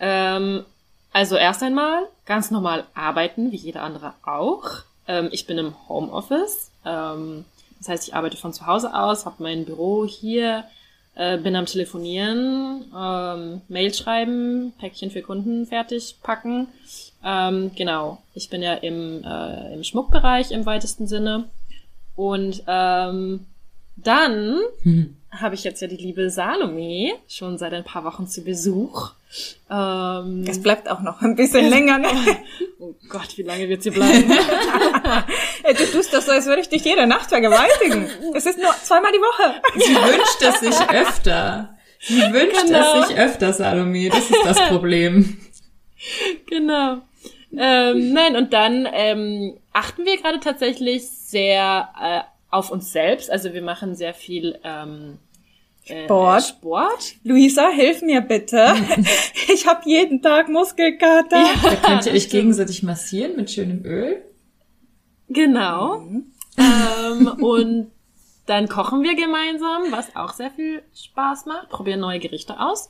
Ähm, 0.00 0.64
also 1.12 1.36
erst 1.36 1.62
einmal 1.62 2.06
ganz 2.24 2.50
normal 2.50 2.86
arbeiten, 2.94 3.52
wie 3.52 3.56
jeder 3.56 3.82
andere 3.82 4.14
auch. 4.24 4.82
Ähm, 5.06 5.28
ich 5.30 5.46
bin 5.46 5.58
im 5.58 5.74
Homeoffice. 5.88 6.70
Ähm, 6.84 7.44
das 7.78 7.88
heißt, 7.88 8.08
ich 8.08 8.14
arbeite 8.14 8.36
von 8.38 8.52
zu 8.52 8.66
Hause 8.66 8.94
aus, 8.94 9.26
habe 9.26 9.42
mein 9.42 9.66
Büro 9.66 10.06
hier, 10.06 10.64
äh, 11.14 11.36
bin 11.36 11.54
am 11.54 11.66
Telefonieren, 11.66 12.90
ähm, 12.96 13.60
Mail 13.68 13.92
schreiben, 13.92 14.72
Päckchen 14.78 15.10
für 15.10 15.22
Kunden 15.22 15.66
fertig 15.66 16.16
packen. 16.22 16.68
Ähm, 17.28 17.72
genau, 17.74 18.22
ich 18.34 18.48
bin 18.50 18.62
ja 18.62 18.74
im, 18.74 19.24
äh, 19.24 19.74
im 19.74 19.82
Schmuckbereich 19.82 20.52
im 20.52 20.64
weitesten 20.64 21.08
Sinne. 21.08 21.50
Und 22.14 22.62
ähm, 22.68 23.46
dann 23.96 24.60
Hm. 24.82 25.16
habe 25.32 25.54
ich 25.56 25.64
jetzt 25.64 25.80
ja 25.82 25.88
die 25.88 25.96
liebe 25.96 26.30
Salome 26.30 27.12
schon 27.28 27.58
seit 27.58 27.72
ein 27.74 27.82
paar 27.84 28.04
Wochen 28.04 28.28
zu 28.28 28.44
Besuch. 28.44 29.10
Ähm, 29.70 30.44
Es 30.46 30.62
bleibt 30.62 30.88
auch 30.88 31.00
noch 31.00 31.20
ein 31.20 31.34
bisschen 31.34 31.68
länger. 31.68 31.98
Ne? 31.98 32.08
oh 32.78 32.94
Gott, 33.08 33.36
wie 33.36 33.42
lange 33.42 33.68
wird 33.68 33.82
sie 33.82 33.90
bleiben? 33.90 34.30
Du 35.66 35.84
tust 35.92 36.12
das 36.12 36.26
so, 36.26 36.32
als 36.32 36.46
würde 36.46 36.60
ich 36.62 36.68
dich 36.68 36.84
jede 36.84 37.06
Nacht 37.08 37.28
vergewaltigen. 37.28 38.06
Es 38.34 38.46
ist 38.46 38.56
nur 38.58 38.70
zweimal 38.84 39.10
die 39.12 39.18
Woche. 39.18 39.54
Sie 39.76 39.94
wünscht 39.94 40.42
es 40.42 40.60
sich 40.60 40.88
öfter. 40.90 41.76
Sie 42.00 42.20
wünscht 42.32 42.66
Genau. 42.66 43.00
es 43.00 43.08
sich 43.08 43.16
öfter, 43.18 43.52
Salome. 43.52 44.08
Das 44.10 44.30
ist 44.30 44.44
das 44.44 44.60
Problem. 44.68 45.38
genau. 46.48 46.98
Ähm, 47.58 48.12
nein, 48.12 48.36
und 48.36 48.52
dann 48.52 48.88
ähm, 48.92 49.58
achten 49.72 50.04
wir 50.04 50.16
gerade 50.18 50.40
tatsächlich 50.40 51.08
sehr 51.08 51.88
äh, 52.00 52.20
auf 52.50 52.70
uns 52.70 52.92
selbst. 52.92 53.30
Also 53.30 53.54
wir 53.54 53.62
machen 53.62 53.94
sehr 53.94 54.14
viel 54.14 54.58
ähm, 54.64 55.18
äh, 55.86 56.04
Sport. 56.04 56.42
Sport. 56.42 57.14
Luisa, 57.24 57.68
hilf 57.70 58.02
mir 58.02 58.20
bitte. 58.20 58.74
Ich 59.48 59.66
habe 59.66 59.88
jeden 59.88 60.20
Tag 60.20 60.48
Muskelkater. 60.48 61.44
Da 61.62 61.76
könnt 61.76 62.06
ihr 62.06 62.12
euch 62.12 62.28
gegenseitig 62.28 62.82
massieren 62.82 63.36
mit 63.36 63.50
schönem 63.50 63.84
Öl. 63.84 64.22
Genau. 65.28 66.00
Mhm. 66.00 66.32
Ähm, 66.58 67.28
und 67.42 67.90
dann 68.46 68.68
kochen 68.68 69.02
wir 69.02 69.14
gemeinsam, 69.14 69.90
was 69.90 70.14
auch 70.14 70.32
sehr 70.32 70.50
viel 70.50 70.82
Spaß 70.94 71.46
macht. 71.46 71.68
Probieren 71.68 72.00
neue 72.00 72.18
Gerichte 72.18 72.60
aus. 72.60 72.88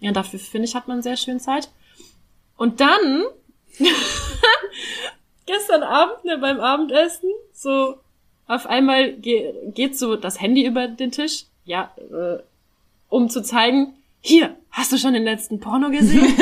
Ja, 0.00 0.12
dafür 0.12 0.38
finde 0.38 0.68
ich, 0.68 0.74
hat 0.74 0.88
man 0.88 1.02
sehr 1.02 1.16
schön 1.16 1.40
Zeit. 1.40 1.70
Und 2.56 2.80
dann, 2.80 3.24
gestern 5.46 5.82
Abend 5.82 6.24
ne, 6.24 6.38
beim 6.38 6.60
Abendessen, 6.60 7.30
so 7.52 7.96
auf 8.46 8.66
einmal 8.66 9.12
ge 9.14 9.54
geht 9.72 9.98
so 9.98 10.16
das 10.16 10.40
Handy 10.40 10.64
über 10.66 10.88
den 10.88 11.10
Tisch, 11.10 11.44
ja, 11.64 11.94
äh, 11.98 12.38
um 13.08 13.30
zu 13.30 13.42
zeigen, 13.42 13.94
hier, 14.20 14.56
hast 14.70 14.92
du 14.92 14.98
schon 14.98 15.14
den 15.14 15.24
letzten 15.24 15.60
Porno 15.60 15.90
gesehen? 15.90 16.24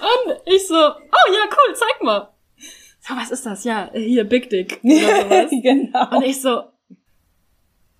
Und 0.00 0.36
ich 0.46 0.66
so, 0.66 0.74
oh 0.74 1.32
ja, 1.32 1.48
cool, 1.50 1.74
zeig 1.74 2.02
mal. 2.02 2.28
So, 3.00 3.14
was 3.16 3.30
ist 3.30 3.46
das? 3.46 3.64
Ja, 3.64 3.90
hier, 3.92 4.24
Big 4.24 4.50
Dick. 4.50 4.80
Oder 4.82 5.22
sowas. 5.22 5.50
genau. 5.50 6.16
Und 6.16 6.24
ich 6.24 6.40
so, 6.40 6.64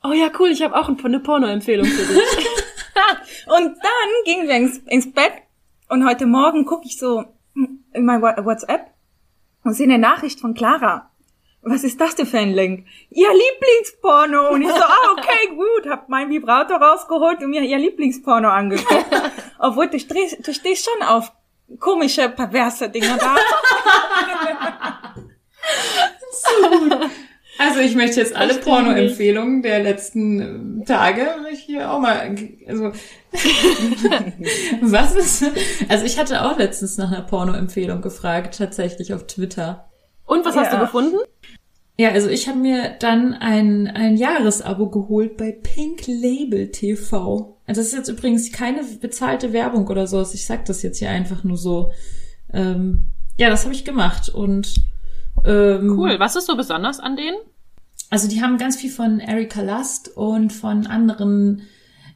oh 0.02 0.12
ja, 0.12 0.30
cool, 0.38 0.50
ich 0.50 0.62
habe 0.62 0.76
auch 0.78 0.88
eine 0.88 1.20
Porno-Empfehlung 1.20 1.86
für 1.86 2.12
dich. 2.12 2.46
Und 3.46 3.76
dann 3.76 4.24
gingen 4.24 4.48
wir 4.48 4.56
ins, 4.56 4.78
ins 4.86 5.12
Bett 5.12 5.32
und 5.90 6.08
heute 6.08 6.26
Morgen 6.26 6.64
gucke 6.64 6.86
ich 6.86 6.98
so 6.98 7.24
in 7.54 8.04
mein 8.04 8.22
WhatsApp 8.22 8.92
und 9.64 9.74
sehe 9.74 9.86
eine 9.86 9.98
Nachricht 9.98 10.40
von 10.40 10.54
Clara. 10.54 11.10
Was 11.62 11.84
ist 11.84 12.00
das 12.00 12.14
denn 12.14 12.26
für 12.26 12.38
ein 12.38 12.54
Link? 12.54 12.86
Ihr 13.10 13.28
Lieblingsporno. 13.28 14.48
Und 14.50 14.62
ich 14.62 14.68
so, 14.68 14.82
ah, 14.82 15.12
okay, 15.12 15.48
gut. 15.48 15.90
Hab 15.90 16.08
mein 16.08 16.30
Vibrator 16.30 16.78
rausgeholt 16.78 17.42
und 17.42 17.50
mir 17.50 17.60
ihr 17.62 17.76
Lieblingsporno 17.76 18.48
angeguckt. 18.48 19.06
Obwohl, 19.58 19.88
du 19.88 19.98
stehst, 19.98 20.46
du 20.46 20.54
stehst 20.54 20.88
schon 20.88 21.06
auf 21.06 21.32
komische, 21.78 22.30
perverse 22.30 22.88
Dinge 22.88 23.18
da. 23.18 23.36
Also 27.62 27.80
ich 27.80 27.94
möchte 27.94 28.20
jetzt 28.20 28.34
alle 28.34 28.54
Porno-Empfehlungen 28.54 29.60
der 29.62 29.82
letzten 29.82 30.80
äh, 30.80 30.84
Tage 30.86 31.26
hier 31.66 31.92
auch 31.92 32.00
mal, 32.00 32.34
also 32.66 32.92
was 34.80 35.14
ist, 35.14 35.44
also 35.88 36.04
ich 36.06 36.18
hatte 36.18 36.42
auch 36.44 36.56
letztens 36.58 36.96
nach 36.96 37.12
einer 37.12 37.20
Porno-Empfehlung 37.20 38.00
gefragt, 38.00 38.56
tatsächlich 38.56 39.12
auf 39.12 39.26
Twitter. 39.26 39.90
Und 40.24 40.44
was 40.46 40.56
hast 40.56 40.72
du 40.72 40.76
Ja. 40.76 40.82
gefunden? 40.84 41.16
Ja, 41.98 42.12
also 42.12 42.30
ich 42.30 42.48
habe 42.48 42.58
mir 42.58 42.96
dann 42.98 43.34
ein, 43.34 43.86
ein 43.88 44.16
Jahresabo 44.16 44.88
geholt 44.88 45.36
bei 45.36 45.52
Pink 45.52 46.06
Label 46.06 46.70
TV. 46.70 47.58
Also 47.66 47.80
das 47.82 47.88
ist 47.88 47.94
jetzt 47.94 48.08
übrigens 48.08 48.52
keine 48.52 48.82
bezahlte 48.84 49.52
Werbung 49.52 49.86
oder 49.88 50.06
so. 50.06 50.22
Ich 50.22 50.46
sag 50.46 50.64
das 50.64 50.82
jetzt 50.82 50.98
hier 50.98 51.10
einfach 51.10 51.44
nur 51.44 51.58
so. 51.58 51.92
Ähm, 52.54 53.04
ja, 53.36 53.50
das 53.50 53.64
habe 53.64 53.74
ich 53.74 53.84
gemacht 53.84 54.30
und 54.30 54.76
ähm, 55.44 55.90
Cool. 55.98 56.18
Was 56.18 56.36
ist 56.36 56.46
so 56.46 56.56
besonders 56.56 57.00
an 57.00 57.16
denen? 57.16 57.36
Also 58.10 58.28
die 58.28 58.42
haben 58.42 58.58
ganz 58.58 58.76
viel 58.76 58.90
von 58.90 59.20
Erika 59.20 59.62
Lust 59.62 60.08
und 60.16 60.52
von 60.52 60.86
anderen, 60.86 61.62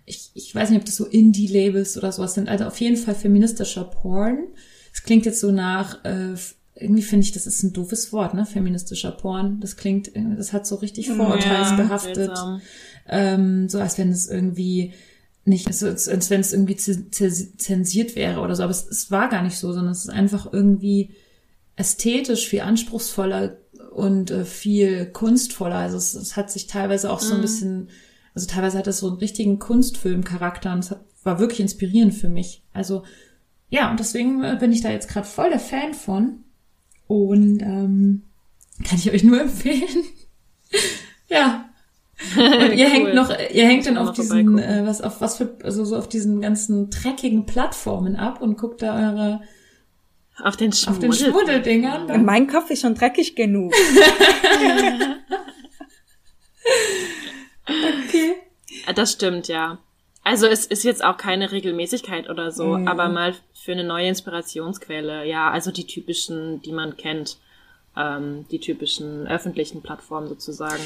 ich, 0.05 0.31
ich 0.35 0.55
weiß 0.55 0.71
nicht, 0.71 0.79
ob 0.81 0.85
das 0.85 0.97
so 0.97 1.07
Indie-Labels 1.07 1.97
oder 1.97 2.13
sowas 2.13 2.35
sind, 2.35 2.49
also 2.49 2.65
auf 2.65 2.79
jeden 2.81 2.97
Fall 2.97 3.15
feministischer 3.15 3.85
Porn. 3.85 4.49
Es 4.93 5.03
klingt 5.03 5.25
jetzt 5.25 5.41
so 5.41 5.51
nach, 5.51 6.05
äh, 6.05 6.35
irgendwie 6.77 7.03
finde 7.03 7.25
ich, 7.25 7.33
das 7.33 7.47
ist 7.47 7.63
ein 7.63 7.73
doofes 7.73 8.13
Wort, 8.13 8.35
ne? 8.35 8.45
Feministischer 8.47 9.13
Porn. 9.13 9.61
Das 9.61 9.77
klingt, 9.77 10.09
irgendwie- 10.15 10.37
das 10.37 10.53
hat 10.53 10.67
so 10.67 10.75
richtig 10.77 11.07
vorurteilsbehaftet. 11.17 12.15
seltsam. 12.17 12.61
Ähm, 13.09 13.69
so 13.69 13.79
als 13.79 13.97
wenn 13.99 14.11
es 14.11 14.29
irgendwie 14.29 14.93
nicht, 15.45 15.67
als 15.69 15.83
als 16.09 16.31
wenn 16.31 16.41
es 16.41 16.53
irgendwie 16.53 16.75
zensiert 16.77 18.17
wäre 18.17 18.41
oder 18.41 18.57
so. 18.57 18.63
Aber 18.63 18.71
es, 18.73 18.87
es 18.89 19.11
war 19.11 19.29
gar 19.29 19.43
nicht 19.43 19.57
so, 19.59 19.73
sondern 19.73 19.93
es 19.93 20.05
ist 20.05 20.11
einfach 20.11 20.53
irgendwie 20.53 21.11
ästhetisch 21.77 22.49
viel 22.49 22.61
anspruchsvoller 22.63 23.57
und 23.95 24.31
äh, 24.31 24.45
viel 24.45 25.07
kunstvoller. 25.07 25.77
Also 25.77 25.97
es, 25.97 26.15
es 26.15 26.37
hat 26.37 26.51
sich 26.51 26.67
teilweise 26.67 27.11
auch 27.11 27.21
so 27.21 27.35
ein 27.35 27.41
bisschen, 27.41 27.89
also 28.35 28.47
teilweise 28.47 28.79
hat 28.79 28.87
es 28.87 28.99
so 28.99 29.09
einen 29.09 29.19
richtigen 29.19 29.59
Kunstfilmcharakter 29.59 30.73
und 30.73 30.81
es 30.81 30.91
hat, 30.91 31.05
war 31.23 31.39
wirklich 31.39 31.61
inspirierend 31.61 32.15
für 32.15 32.29
mich. 32.29 32.63
Also 32.73 33.05
ja, 33.71 33.91
und 33.91 34.01
deswegen 34.01 34.43
äh, 34.43 34.57
bin 34.59 34.73
ich 34.73 34.83
da 34.83 34.91
jetzt 34.91 35.09
gerade 35.09 35.27
voll 35.27 35.51
der 35.51 35.61
Fan 35.61 35.95
von 35.95 36.41
und 37.07 37.61
ähm, 37.63 38.23
kann 38.85 38.99
ich 38.99 39.11
euch 39.13 39.23
nur 39.25 39.41
empfehlen. 39.43 40.05
ja. 41.29 41.69
Und 42.37 42.43
ihr 42.77 42.87
Cool. 42.87 42.93
hängt 42.93 43.15
noch, 43.15 43.31
ihr 43.31 43.67
hängt 43.67 43.87
dann 43.87 43.99
auf 43.99 44.13
diesen, 44.13 44.59
äh, 44.59 44.83
was 44.87 45.01
auf 45.03 45.21
was 45.21 45.37
für, 45.37 45.57
also 45.65 45.85
so 45.85 45.97
auf 45.97 46.09
diesen 46.09 46.41
ganzen 46.41 46.91
dreckigen 46.91 47.47
Plattformen 47.47 48.17
ab 48.17 48.41
und 48.41 48.57
guckt 48.57 48.83
da 48.83 48.95
eure 49.11 49.41
Auf 50.43 50.57
den 50.57 50.73
auf 50.73 50.99
den 50.99 51.13
Schmuddel. 51.13 51.31
Schmuddeldingern. 51.31 52.25
Mein 52.25 52.47
Kopf 52.49 52.71
ist 52.71 52.81
schon 52.83 52.95
dreckig 52.95 53.37
genug. 53.37 53.73
Okay. 57.67 58.35
Das 58.95 59.13
stimmt, 59.13 59.49
ja. 59.49 59.79
Also 60.23 60.47
es 60.47 60.67
ist 60.67 60.85
jetzt 60.85 61.05
auch 61.05 61.17
keine 61.17 61.53
Regelmäßigkeit 61.53 62.29
oder 62.31 62.51
so, 62.51 62.79
Mhm. 62.79 62.89
aber 62.89 63.09
mal 63.09 63.35
für 63.55 63.73
eine 63.73 63.85
neue 63.85 64.09
Inspirationsquelle. 64.09 65.27
Ja, 65.27 65.51
also 65.51 65.71
die 65.71 65.87
typischen, 65.87 66.61
die 66.63 66.73
man 66.73 66.97
kennt. 66.97 67.39
Ähm, 67.97 68.47
die 68.51 68.59
typischen 68.59 69.27
öffentlichen 69.29 69.81
Plattformen 69.83 70.29
sozusagen. 70.29 70.83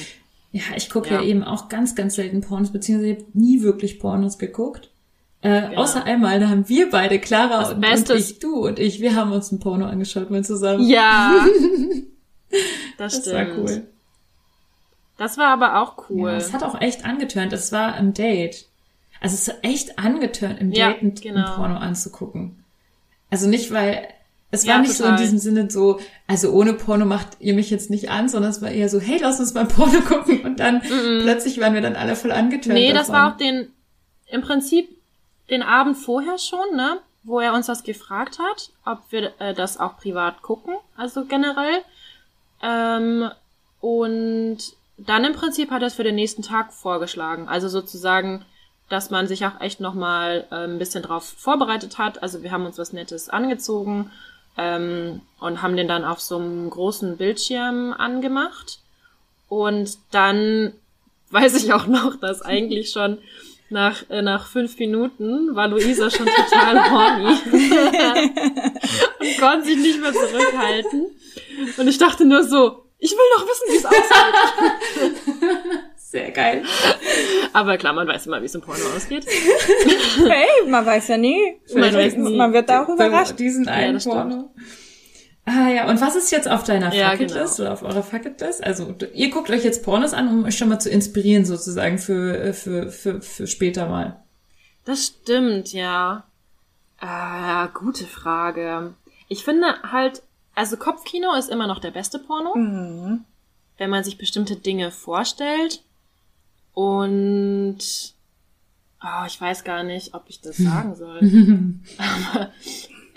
Ja, 0.52 0.62
ich 0.76 0.90
gucke 0.90 1.08
ja. 1.14 1.20
Ja. 1.22 1.26
eben 1.26 1.42
auch 1.42 1.68
ganz, 1.70 1.94
ganz 1.94 2.16
selten 2.16 2.42
Pornos, 2.42 2.70
beziehungsweise 2.72 3.12
ich 3.12 3.18
habe 3.18 3.26
nie 3.32 3.62
wirklich 3.62 3.98
Pornos 3.98 4.38
geguckt. 4.38 4.90
Äh, 5.42 5.68
Genau. 5.68 5.82
Außer 5.82 6.04
einmal, 6.04 6.40
da 6.40 6.48
haben 6.48 6.68
wir 6.68 6.90
beide, 6.90 7.18
Clara 7.20 7.60
Das 7.60 7.72
und, 7.72 8.10
und 8.10 8.18
ich, 8.18 8.38
du 8.40 8.66
und 8.66 8.78
ich, 8.78 9.00
wir 9.00 9.14
haben 9.14 9.30
uns 9.32 9.52
ein 9.52 9.60
Porno 9.60 9.86
angeschaut 9.86 10.30
mal 10.30 10.44
zusammen. 10.44 10.86
Ja. 10.88 11.44
Das, 12.96 13.12
das 13.12 13.22
stimmt. 13.26 13.36
war 13.36 13.58
cool. 13.58 13.86
Das 15.18 15.36
war 15.36 15.48
aber 15.48 15.82
auch 15.82 16.08
cool. 16.08 16.30
Ja, 16.30 16.36
es 16.36 16.52
hat 16.52 16.62
auch 16.62 16.80
echt 16.80 17.04
angetönt. 17.04 17.52
Es 17.52 17.72
war 17.72 17.96
im 17.98 18.14
Date. 18.14 18.66
Also 19.20 19.34
es 19.34 19.48
hat 19.48 19.58
echt 19.62 19.98
angetönt, 19.98 20.60
im 20.60 20.72
Ja, 20.72 20.92
Date 20.94 21.20
genau. 21.22 21.46
ein 21.46 21.54
Porno 21.56 21.76
anzugucken. 21.76 22.64
Also 23.30 23.48
nicht, 23.48 23.70
weil 23.72 24.08
es 24.50 24.64
Ja, 24.64 24.74
war 24.74 24.80
nicht 24.80 24.94
so 24.94 25.04
in 25.04 25.10
total. 25.10 25.22
diesem 25.22 25.38
Sinne 25.38 25.70
so, 25.70 26.00
also 26.26 26.52
ohne 26.52 26.72
Porno 26.72 27.04
macht 27.04 27.36
ihr 27.40 27.52
mich 27.54 27.68
jetzt 27.68 27.90
nicht 27.90 28.10
an, 28.10 28.28
sondern 28.30 28.50
es 28.50 28.62
war 28.62 28.70
eher 28.70 28.88
so, 28.88 28.98
hey, 29.00 29.18
lass 29.20 29.38
uns 29.40 29.52
mal 29.54 29.66
Porno 29.66 30.00
gucken 30.08 30.40
und 30.40 30.58
dann 30.58 30.80
plötzlich 30.80 31.60
waren 31.60 31.74
wir 31.74 31.82
dann 31.82 31.96
alle 31.96 32.16
voll 32.16 32.32
angetönt. 32.32 32.74
Nee, 32.74 32.92
das 32.92 33.08
davon. 33.08 33.14
war 33.14 33.32
auch 33.34 33.36
den, 33.36 33.68
im 34.28 34.40
Prinzip 34.40 34.88
den 35.50 35.62
Abend 35.62 35.96
vorher 35.96 36.38
schon, 36.38 36.76
ne? 36.76 36.98
Wo 37.24 37.40
er 37.40 37.52
uns 37.52 37.66
das 37.66 37.82
gefragt 37.82 38.38
hat, 38.38 38.70
ob 38.84 39.00
wir 39.10 39.32
äh, 39.40 39.52
das 39.52 39.78
auch 39.78 39.98
privat 39.98 40.40
gucken, 40.40 40.76
also 40.96 41.24
generell. 41.24 41.82
Ähm, 42.62 43.30
und 43.80 44.58
dann 44.98 45.24
im 45.24 45.32
Prinzip 45.32 45.70
hat 45.70 45.82
er 45.82 45.88
es 45.88 45.94
für 45.94 46.04
den 46.04 46.16
nächsten 46.16 46.42
Tag 46.42 46.72
vorgeschlagen. 46.72 47.48
Also 47.48 47.68
sozusagen, 47.68 48.44
dass 48.88 49.10
man 49.10 49.28
sich 49.28 49.46
auch 49.46 49.60
echt 49.60 49.80
nochmal 49.80 50.46
äh, 50.50 50.64
ein 50.64 50.78
bisschen 50.78 51.02
drauf 51.02 51.24
vorbereitet 51.24 51.98
hat. 51.98 52.22
Also 52.22 52.42
wir 52.42 52.50
haben 52.50 52.66
uns 52.66 52.78
was 52.78 52.92
Nettes 52.92 53.28
angezogen 53.28 54.10
ähm, 54.56 55.20
und 55.38 55.62
haben 55.62 55.76
den 55.76 55.88
dann 55.88 56.04
auf 56.04 56.20
so 56.20 56.36
einem 56.36 56.68
großen 56.68 57.16
Bildschirm 57.16 57.92
angemacht. 57.92 58.80
Und 59.48 59.98
dann 60.10 60.72
weiß 61.30 61.62
ich 61.62 61.72
auch 61.72 61.86
noch, 61.86 62.16
dass 62.16 62.42
eigentlich 62.42 62.90
schon 62.90 63.18
nach, 63.70 64.08
äh, 64.10 64.22
nach 64.22 64.46
fünf 64.48 64.78
Minuten 64.78 65.54
war 65.54 65.68
Luisa 65.68 66.10
schon 66.10 66.26
total 66.26 66.90
horny 66.90 67.36
und 69.20 69.38
konnte 69.40 69.66
sich 69.66 69.76
nicht 69.76 70.00
mehr 70.00 70.12
zurückhalten. 70.12 71.06
Und 71.76 71.88
ich 71.88 71.98
dachte 71.98 72.24
nur 72.24 72.44
so, 72.44 72.84
ich 72.98 73.12
will 73.12 73.18
doch 73.36 73.46
wissen, 73.46 73.72
wie 73.72 73.76
es 73.76 73.84
aussieht. 73.84 75.16
sehr 75.96 76.30
geil. 76.30 76.64
Aber 77.52 77.76
klar, 77.76 77.92
man 77.92 78.08
weiß 78.08 78.26
immer, 78.26 78.40
wie 78.40 78.46
es 78.46 78.54
im 78.54 78.60
Porno 78.62 78.82
ausgeht. 78.96 79.26
Hey, 79.26 80.66
man 80.68 80.84
weiß 80.84 81.08
ja 81.08 81.16
nie. 81.16 81.60
Man 81.74 81.94
weiß 81.94 82.16
nie. 82.16 82.36
Man 82.36 82.52
wird 82.52 82.70
auch 82.70 82.86
Bei 82.96 83.06
überrascht. 83.06 83.38
diesen 83.38 83.68
einen 83.68 83.94
das 83.94 84.04
stimmt. 84.04 84.46
Ah 85.50 85.68
ja, 85.70 85.88
und 85.88 86.00
was 86.00 86.14
ist 86.14 86.30
jetzt 86.30 86.48
auf 86.48 86.64
deiner 86.64 86.92
Ja, 86.94 87.10
Fucketlist 87.10 87.56
genau. 87.56 87.68
oder 87.70 87.72
auf 87.72 87.82
eurer 87.82 88.02
Fucketlist? 88.02 88.62
Also 88.62 88.94
ihr 89.14 89.30
guckt 89.30 89.48
euch 89.50 89.64
jetzt 89.64 89.82
Pornos 89.82 90.12
an, 90.12 90.28
um 90.28 90.44
euch 90.44 90.58
schon 90.58 90.68
mal 90.68 90.78
zu 90.78 90.90
inspirieren 90.90 91.44
sozusagen 91.46 91.98
für, 91.98 92.38
äh, 92.38 92.52
für, 92.52 92.90
für, 92.90 93.20
für 93.22 93.46
später 93.46 93.88
mal. 93.88 94.22
Das 94.84 95.06
stimmt, 95.06 95.72
ja. 95.72 96.24
Äh, 97.00 97.68
gute 97.74 98.04
Frage. 98.04 98.94
Ich 99.28 99.44
finde 99.44 99.66
halt, 99.90 100.22
also 100.54 100.76
Kopfkino 100.76 101.34
ist 101.34 101.48
immer 101.50 101.66
noch 101.66 101.78
der 101.78 101.92
beste 101.92 102.18
Porno, 102.18 102.54
Mhm. 102.56 103.24
wenn 103.78 103.90
man 103.90 104.04
sich 104.04 104.18
bestimmte 104.18 104.56
Dinge 104.56 104.90
vorstellt. 104.90 105.82
Und 106.74 107.78
oh, 109.02 109.24
ich 109.26 109.40
weiß 109.40 109.64
gar 109.64 109.82
nicht, 109.82 110.14
ob 110.14 110.24
ich 110.28 110.40
das 110.40 110.56
sagen 110.58 110.94
soll. 110.94 111.18
Aber 111.98 112.50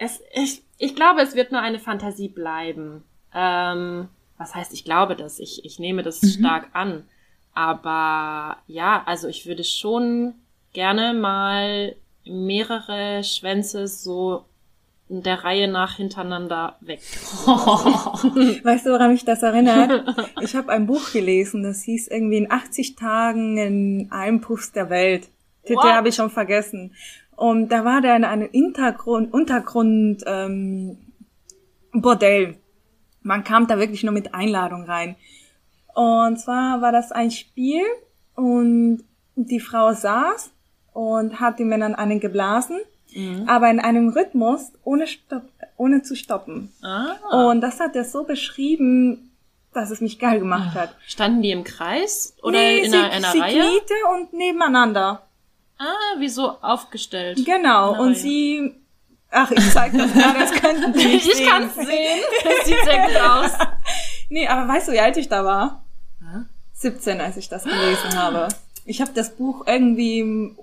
es, 0.02 0.20
ich, 0.34 0.64
ich 0.80 0.96
glaube, 0.96 1.22
es 1.22 1.36
wird 1.36 1.52
nur 1.52 1.62
eine 1.62 1.78
Fantasie 1.78 2.28
bleiben. 2.28 3.04
Ähm, 3.36 4.10
was 4.38 4.56
heißt, 4.56 4.74
ich 4.74 4.84
glaube 4.84 5.16
das? 5.16 5.40
Ich, 5.40 5.64
ich 5.64 5.78
nehme 5.78 6.02
das 6.02 6.20
stark 6.34 6.70
an. 6.74 7.04
Aber 7.54 8.58
ja, 8.66 9.04
also 9.06 9.28
ich 9.28 9.46
würde 9.46 9.64
schon 9.64 10.34
gerne 10.74 11.14
mal 11.14 11.96
mehrere 12.26 13.24
Schwänze 13.24 13.88
so 13.88 14.46
in 15.08 15.22
der 15.22 15.44
Reihe 15.44 15.68
nach 15.68 15.98
hintereinander 15.98 16.78
weg. 16.82 17.02
Weißt 18.64 18.86
du, 18.86 18.92
woran 18.92 19.12
mich 19.12 19.26
das 19.26 19.44
erinnert? 19.44 20.16
Ich 20.42 20.56
habe 20.56 20.72
ein 20.72 20.88
Buch 20.88 21.12
gelesen, 21.12 21.62
das 21.62 21.84
hieß 21.84 22.08
irgendwie 22.08 22.38
in 22.38 22.52
80 22.52 22.96
Tagen 22.96 23.58
in 23.58 24.12
einem 24.12 24.42
Puff 24.42 24.72
der 24.72 24.90
Welt. 24.90 25.28
Titel 25.64 25.84
habe 25.84 26.10
ich 26.10 26.16
schon 26.16 26.32
vergessen. 26.32 26.96
Und 27.42 27.70
da 27.70 27.84
war 27.84 28.02
der 28.02 28.16
in 28.18 28.24
einem 28.24 28.50
Hintergrund, 28.52 29.34
Untergrund 29.34 30.24
ähm, 30.28 30.96
Bordell. 31.92 32.58
Man 33.24 33.44
kam 33.44 33.66
da 33.66 33.80
wirklich 33.80 34.04
nur 34.04 34.14
mit 34.14 34.36
Einladung 34.36 34.84
rein. 34.84 35.16
Und 35.96 36.40
zwar 36.40 36.84
war 36.84 36.92
das 36.92 37.12
ein 37.12 37.32
Spiel 37.32 37.82
und 38.36 39.04
die 39.36 39.60
Frau 39.60 39.92
saß 39.92 40.52
und 40.94 41.40
hat 41.40 41.58
den 41.58 41.70
Männern 41.70 41.96
einen 41.96 42.20
geblasen, 42.20 42.78
aber 43.48 43.72
in 43.72 43.80
einem 43.80 44.10
Rhythmus 44.10 44.72
ohne, 44.84 45.08
Stopp, 45.08 45.42
ohne 45.78 46.04
zu 46.04 46.16
stoppen. 46.16 46.72
Ah. 46.84 47.50
Und 47.50 47.62
das 47.62 47.80
hat 47.80 47.96
er 47.96 48.06
so 48.06 48.24
beschrieben, 48.24 49.32
dass 49.74 49.90
es 49.90 50.00
mich 50.00 50.20
geil 50.20 50.38
gemacht 50.38 50.76
hat. 50.76 50.96
Standen 51.08 51.42
die 51.42 51.50
im 51.52 51.64
Kreis 51.64 52.36
oder 52.44 52.60
Nee, 52.60 52.82
in 52.82 52.92
sie, 52.92 52.98
einer, 52.98 53.10
einer 53.12 53.32
sie 53.32 53.40
Reihe? 53.40 53.62
kniete 53.62 53.94
und 54.16 54.34
nebeneinander. 54.34 55.24
Ah, 55.84 56.20
wie 56.20 56.30
so 56.30 56.50
aufgestellt. 56.62 57.44
Genau. 57.46 58.00
Und 58.02 58.16
sie, 58.16 58.76
ach, 59.32 59.50
ich 59.52 59.72
zeig 59.72 59.94
das 59.98 60.14
gerade, 60.14 60.40
das 60.40 60.52
könnten 60.52 60.94
Sie 61.00 61.06
nicht 61.08 61.26
Ich 61.28 61.36
sehen. 61.36 61.48
kann's 61.50 61.76
sehen. 61.76 62.20
Das 62.44 62.66
sieht 62.68 62.84
sehr 62.84 63.08
gut 63.08 63.18
aus. 63.22 63.52
Nee, 64.34 64.48
aber 64.48 64.66
weißt 64.72 64.88
du, 64.88 64.92
wie 64.94 65.00
alt 65.02 65.18
ich 65.18 65.28
da 65.28 65.44
war? 65.44 65.84
Hä? 66.22 66.38
17, 66.74 67.20
als 67.20 67.36
ich 67.36 67.50
das 67.50 67.66
gelesen 67.66 68.16
habe. 68.18 68.48
Ich 68.86 69.02
habe 69.02 69.12
das 69.14 69.36
Buch 69.36 69.66
irgendwie 69.68 70.20
im 70.20 70.56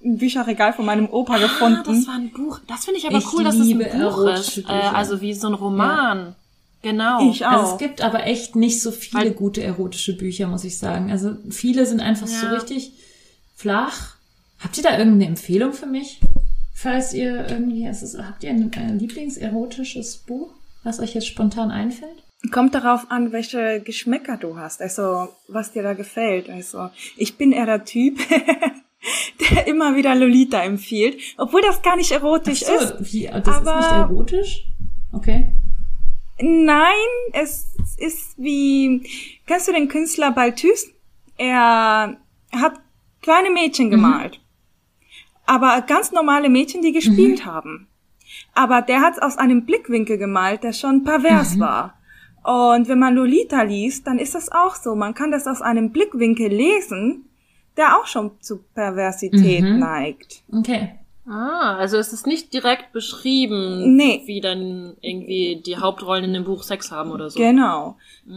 Bücherregal 0.00 0.72
von 0.72 0.86
meinem 0.86 1.06
Opa 1.10 1.34
Ah, 1.34 1.38
gefunden. 1.38 1.82
das 1.84 2.06
war 2.06 2.14
ein 2.14 2.30
Buch. 2.32 2.60
Das 2.66 2.86
finde 2.86 2.98
ich 3.00 3.06
aber 3.06 3.18
Ich 3.18 3.30
cool, 3.34 3.44
dass 3.44 3.54
es 3.56 3.60
ein 3.60 3.66
liebe 3.66 3.84
Buch 3.84 4.26
ist. 4.28 4.56
Äh, 4.56 4.62
Bücher. 4.62 4.94
also 4.94 5.20
wie 5.20 5.34
so 5.34 5.46
ein 5.48 5.52
Roman. 5.54 6.34
Genau. 6.80 7.28
ich 7.30 7.44
auch. 7.44 7.50
Also 7.50 7.72
es 7.72 7.78
gibt 7.78 8.00
aber 8.00 8.24
echt 8.24 8.56
nicht 8.56 8.80
so 8.80 8.90
viele 8.92 9.24
Weil- 9.24 9.30
gute 9.32 9.62
erotische 9.62 10.16
Bücher, 10.16 10.46
muss 10.46 10.64
ich 10.64 10.78
sagen. 10.78 11.10
Also 11.10 11.36
viele 11.50 11.84
sind 11.84 12.00
einfach 12.00 12.26
so 12.28 12.46
Ja. 12.46 12.52
richtig 12.52 12.92
flach. 13.56 14.15
Habt 14.66 14.78
ihr 14.78 14.82
da 14.82 14.98
irgendeine 14.98 15.26
Empfehlung 15.26 15.72
für 15.72 15.86
mich? 15.86 16.18
Falls 16.74 17.14
ihr 17.14 17.48
irgendwie, 17.48 17.86
es 17.86 18.02
ist, 18.02 18.18
habt 18.18 18.42
ihr 18.42 18.50
ein, 18.50 18.68
ein 18.74 18.98
Lieblingserotisches 18.98 20.16
Buch, 20.26 20.54
was 20.82 20.98
euch 20.98 21.14
jetzt 21.14 21.28
spontan 21.28 21.70
einfällt? 21.70 22.24
Kommt 22.50 22.74
darauf 22.74 23.08
an, 23.08 23.30
welche 23.30 23.80
Geschmäcker 23.80 24.38
du 24.38 24.58
hast, 24.58 24.82
also 24.82 25.28
was 25.46 25.70
dir 25.70 25.84
da 25.84 25.92
gefällt. 25.92 26.50
Also 26.50 26.90
ich 27.16 27.36
bin 27.38 27.52
eher 27.52 27.66
der 27.66 27.84
Typ, 27.84 28.18
der 29.50 29.68
immer 29.68 29.94
wieder 29.94 30.16
Lolita 30.16 30.60
empfiehlt, 30.64 31.16
obwohl 31.36 31.62
das 31.62 31.80
gar 31.82 31.94
nicht 31.94 32.10
erotisch 32.10 32.64
Ach 32.66 32.82
ist. 32.82 32.88
so, 32.98 33.12
wie, 33.12 33.26
das 33.28 33.46
aber- 33.46 33.78
ist 33.78 33.86
nicht 33.86 33.92
erotisch? 33.92 34.66
Okay. 35.12 35.52
Nein, 36.40 37.06
es 37.34 37.68
ist 37.98 38.34
wie, 38.36 39.08
kennst 39.46 39.68
du 39.68 39.72
den 39.72 39.86
Künstler 39.86 40.32
Balthus? 40.32 40.88
Er 41.36 42.16
hat 42.52 42.80
kleine 43.22 43.50
Mädchen 43.50 43.90
gemalt. 43.90 44.40
Aber 45.46 45.80
ganz 45.86 46.12
normale 46.12 46.48
Mädchen, 46.48 46.82
die 46.82 46.92
gespielt 46.92 47.44
haben. 47.46 47.86
Aber 48.54 48.82
der 48.82 49.00
hat 49.00 49.14
es 49.14 49.22
aus 49.22 49.38
einem 49.38 49.64
Blickwinkel 49.64 50.18
gemalt, 50.18 50.62
der 50.64 50.72
schon 50.72 51.04
pervers 51.04 51.58
war. 51.60 51.94
Und 52.42 52.88
wenn 52.88 52.98
man 52.98 53.14
Lolita 53.14 53.62
liest, 53.62 54.06
dann 54.06 54.18
ist 54.18 54.34
das 54.34 54.50
auch 54.52 54.74
so. 54.76 54.94
Man 54.94 55.14
kann 55.14 55.30
das 55.30 55.46
aus 55.46 55.62
einem 55.62 55.90
Blickwinkel 55.90 56.48
lesen, 56.48 57.24
der 57.76 57.98
auch 57.98 58.06
schon 58.06 58.32
zu 58.40 58.58
Perversität 58.74 59.62
Mhm. 59.62 59.78
neigt. 59.78 60.42
Okay. 60.52 60.94
Ah, 61.28 61.74
also 61.76 61.96
es 61.96 62.12
ist 62.12 62.26
nicht 62.26 62.52
direkt 62.54 62.92
beschrieben, 62.92 63.96
Nee. 63.96 64.22
wie 64.26 64.40
dann 64.40 64.96
irgendwie 65.00 65.60
die 65.64 65.76
Hauptrollen 65.76 66.24
in 66.24 66.34
dem 66.34 66.44
Buch 66.44 66.62
Sex 66.62 66.92
haben 66.92 67.10
oder 67.10 67.30
so. 67.30 67.40
Genau. 67.40 67.96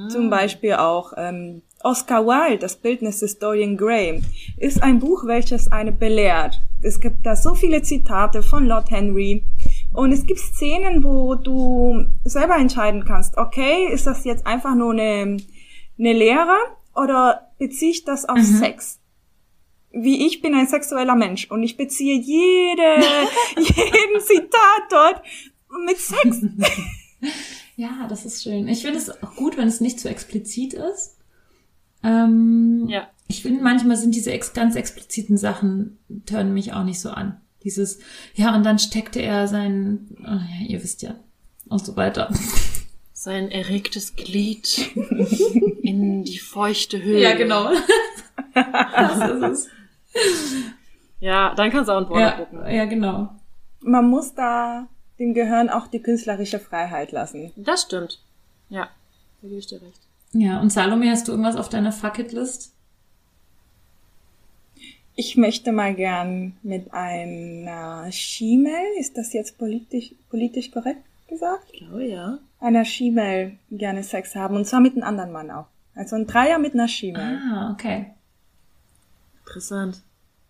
Zum 0.09 0.31
Beispiel 0.31 0.73
auch 0.73 1.13
ähm, 1.15 1.61
Oscar 1.83 2.25
Wilde, 2.25 2.57
das 2.57 2.77
Bildnis 2.77 3.19
des 3.19 3.37
Dorian 3.37 3.77
Gray, 3.77 4.23
ist 4.57 4.81
ein 4.81 4.97
Buch, 4.99 5.25
welches 5.27 5.71
eine 5.71 5.91
belehrt. 5.91 6.59
Es 6.81 6.99
gibt 6.99 7.25
da 7.25 7.35
so 7.35 7.55
viele 7.55 7.81
Zitate 7.81 8.41
von 8.41 8.65
Lord 8.65 8.89
Henry. 8.91 9.43
Und 9.93 10.11
es 10.11 10.25
gibt 10.25 10.39
Szenen, 10.39 11.03
wo 11.03 11.35
du 11.35 12.05
selber 12.23 12.55
entscheiden 12.57 13.05
kannst, 13.05 13.37
okay, 13.37 13.87
ist 13.91 14.07
das 14.07 14.23
jetzt 14.23 14.45
einfach 14.45 14.75
nur 14.75 14.93
eine, 14.93 15.37
eine 15.97 16.13
Lehre 16.13 16.55
oder 16.95 17.51
beziehe 17.57 17.91
ich 17.91 18.05
das 18.05 18.25
auf 18.25 18.39
Sex? 18.41 18.99
Wie 19.91 20.27
ich 20.27 20.41
bin 20.41 20.53
ein 20.53 20.67
sexueller 20.67 21.15
Mensch 21.15 21.49
und 21.49 21.63
ich 21.63 21.75
beziehe 21.75 22.19
jede, 22.19 23.01
jeden 23.57 24.21
Zitat 24.21 24.83
dort 24.89 25.21
mit 25.85 25.97
Sex. 25.97 26.41
Ja, 27.75 28.07
das 28.09 28.25
ist 28.25 28.43
schön. 28.43 28.67
Ich 28.67 28.81
finde 28.81 28.97
es 28.97 29.09
auch 29.23 29.35
gut, 29.37 29.55
wenn 29.55 29.69
es 29.69 29.79
nicht 29.79 30.01
zu 30.01 30.09
explizit 30.09 30.73
ist. 30.73 31.17
Ähm, 32.03 32.87
Ja. 32.89 33.07
Ich 33.31 33.43
finde, 33.43 33.63
manchmal 33.63 33.95
sind 33.95 34.15
diese 34.15 34.31
ex 34.31 34.53
ganz 34.53 34.75
expliziten 34.75 35.37
Sachen, 35.37 35.99
tören 36.25 36.53
mich 36.53 36.73
auch 36.73 36.83
nicht 36.83 36.99
so 36.99 37.11
an. 37.11 37.39
Dieses, 37.63 37.99
ja, 38.35 38.55
und 38.55 38.63
dann 38.65 38.79
steckte 38.79 39.21
er 39.21 39.47
sein, 39.47 40.07
oh, 40.21 40.25
ja, 40.25 40.65
ihr 40.67 40.83
wisst 40.83 41.01
ja, 41.03 41.15
und 41.67 41.85
so 41.85 41.95
weiter. 41.95 42.33
Sein 43.13 43.51
erregtes 43.51 44.15
Glied 44.15 44.95
in 45.83 46.23
die 46.23 46.39
feuchte 46.39 46.99
Höhle. 47.03 47.35
genau. 47.37 47.69
das 48.53 49.29
ist 49.31 49.43
es. 49.43 49.67
Ja, 51.19 51.53
dann 51.55 51.69
kannst 51.71 51.89
du 51.89 51.93
auch 51.93 51.97
ein 51.99 52.07
Porno 52.07 52.21
Ja, 52.21 52.31
gucken. 52.31 52.59
ja, 52.73 52.85
genau. 52.85 53.29
Man 53.81 54.09
muss 54.09 54.33
da 54.33 54.87
dem 55.19 55.33
Gehirn 55.33 55.69
auch 55.69 55.87
die 55.87 56.01
künstlerische 56.01 56.59
Freiheit 56.59 57.11
lassen. 57.11 57.51
Das 57.57 57.83
stimmt. 57.83 58.21
Ja, 58.69 58.87
da 59.41 59.47
gebe 59.47 59.59
ich 59.59 59.67
dir 59.67 59.81
recht. 59.81 59.99
Ja, 60.31 60.61
und 60.61 60.71
Salome, 60.71 61.09
hast 61.11 61.27
du 61.27 61.33
irgendwas 61.33 61.57
auf 61.57 61.69
deiner 61.69 61.91
Fucketlist? 61.91 62.73
Ich 65.19 65.35
möchte 65.35 65.73
mal 65.73 65.95
gern 65.95 66.53
mit 66.63 66.93
einer 66.93 68.09
Schimmel, 68.09 68.79
ist 68.97 69.17
das 69.17 69.33
jetzt 69.33 69.57
politisch, 69.57 70.13
politisch 70.29 70.71
korrekt 70.71 71.01
gesagt? 71.27 71.65
Ich 71.73 71.79
glaube, 71.79 72.05
ja. 72.05 72.39
Einer 72.61 72.85
Schimmel 72.85 73.57
gerne 73.69 74.01
Sex 74.03 74.33
haben 74.37 74.55
und 74.55 74.63
zwar 74.63 74.79
mit 74.79 74.93
einem 74.93 75.03
anderen 75.03 75.33
Mann 75.33 75.51
auch. 75.51 75.65
Also 75.93 76.15
ein 76.15 76.25
Dreier 76.25 76.57
mit 76.57 76.73
einer 76.73 76.87
Schimmel. 76.87 77.21
Ah, 77.21 77.71
okay. 77.73 78.11
Interessant. 79.45 80.03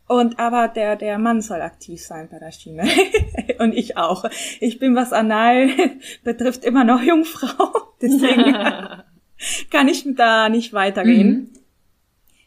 Und 0.07 0.37
aber 0.37 0.67
der, 0.67 0.95
der 0.97 1.17
Mann 1.17 1.41
soll 1.41 1.61
aktiv 1.61 1.99
sein 2.05 2.29
bei 2.29 2.37
der 2.37 2.51
Schiene. 2.51 2.87
Und 3.57 3.73
ich 3.73 3.97
auch. 3.97 4.25
Ich 4.59 4.77
bin, 4.77 4.95
was 4.95 5.13
Anal 5.13 5.69
betrifft, 6.23 6.63
immer 6.63 6.83
noch 6.83 7.01
Jungfrau. 7.01 7.71
Deswegen 8.03 8.55
kann 9.71 9.87
ich 9.87 10.05
da 10.15 10.47
nicht 10.47 10.73
weitergehen. 10.73 11.29
Mhm. 11.29 11.58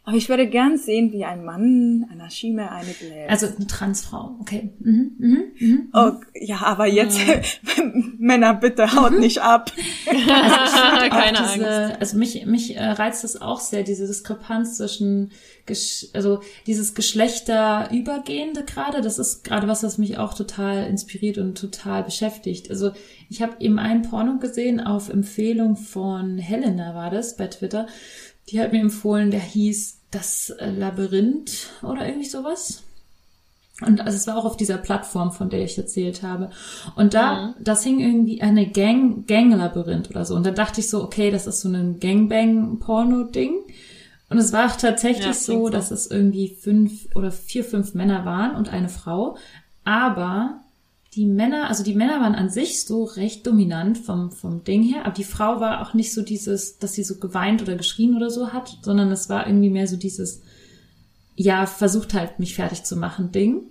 Aber 0.05 0.17
ich 0.17 0.29
würde 0.29 0.49
gern 0.49 0.79
sehen, 0.79 1.13
wie 1.13 1.25
ein 1.25 1.45
Mann 1.45 2.09
einer 2.11 2.29
Schiene 2.29 2.73
eine 2.73 2.91
bläst. 2.91 3.31
Also 3.31 3.47
eine 3.47 3.69
Transfrau, 3.69 4.37
okay. 4.41 4.71
Mhm, 4.81 5.13
mhm, 5.17 5.43
mhm. 5.61 5.89
oh, 5.93 6.13
ja, 6.35 6.57
aber 6.63 6.89
jetzt, 6.89 7.21
Männer, 8.19 8.55
bitte 8.55 8.97
haut 8.97 9.17
nicht 9.21 9.41
ab. 9.41 9.71
Keine 10.07 11.39
auch 11.39 11.53
diese, 11.55 11.69
Angst. 11.69 12.01
Also 12.01 12.19
mich, 12.19 12.45
mich 12.47 12.77
äh, 12.77 12.85
reizt 12.85 13.23
das 13.23 13.41
auch 13.41 13.61
sehr, 13.61 13.85
diese 13.85 14.09
Diskrepanz 14.09 14.79
zwischen, 14.79 15.31
Gesch 15.67 16.09
also 16.15 16.41
dieses 16.67 16.97
Geschlechterübergehende 16.97 18.65
gerade, 18.65 19.03
das 19.03 19.21
ist 19.21 19.45
gerade 19.45 19.69
was, 19.69 19.85
was 19.85 19.99
mich 19.99 20.19
auch 20.19 20.35
total 20.35 20.89
inspiriert 20.89 21.39
und 21.39 21.57
total 21.57 22.03
beschäftigt. 22.03 22.71
Also 22.71 22.91
ich 23.31 23.41
habe 23.41 23.55
eben 23.61 23.79
ein 23.79 24.03
Porno 24.03 24.41
gesehen, 24.41 24.81
auf 24.81 25.09
Empfehlung 25.09 25.77
von 25.77 26.39
Helena 26.39 26.97
war 26.97 27.11
das 27.11 27.37
bei 27.37 27.47
Twitter. 27.47 27.87
Die 28.49 28.61
hat 28.61 28.73
mir 28.73 28.81
empfohlen, 28.81 29.31
der 29.31 29.41
hieß 29.41 29.99
Das 30.11 30.51
äh, 30.51 30.71
Labyrinth 30.71 31.71
oder 31.83 32.07
irgendwie 32.07 32.29
sowas. 32.29 32.83
Und 33.81 34.01
also 34.01 34.17
es 34.17 34.27
war 34.27 34.37
auch 34.37 34.45
auf 34.45 34.57
dieser 34.57 34.77
Plattform, 34.79 35.33
von 35.33 35.49
der 35.51 35.65
ich 35.65 35.77
erzählt 35.79 36.23
habe. 36.23 36.51
Und 36.95 37.15
da, 37.15 37.55
das 37.59 37.83
hing 37.83 37.99
irgendwie 38.01 38.43
eine 38.43 38.69
Gang, 38.71 39.27
Gang-Labyrinth 39.27 40.11
oder 40.11 40.25
so. 40.25 40.37
Und 40.37 40.45
da 40.47 40.51
dachte 40.51 40.81
ich 40.81 40.89
so, 40.89 41.03
okay, 41.03 41.31
das 41.31 41.47
ist 41.47 41.63
so 41.63 41.69
ein 41.69 41.99
Gangbang-Porno-Ding. 41.99 43.55
Und 44.29 44.39
es 44.39 44.53
war 44.53 44.71
auch 44.71 44.77
tatsächlich 44.77 45.27
Ja, 45.27 45.33
so. 45.35 45.69
dass 45.69 45.91
es 45.91 46.11
irgendwie 46.11 46.49
fünf 46.49 47.09
oder 47.15 47.31
vier, 47.31 47.65
fünf 47.65 47.95
Männer 47.95 48.25
waren 48.25 48.55
und 48.55 48.73
eine 48.73 48.89
Frau. 48.89 49.37
Aber 49.85 50.61
die 51.15 51.27
Männer, 51.27 51.69
also 51.69 51.85
die 51.85 51.95
Männer 51.95 52.21
waren 52.21 52.35
an 52.35 52.49
sich 52.49 52.85
so 52.85 53.05
recht 53.05 53.47
dominant 53.47 53.99
vom, 53.99 54.31
vom 54.31 54.65
Ding 54.65 54.83
her, 54.83 55.05
aber 55.05 55.15
die 55.15 55.25
Frau 55.25 55.61
war 55.61 55.83
auch 55.83 55.93
nicht 55.93 56.13
so 56.13 56.23
dieses, 56.23 56.79
dass 56.79 56.95
sie 56.95 57.05
so 57.05 57.17
geweint 57.17 57.61
oder 57.61 57.77
geschrien 57.77 58.17
oder 58.17 58.31
so 58.31 58.53
hat, 58.53 58.79
sondern 58.83 59.13
es 59.13 59.29
war 59.29 59.47
irgendwie 59.47 59.69
mehr 59.69 59.87
so 59.87 59.97
dieses, 59.97 60.41
ja, 61.37 61.67
versucht 61.67 62.15
halt 62.15 62.39
mich 62.39 62.55
fertig 62.55 62.85
zu 62.85 62.97
machen 62.97 63.31
Ding. 63.31 63.65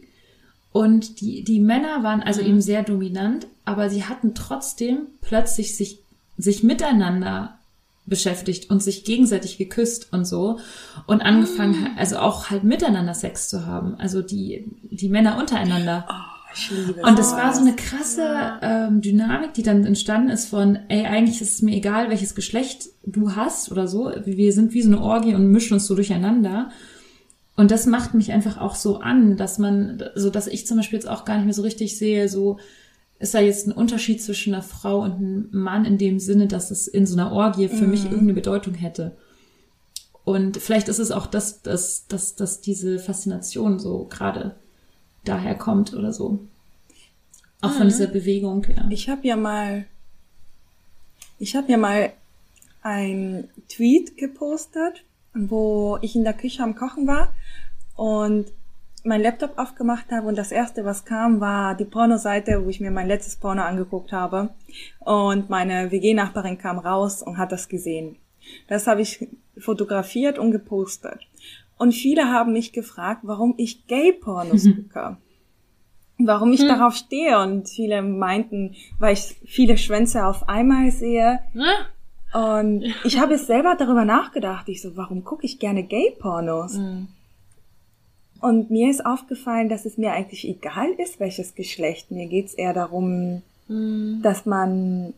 Und 0.71 1.19
die, 1.19 1.43
die 1.43 1.59
Männer 1.59 2.03
waren 2.03 2.21
also 2.21 2.41
eben 2.41 2.61
sehr 2.61 2.83
dominant, 2.83 3.47
aber 3.65 3.89
sie 3.89 4.05
hatten 4.05 4.35
trotzdem 4.35 5.07
plötzlich 5.21 5.75
sich, 5.75 5.99
sich 6.37 6.63
miteinander 6.63 7.57
beschäftigt 8.05 8.69
und 8.69 8.83
sich 8.83 9.03
gegenseitig 9.03 9.57
geküsst 9.57 10.13
und 10.13 10.25
so 10.25 10.59
und 11.07 11.21
angefangen, 11.21 11.89
also 11.97 12.17
auch 12.17 12.51
halt 12.51 12.63
miteinander 12.63 13.13
Sex 13.15 13.49
zu 13.49 13.65
haben. 13.65 13.95
Also 13.95 14.21
die, 14.21 14.65
die 14.83 15.09
Männer 15.09 15.37
untereinander. 15.37 16.05
Liebe 16.07 16.40
Und 17.03 17.19
es 17.19 17.31
war 17.31 17.53
so 17.53 17.61
eine 17.61 17.75
krasse 17.75 18.59
ähm, 18.61 19.01
Dynamik, 19.01 19.53
die 19.53 19.63
dann 19.63 19.85
entstanden 19.85 20.29
ist 20.29 20.47
von, 20.47 20.77
ey, 20.89 21.05
eigentlich 21.05 21.41
ist 21.41 21.55
es 21.55 21.61
mir 21.61 21.75
egal, 21.75 22.09
welches 22.09 22.35
Geschlecht 22.35 22.89
du 23.05 23.35
hast 23.35 23.71
oder 23.71 23.87
so. 23.87 24.11
Wir 24.25 24.53
sind 24.53 24.73
wie 24.73 24.81
so 24.81 24.89
eine 24.89 25.01
Orgie 25.01 25.33
und 25.33 25.51
mischen 25.51 25.73
uns 25.73 25.87
so 25.87 25.95
durcheinander. 25.95 26.69
Und 27.55 27.71
das 27.71 27.85
macht 27.85 28.13
mich 28.13 28.31
einfach 28.31 28.57
auch 28.57 28.75
so 28.75 28.99
an, 28.99 29.37
dass 29.37 29.59
man, 29.59 30.03
so 30.15 30.29
dass 30.29 30.47
ich 30.47 30.67
zum 30.67 30.77
Beispiel 30.77 30.97
jetzt 30.97 31.07
auch 31.07 31.25
gar 31.25 31.35
nicht 31.35 31.45
mehr 31.45 31.53
so 31.53 31.61
richtig 31.61 31.97
sehe, 31.97 32.27
so 32.27 32.57
ist 33.19 33.35
da 33.35 33.39
jetzt 33.39 33.67
ein 33.67 33.71
Unterschied 33.71 34.21
zwischen 34.21 34.53
einer 34.53 34.63
Frau 34.63 35.01
und 35.01 35.13
einem 35.13 35.49
Mann 35.51 35.85
in 35.85 35.97
dem 35.97 36.19
Sinne, 36.19 36.47
dass 36.47 36.71
es 36.71 36.87
in 36.87 37.05
so 37.05 37.13
einer 37.13 37.31
Orgie 37.31 37.67
für 37.67 37.85
mich 37.85 38.05
irgendeine 38.05 38.33
Bedeutung 38.33 38.73
hätte. 38.73 39.15
Und 40.23 40.57
vielleicht 40.57 40.87
ist 40.87 40.99
es 40.99 41.11
auch 41.11 41.27
das, 41.27 41.61
dass, 41.61 42.07
dass, 42.07 42.35
dass 42.35 42.61
diese 42.61 42.99
Faszination 42.99 43.79
so 43.79 44.05
gerade 44.05 44.55
daher 45.23 45.55
kommt 45.55 45.93
oder 45.93 46.13
so. 46.13 46.39
Auch 47.61 47.71
von 47.71 47.87
dieser 47.87 48.07
Bewegung, 48.07 48.65
ja. 48.75 48.87
Ich 48.89 49.07
habe 49.07 49.27
ja 49.27 49.35
mal, 49.35 49.85
ich 51.37 51.55
habe 51.55 51.71
ja 51.71 51.77
mal 51.77 52.11
ein 52.81 53.49
Tweet 53.69 54.17
gepostet, 54.17 55.03
wo 55.33 55.99
ich 56.01 56.15
in 56.15 56.23
der 56.23 56.33
Küche 56.33 56.63
am 56.63 56.75
Kochen 56.75 57.05
war 57.05 57.33
und 57.95 58.51
mein 59.03 59.21
Laptop 59.21 59.57
aufgemacht 59.57 60.11
habe 60.11 60.27
und 60.27 60.37
das 60.37 60.51
erste, 60.51 60.85
was 60.85 61.05
kam, 61.05 61.39
war 61.39 61.75
die 61.75 61.85
Pornoseite, 61.85 62.63
wo 62.63 62.69
ich 62.69 62.79
mir 62.79 62.91
mein 62.91 63.07
letztes 63.07 63.35
Porno 63.35 63.61
angeguckt 63.61 64.11
habe 64.11 64.49
und 64.99 65.49
meine 65.49 65.91
WG-Nachbarin 65.91 66.57
kam 66.57 66.79
raus 66.79 67.21
und 67.23 67.37
hat 67.37 67.51
das 67.51 67.69
gesehen. 67.69 68.17
Das 68.67 68.87
habe 68.87 69.01
ich 69.01 69.27
fotografiert 69.57 70.39
und 70.39 70.51
gepostet. 70.51 71.19
Und 71.81 71.93
viele 71.93 72.31
haben 72.31 72.53
mich 72.53 72.73
gefragt, 72.73 73.21
warum 73.23 73.55
ich 73.57 73.87
Gay-Pornos 73.87 74.65
gucke 74.65 75.17
warum 76.23 76.53
ich 76.53 76.59
darauf 76.59 76.93
stehe. 76.93 77.39
Und 77.39 77.67
viele 77.67 78.03
meinten, 78.03 78.75
weil 78.99 79.13
ich 79.13 79.35
viele 79.45 79.75
Schwänze 79.79 80.27
auf 80.27 80.47
einmal 80.47 80.91
sehe. 80.91 81.39
Ne? 81.55 81.71
Und 82.33 82.83
ich 83.03 83.19
habe 83.19 83.33
es 83.33 83.47
selber 83.47 83.75
darüber 83.75 84.05
nachgedacht. 84.05 84.69
Ich 84.69 84.83
so, 84.83 84.95
warum 84.95 85.23
gucke 85.23 85.43
ich 85.43 85.57
gerne 85.57 85.81
Gay-Pornos? 85.81 86.77
Und 88.41 88.69
mir 88.69 88.91
ist 88.91 89.03
aufgefallen, 89.03 89.67
dass 89.67 89.85
es 89.85 89.97
mir 89.97 90.11
eigentlich 90.11 90.47
egal 90.47 90.91
ist, 90.99 91.19
welches 91.19 91.55
Geschlecht. 91.55 92.11
Mir 92.11 92.27
geht's 92.27 92.53
eher 92.53 92.73
darum, 92.73 93.41
dass 94.21 94.45
man 94.45 95.15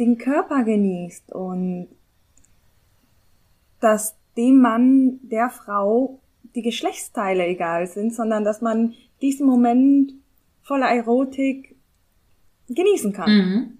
den 0.00 0.18
Körper 0.18 0.64
genießt 0.64 1.30
und 1.32 1.86
dass 3.78 4.17
dem 4.38 4.60
Mann, 4.60 5.18
der 5.22 5.50
Frau 5.50 6.20
die 6.54 6.62
Geschlechtsteile 6.62 7.46
egal 7.46 7.86
sind, 7.86 8.14
sondern 8.14 8.44
dass 8.44 8.62
man 8.62 8.94
diesen 9.20 9.46
Moment 9.46 10.14
voller 10.62 10.88
Erotik 10.88 11.76
genießen 12.68 13.12
kann. 13.12 13.30
Mhm. 13.30 13.78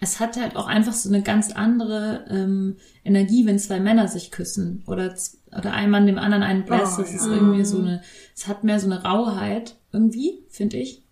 Es 0.00 0.18
hat 0.18 0.36
halt 0.36 0.56
auch 0.56 0.66
einfach 0.66 0.92
so 0.92 1.08
eine 1.08 1.22
ganz 1.22 1.52
andere 1.52 2.26
ähm, 2.28 2.76
Energie, 3.04 3.46
wenn 3.46 3.58
zwei 3.58 3.78
Männer 3.78 4.08
sich 4.08 4.32
küssen 4.32 4.82
oder, 4.86 5.14
oder 5.56 5.72
ein 5.72 5.90
Mann 5.90 6.06
dem 6.06 6.18
anderen 6.18 6.42
einen 6.42 6.64
bläst. 6.64 6.98
Oh, 6.98 7.02
das 7.02 7.14
ist 7.14 7.26
ja. 7.26 7.32
irgendwie 7.32 7.64
so 7.64 7.78
eine, 7.78 8.02
es 8.34 8.48
hat 8.48 8.64
mehr 8.64 8.80
so 8.80 8.86
eine 8.86 9.04
Rauheit 9.04 9.76
irgendwie, 9.92 10.40
finde 10.48 10.78
ich. 10.78 11.02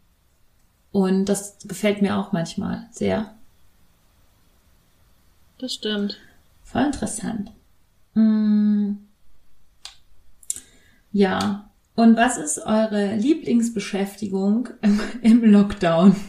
Und 0.91 1.27
das 1.27 1.59
gefällt 1.67 2.03
mir 2.03 2.17
auch 2.17 2.33
manchmal 2.33 2.89
sehr. 2.91 3.35
Das 5.59 5.75
stimmt. 5.75 6.19
Voll 6.65 6.87
interessant. 6.87 7.53
Mm. 8.15 8.93
Ja. 11.13 11.71
Und 11.97 12.17
was 12.17 12.39
ist 12.39 12.59
eure 12.65 13.17
Lieblingsbeschäftigung 13.17 14.69
im, 15.23 15.45
Lockdown? 15.45 16.15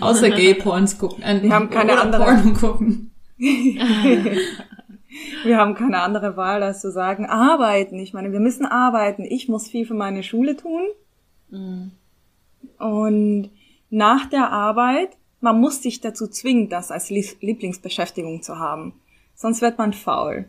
Außer 0.00 0.30
Gay-Porns 0.30 0.98
gucken. 0.98 1.22
Äh, 1.24 1.42
Wir 1.42 1.52
haben 1.52 1.70
keine 1.70 2.00
andere. 2.00 2.24
Porno 2.24 2.52
gucken. 2.52 3.10
Wir 5.44 5.58
haben 5.58 5.74
keine 5.74 6.00
andere 6.00 6.36
Wahl, 6.36 6.62
als 6.62 6.80
zu 6.80 6.90
sagen, 6.90 7.26
arbeiten. 7.26 7.98
Ich 7.98 8.12
meine, 8.14 8.32
wir 8.32 8.40
müssen 8.40 8.66
arbeiten. 8.66 9.24
Ich 9.24 9.48
muss 9.48 9.68
viel 9.68 9.86
für 9.86 9.94
meine 9.94 10.22
Schule 10.22 10.56
tun. 10.56 10.82
Und 12.78 13.50
nach 13.90 14.26
der 14.26 14.50
Arbeit, 14.50 15.10
man 15.40 15.60
muss 15.60 15.82
sich 15.82 16.00
dazu 16.00 16.26
zwingen, 16.26 16.68
das 16.68 16.90
als 16.90 17.10
Lie- 17.10 17.36
Lieblingsbeschäftigung 17.40 18.42
zu 18.42 18.58
haben. 18.58 18.94
Sonst 19.44 19.60
wird 19.60 19.76
man 19.76 19.92
faul. 19.92 20.46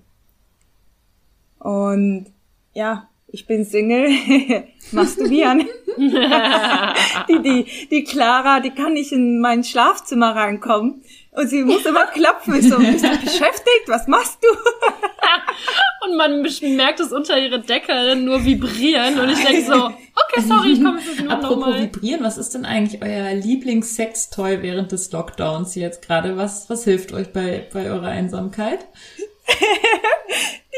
Und 1.59 2.27
ja, 2.71 3.09
ich 3.27 3.45
bin 3.45 3.65
Single, 3.65 4.07
masturbieren. 4.93 5.67
die, 5.97 7.41
die, 7.41 7.87
die 7.91 8.03
Clara, 8.05 8.61
die 8.61 8.69
kann 8.69 8.93
nicht 8.93 9.11
in 9.11 9.41
mein 9.41 9.65
Schlafzimmer 9.65 10.33
reinkommen. 10.33 11.03
Und 11.35 11.49
sie 11.49 11.63
muss 11.63 11.85
immer 11.85 12.05
klopfen. 12.07 12.55
Ich 12.55 12.69
so, 12.69 12.77
bist 12.77 13.03
du 13.03 13.09
beschäftigt? 13.23 13.87
Was 13.87 14.07
machst 14.07 14.37
du? 14.41 14.47
Und 16.05 16.17
man 16.17 16.41
merkt 16.75 16.99
es 16.99 17.11
unter 17.11 17.37
ihre 17.37 17.59
Decke 17.59 18.15
nur 18.15 18.45
vibrieren 18.45 19.19
und 19.19 19.29
ich 19.29 19.43
denke 19.43 19.63
so, 19.63 19.85
okay, 19.85 20.41
sorry, 20.47 20.73
ich 20.73 20.83
komme 20.83 20.99
fünf 20.99 21.17
Minuten 21.17 21.33
Apropos 21.33 21.57
nochmal. 21.57 21.81
Vibrieren, 21.81 22.23
was 22.23 22.37
ist 22.37 22.53
denn 22.53 22.63
eigentlich 22.63 23.01
euer 23.01 23.33
Lieblingssextoy 23.33 24.61
während 24.61 24.91
des 24.91 25.11
Lockdowns 25.11 25.73
jetzt 25.73 26.05
gerade? 26.05 26.37
Was, 26.37 26.69
was 26.69 26.83
hilft 26.83 27.11
euch 27.11 27.33
bei, 27.33 27.67
bei 27.73 27.89
eurer 27.89 28.07
Einsamkeit? 28.07 28.85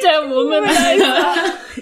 Der 0.03 0.29
Womanizer. 0.29 1.35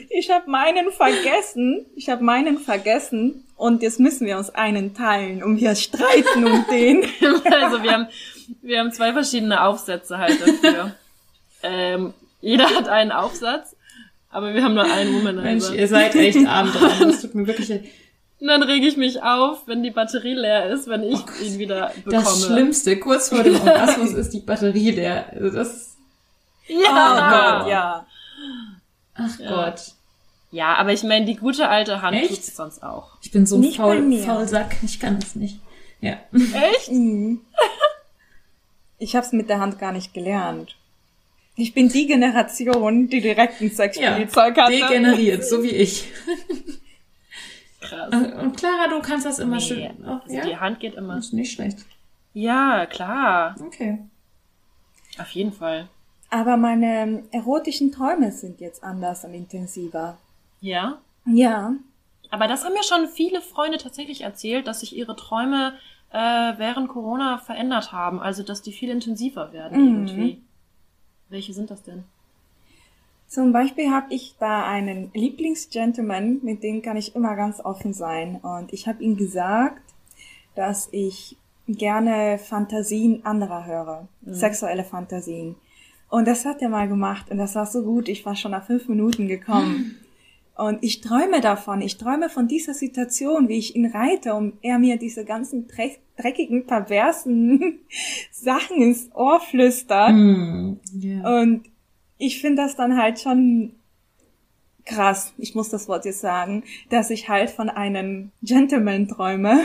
Ich 0.10 0.32
habe 0.32 0.50
meinen 0.50 0.92
vergessen. 0.92 1.86
Ich 1.96 2.10
habe 2.10 2.24
meinen 2.24 2.58
vergessen. 2.58 3.46
Und 3.58 3.84
jetzt 3.84 4.00
müssen 4.00 4.26
wir 4.28 4.38
uns 4.38 4.50
einen 4.50 4.94
teilen 4.94 5.42
und 5.42 5.62
wir 5.62 5.76
streiten 5.76 6.46
um 6.46 6.66
den. 6.70 7.04
also 7.52 7.84
wir 7.84 7.92
haben, 7.92 8.08
wir 8.62 8.80
haben 8.80 8.92
zwei 8.92 9.14
verschiedene 9.14 9.64
Aufsätze 9.64 10.18
halt 10.18 10.40
dafür. 10.42 10.96
ähm, 11.64 12.14
jeder 12.42 12.66
hat 12.70 12.88
einen 12.88 13.12
Aufsatz, 13.12 13.76
aber 14.30 14.54
wir 14.54 14.64
haben 14.64 14.74
nur 14.76 14.84
einen 14.84 15.14
Womanizer. 15.16 15.44
Mensch, 15.44 15.70
ihr 15.80 15.88
seid 15.88 16.16
echt 16.16 16.38
arm 16.48 16.72
dran. 16.72 17.10
Das 17.10 17.22
tut 17.22 17.36
mir 17.36 17.48
wirklich 17.48 17.70
leid. 17.70 17.86
Und 18.40 18.48
dann 18.50 18.64
rege 18.64 18.86
ich 18.86 18.98
mich 18.98 19.24
auf, 19.24 19.66
wenn 19.66 19.82
die 19.82 19.92
Batterie 19.92 20.34
leer 20.36 20.70
ist, 20.70 20.88
wenn 20.88 21.04
ich 21.04 21.20
ihn 21.42 21.58
wieder 21.58 21.92
bekomme. 22.04 22.24
Das 22.24 22.46
Schlimmste, 22.46 23.00
kurz 23.00 23.30
vor 23.30 23.42
dem 23.44 23.56
Orgasmus 23.60 24.12
ist 24.12 24.32
die 24.34 24.42
Batterie 24.42 24.92
leer. 24.92 25.28
Also 25.34 25.50
das, 25.56 25.96
Oh 26.68 26.74
Ja. 26.84 27.60
Gott, 27.62 27.70
ja. 27.70 28.06
ach 29.16 29.40
Ja. 29.40 29.50
Gott. 29.50 29.82
Ja, 30.52 30.76
aber 30.76 30.94
ich 30.94 31.04
meine, 31.04 31.26
die 31.26 31.36
gute 31.36 31.68
alte 31.70 32.02
Hand 32.02 32.16
Echt? 32.18 32.30
tut's 32.30 32.56
sonst 32.56 32.84
auch. 32.84 33.18
Ich 33.22 33.32
bin 33.32 33.46
so 33.46 33.56
ein 33.56 33.62
Nicht 33.62 33.78
bei 33.78 33.84
faul, 33.84 34.02
mir. 34.02 34.24
Faulsack. 34.24 34.76
Ich 34.84 35.00
kann 35.00 35.20
das 35.20 35.36
nicht. 35.36 35.60
Ja. 36.02 36.18
Echt? 36.34 36.92
Mhm. 36.92 37.42
Ich 38.98 39.16
habe 39.16 39.26
es 39.26 39.34
mit 39.34 39.50
der 39.50 39.60
Hand 39.60 39.80
gar 39.80 39.92
nicht 39.92 40.14
gelernt. 40.14 40.76
Ich 41.58 41.74
bin 41.74 41.90
die 41.90 42.06
Generation, 42.06 43.08
die 43.08 43.22
direkt 43.22 43.62
ein 43.62 43.70
ja. 43.70 43.76
Sexspielzeug 43.76 44.58
hatte. 44.58 44.72
Degeneriert, 44.72 45.46
so 45.46 45.64
wie 45.64 45.70
ich. 45.70 46.12
Krass. 47.80 48.14
Und 48.14 48.58
Clara, 48.58 48.88
du 48.90 49.00
kannst 49.02 49.26
das 49.26 49.40
immer 49.40 49.58
Nee, 49.58 49.62
schön. 49.62 50.06
Oh, 50.06 50.20
Also 50.24 50.36
ja? 50.36 50.46
Die 50.46 50.58
Hand 50.58 50.80
geht 50.80 50.96
immer. 50.96 51.16
Das 51.16 51.28
ist 51.28 51.34
nicht 51.34 51.54
schlecht. 51.54 51.80
Ja, 52.34 52.86
klar. 52.86 53.56
Okay. 53.62 54.00
Auf 55.18 55.30
jeden 55.32 55.54
Fall. 55.54 55.88
Aber 56.30 56.58
meine 56.58 57.24
erotischen 57.32 57.92
Träume 57.92 58.32
sind 58.32 58.60
jetzt 58.60 58.84
anders 58.84 59.24
und 59.24 59.34
intensiver. 59.34 60.18
Ja. 60.60 60.98
Ja. 61.26 61.74
Aber 62.30 62.48
das 62.48 62.66
haben 62.66 62.74
mir 62.74 62.84
schon 62.84 63.08
viele 63.08 63.42
Freunde 63.42 63.78
tatsächlich 63.78 64.22
erzählt, 64.22 64.68
dass 64.68 64.82
sich 64.82 64.96
ihre 64.96 65.16
Träume 65.16 65.78
äh, 66.16 66.58
während 66.58 66.88
Corona 66.88 67.38
verändert 67.38 67.92
haben. 67.92 68.20
Also, 68.22 68.42
dass 68.44 68.62
die 68.62 68.72
viel 68.72 68.90
intensiver 68.90 69.52
werden 69.52 69.78
Mhm. 69.82 69.88
irgendwie. 70.08 70.42
Welche 71.30 71.54
sind 71.54 71.70
das 71.72 71.84
denn? 71.84 72.04
Zum 73.28 73.52
Beispiel 73.52 73.90
habe 73.92 74.14
ich 74.14 74.36
da 74.40 74.64
einen 74.66 75.10
Lieblingsgentleman, 75.14 76.40
mit 76.44 76.64
dem 76.64 76.82
kann 76.82 76.96
ich 76.96 77.16
immer 77.16 77.36
ganz 77.36 77.60
offen 77.60 77.94
sein. 77.94 78.36
Und 78.36 78.72
ich 78.72 78.88
habe 78.88 79.04
ihm 79.04 79.18
gesagt, 79.18 79.82
dass 80.56 80.88
ich 80.92 81.36
gerne 81.68 82.38
Fantasien 82.38 83.26
anderer 83.26 83.66
höre, 83.66 84.08
sexuelle 84.26 84.84
Fantasien. 84.84 85.56
Und 86.10 86.28
das 86.28 86.46
hat 86.46 86.62
er 86.62 86.70
mal 86.70 86.88
gemacht 86.88 87.32
und 87.32 87.40
das 87.40 87.56
war 87.56 87.66
so 87.66 87.82
gut. 87.82 88.08
Ich 88.08 88.26
war 88.26 88.36
schon 88.36 88.52
nach 88.52 88.66
fünf 88.66 88.88
Minuten 88.88 89.28
gekommen. 89.28 90.00
Und 90.56 90.84
ich 90.84 91.02
träume 91.02 91.42
davon. 91.42 91.82
Ich 91.82 91.98
träume 91.98 92.30
von 92.30 92.48
dieser 92.48 92.74
Situation, 92.74 93.50
wie 93.50 93.58
ich 93.58 93.76
ihn 93.76 93.88
reite 93.88 94.34
und 94.36 94.54
er 94.62 94.80
mir 94.80 94.98
diese 94.98 95.26
ganzen 95.26 95.68
dreck- 95.68 96.00
dreckigen, 96.18 96.66
perversen 96.66 97.80
Sachen 98.32 98.82
ins 98.82 99.10
Ohr 99.14 99.42
flüstert. 99.42 100.10
Hm, 100.10 100.80
ja. 100.94 101.42
Und 101.42 101.66
ich 102.18 102.40
finde 102.40 102.62
das 102.64 102.76
dann 102.78 102.96
halt 102.98 103.20
schon 103.20 103.74
krass, 104.86 105.34
ich 105.38 105.56
muss 105.56 105.70
das 105.70 105.88
Wort 105.90 106.06
jetzt 106.06 106.22
sagen, 106.22 106.64
dass 106.90 107.10
ich 107.10 107.28
halt 107.28 107.50
von 107.50 107.70
einem 107.70 108.32
Gentleman 108.44 109.08
träume. 109.10 109.60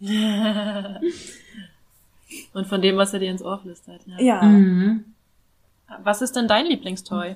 Und 2.52 2.66
von 2.68 2.80
dem, 2.80 2.96
was 2.96 3.12
er 3.12 3.18
dir 3.20 3.30
ins 3.30 3.42
Ohr 3.42 3.58
flüstert. 3.60 4.02
Ja. 4.06 4.18
Ja. 4.20 4.42
Mhm. 4.42 5.04
Was 6.04 6.22
ist 6.22 6.36
denn 6.36 6.46
dein 6.46 6.66
Lieblingstoy? 6.66 7.34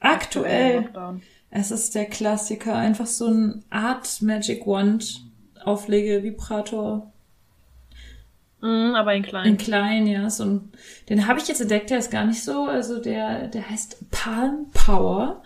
Aktuell. 0.00 0.76
Lockdown. 0.82 1.22
Es 1.56 1.70
ist 1.70 1.94
der 1.94 2.06
Klassiker. 2.06 2.74
Einfach 2.74 3.06
so 3.06 3.28
ein 3.28 3.64
Art 3.70 4.20
Magic 4.22 4.66
Wand. 4.66 5.24
Auflege, 5.64 6.24
Vibrator. 6.24 7.12
Mhm, 8.60 8.96
aber 8.96 9.14
in 9.14 9.22
klein. 9.22 9.46
In 9.46 9.56
klein, 9.56 10.06
ja. 10.08 10.28
So 10.30 10.44
ein, 10.44 10.72
den 11.08 11.28
habe 11.28 11.38
ich 11.38 11.46
jetzt 11.46 11.60
entdeckt, 11.60 11.90
der 11.90 11.98
ist 11.98 12.10
gar 12.10 12.26
nicht 12.26 12.42
so. 12.42 12.64
Also 12.64 13.00
der, 13.00 13.46
der 13.46 13.70
heißt 13.70 14.10
Palm 14.10 14.66
Power. 14.72 15.44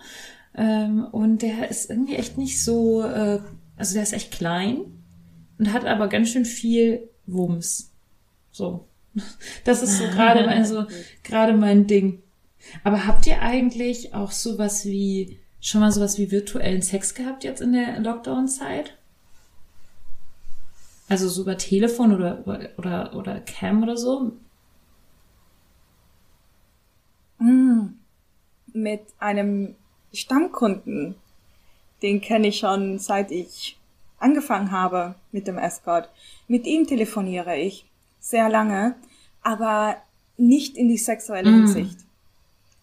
Ähm, 0.55 1.05
und 1.11 1.43
der 1.43 1.69
ist 1.69 1.91
irgendwie 1.91 2.15
echt 2.15 2.39
nicht 2.39 2.63
so, 2.63 3.03
äh, 3.03 3.39
also 3.77 3.93
der 3.93 4.01
ist 4.01 4.13
echt 4.13 4.31
klein 4.31 4.79
und 5.59 5.71
hat 5.71 5.85
aber 5.85 6.07
ganz 6.07 6.29
schön 6.29 6.45
viel 6.45 7.07
Wumms. 7.27 7.91
So. 8.51 8.87
Das 9.63 9.83
ist 9.83 9.99
so 9.99 10.05
gerade 10.05 10.43
mein, 10.47 10.65
so, 10.65 10.85
gerade 11.23 11.53
mein 11.53 11.85
Ding. 11.85 12.23
Aber 12.83 13.05
habt 13.05 13.27
ihr 13.27 13.43
eigentlich 13.43 14.15
auch 14.15 14.31
sowas 14.31 14.85
wie, 14.85 15.37
schon 15.61 15.81
mal 15.81 15.91
sowas 15.91 16.17
wie 16.17 16.31
virtuellen 16.31 16.81
Sex 16.81 17.13
gehabt 17.13 17.43
jetzt 17.43 17.61
in 17.61 17.73
der 17.73 17.99
Lockdown-Zeit? 17.99 18.97
Also 21.07 21.27
so 21.27 21.41
über 21.41 21.57
Telefon 21.57 22.13
oder, 22.13 22.43
oder, 22.77 23.15
oder 23.15 23.39
Cam 23.41 23.83
oder 23.83 23.97
so? 23.97 24.33
Mm. 27.39 27.95
Mit 28.71 29.01
einem 29.17 29.75
Stammkunden, 30.13 31.15
den 32.03 32.21
kenne 32.21 32.47
ich 32.47 32.59
schon 32.59 32.99
seit 32.99 33.31
ich 33.31 33.77
angefangen 34.19 34.71
habe 34.71 35.15
mit 35.31 35.47
dem 35.47 35.57
Escort. 35.57 36.09
Mit 36.47 36.67
ihm 36.67 36.85
telefoniere 36.85 37.57
ich 37.57 37.85
sehr 38.19 38.49
lange, 38.49 38.95
aber 39.41 39.97
nicht 40.37 40.77
in 40.77 40.87
die 40.89 40.97
sexuelle 40.97 41.49
Mm. 41.49 41.55
Hinsicht, 41.55 41.99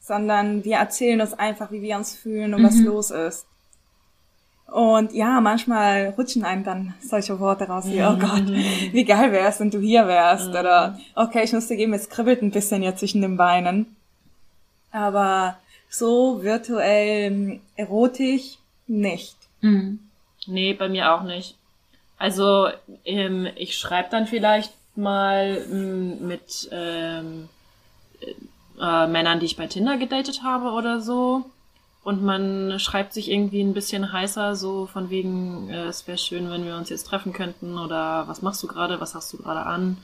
sondern 0.07 0.65
wir 0.65 0.77
erzählen 0.77 1.21
uns 1.21 1.35
einfach, 1.35 1.73
wie 1.73 1.83
wir 1.83 1.97
uns 1.97 2.15
fühlen 2.15 2.55
und 2.55 2.63
was 2.63 2.77
Mhm. 2.77 2.85
los 2.87 3.11
ist. 3.11 3.47
Und 4.67 5.13
ja, 5.13 5.41
manchmal 5.41 6.15
rutschen 6.17 6.45
einem 6.45 6.63
dann 6.65 6.95
solche 7.01 7.39
Worte 7.41 7.65
raus 7.65 7.85
wie, 7.87 8.03
oh 8.03 8.17
Gott, 8.17 8.47
wie 8.47 9.05
geil 9.05 9.33
wär's, 9.33 9.59
wenn 9.59 9.71
du 9.71 9.81
hier 9.81 10.07
wärst. 10.07 10.49
Oder, 10.49 10.99
okay, 11.15 11.43
ich 11.45 11.53
muss 11.53 11.67
dir 11.69 11.77
geben, 11.77 11.93
es 11.93 12.09
kribbelt 12.09 12.43
ein 12.43 12.51
bisschen 12.51 12.83
jetzt 12.83 13.01
zwischen 13.01 13.23
den 13.23 13.37
Beinen. 13.37 13.97
Aber 14.93 15.57
so 15.89 16.43
virtuell 16.43 17.33
ähm, 17.33 17.61
erotisch 17.77 18.59
nicht. 18.87 19.37
Mhm. 19.61 20.01
Nee, 20.47 20.75
bei 20.75 20.89
mir 20.89 21.13
auch 21.13 21.23
nicht. 21.23 21.57
Also, 22.19 22.69
ähm, 23.05 23.49
ich 23.57 23.77
schreibe 23.77 24.09
dann 24.11 24.27
vielleicht 24.27 24.73
mal 24.97 25.65
ähm, 25.71 26.27
mit 26.27 26.69
ähm, 26.73 27.49
äh, 28.81 29.07
Männern, 29.07 29.41
die 29.41 29.47
ich 29.47 29.57
bei 29.57 29.67
Tinder 29.67 29.97
gedatet 29.97 30.43
habe 30.43 30.71
oder 30.71 31.01
so. 31.01 31.45
Und 32.05 32.23
man 32.23 32.79
schreibt 32.79 33.13
sich 33.13 33.31
irgendwie 33.31 33.61
ein 33.61 33.75
bisschen 33.75 34.13
heißer, 34.13 34.55
so 34.55 34.87
von 34.87 35.11
wegen, 35.11 35.69
äh, 35.71 35.87
es 35.87 36.07
wäre 36.07 36.19
schön, 36.19 36.49
wenn 36.51 36.65
wir 36.65 36.77
uns 36.77 36.89
jetzt 36.89 37.07
treffen 37.09 37.33
könnten 37.33 37.79
oder 37.79 38.25
was 38.29 38.43
machst 38.43 38.63
du 38.63 38.69
gerade, 38.69 39.01
was 39.01 39.15
hast 39.15 39.33
du 39.33 39.39
gerade 39.39 39.67
an 39.67 39.97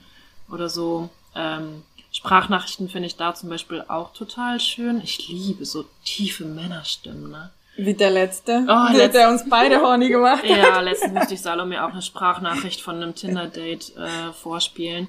oder 0.51 0.69
so. 0.69 1.11
Ähm, 1.37 1.83
Sprachnachrichten 2.11 2.89
finde 2.89 3.07
ich 3.07 3.17
da 3.17 3.35
zum 3.35 3.49
Beispiel 3.49 3.85
auch 3.89 4.13
total 4.13 4.59
schön. 4.61 5.01
Ich 5.03 5.29
liebe 5.29 5.65
so 5.65 5.85
tiefe 6.05 6.45
Männerstimmen, 6.45 7.31
ne? 7.31 7.51
Wie 7.77 7.95
der 7.95 8.11
letzte, 8.11 8.67
Oh, 8.69 8.93
der, 8.97 9.09
der 9.09 9.31
uns 9.31 9.49
beide 9.49 9.81
horny 9.81 10.09
gemacht 10.11 10.43
hat. 10.43 10.51
Ja, 10.51 10.81
letztens 10.81 11.15
musste 11.15 11.35
ich 11.35 11.41
Salome 11.41 11.83
auch 11.83 11.91
eine 11.93 12.03
Sprachnachricht 12.03 12.83
von 12.83 12.97
einem 12.97 13.15
Tinder-Date 13.15 13.97
äh, 13.97 14.33
vorspielen. 14.35 15.07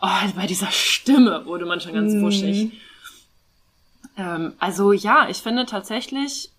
Oh, 0.00 0.06
bei 0.36 0.46
dieser 0.46 0.70
Stimme 0.70 1.46
wurde 1.46 1.64
man 1.66 1.80
schon 1.80 1.94
ganz 1.94 2.12
Mhm. 2.12 2.22
wuschig. 2.22 2.72
Ähm, 4.16 4.54
also 4.58 4.92
ja, 4.92 5.28
ich 5.28 5.38
finde 5.38 5.66
tatsächlich, 5.66 6.50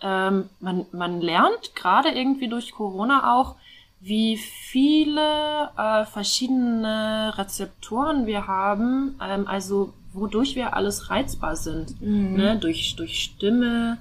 ähm, 0.00 0.50
man, 0.60 0.86
man 0.92 1.20
lernt 1.20 1.74
gerade 1.74 2.10
irgendwie 2.10 2.48
durch 2.48 2.72
Corona 2.72 3.34
auch, 3.34 3.56
wie 4.00 4.36
viele 4.36 5.70
äh, 5.76 6.04
verschiedene 6.04 7.32
Rezeptoren 7.36 8.26
wir 8.26 8.46
haben, 8.46 9.18
ähm, 9.22 9.46
also 9.48 9.94
wodurch 10.12 10.54
wir 10.54 10.74
alles 10.74 11.10
reizbar 11.10 11.56
sind. 11.56 12.00
Mhm. 12.00 12.34
Ne? 12.36 12.58
Durch, 12.58 12.94
durch 12.96 13.22
Stimme, 13.22 13.98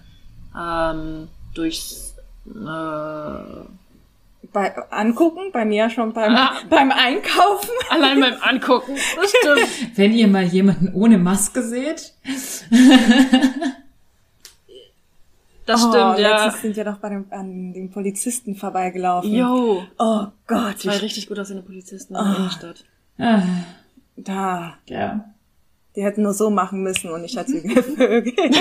ähm, 0.57 1.27
durchs 1.53 2.15
äh, 2.45 3.65
Bei, 4.55 4.73
angucken, 4.89 5.51
bei 5.51 5.65
mir 5.65 5.89
schon 5.89 6.13
beim, 6.13 6.33
Ah. 6.33 6.53
beim 6.69 6.89
Einkaufen. 6.89 7.69
Allein 7.89 8.21
beim 8.21 8.35
Angucken. 8.41 8.95
Das 9.17 9.29
stimmt. 9.29 9.97
Wenn 9.97 10.13
ihr 10.13 10.29
mal 10.29 10.45
jemanden 10.45 10.93
ohne 10.93 11.17
Maske 11.17 11.61
seht, 11.61 12.13
Das 15.65 15.83
oh, 15.83 15.89
stimmt, 15.89 16.19
ja. 16.19 16.45
Letztens 16.45 16.61
sind 16.61 16.75
wir 16.77 16.85
doch 16.85 16.99
bei 16.99 17.09
dem, 17.09 17.25
an 17.31 17.73
dem 17.73 17.91
Polizisten 17.91 18.55
vorbeigelaufen. 18.55 19.33
Yo. 19.33 19.83
Oh 19.99 20.27
Gott, 20.47 20.79
Zwei 20.79 20.95
ich, 20.95 21.01
richtig 21.01 21.27
gut 21.27 21.37
aussehende 21.39 21.63
Polizisten 21.63 22.13
in 22.13 22.19
Ah. 22.21 22.23
der 22.29 22.37
Innenstadt. 22.37 22.85
ah, 23.17 23.41
da, 24.15 24.77
ja. 24.87 25.25
die 25.97 26.03
hätten 26.03 26.21
nur 26.21 26.33
so 26.33 26.49
machen 26.49 26.81
müssen 26.81 27.09
und 27.11 27.23
ich 27.25 27.35
hatte 27.35 27.51
sie 27.51 27.61
gevögelt. 27.67 28.55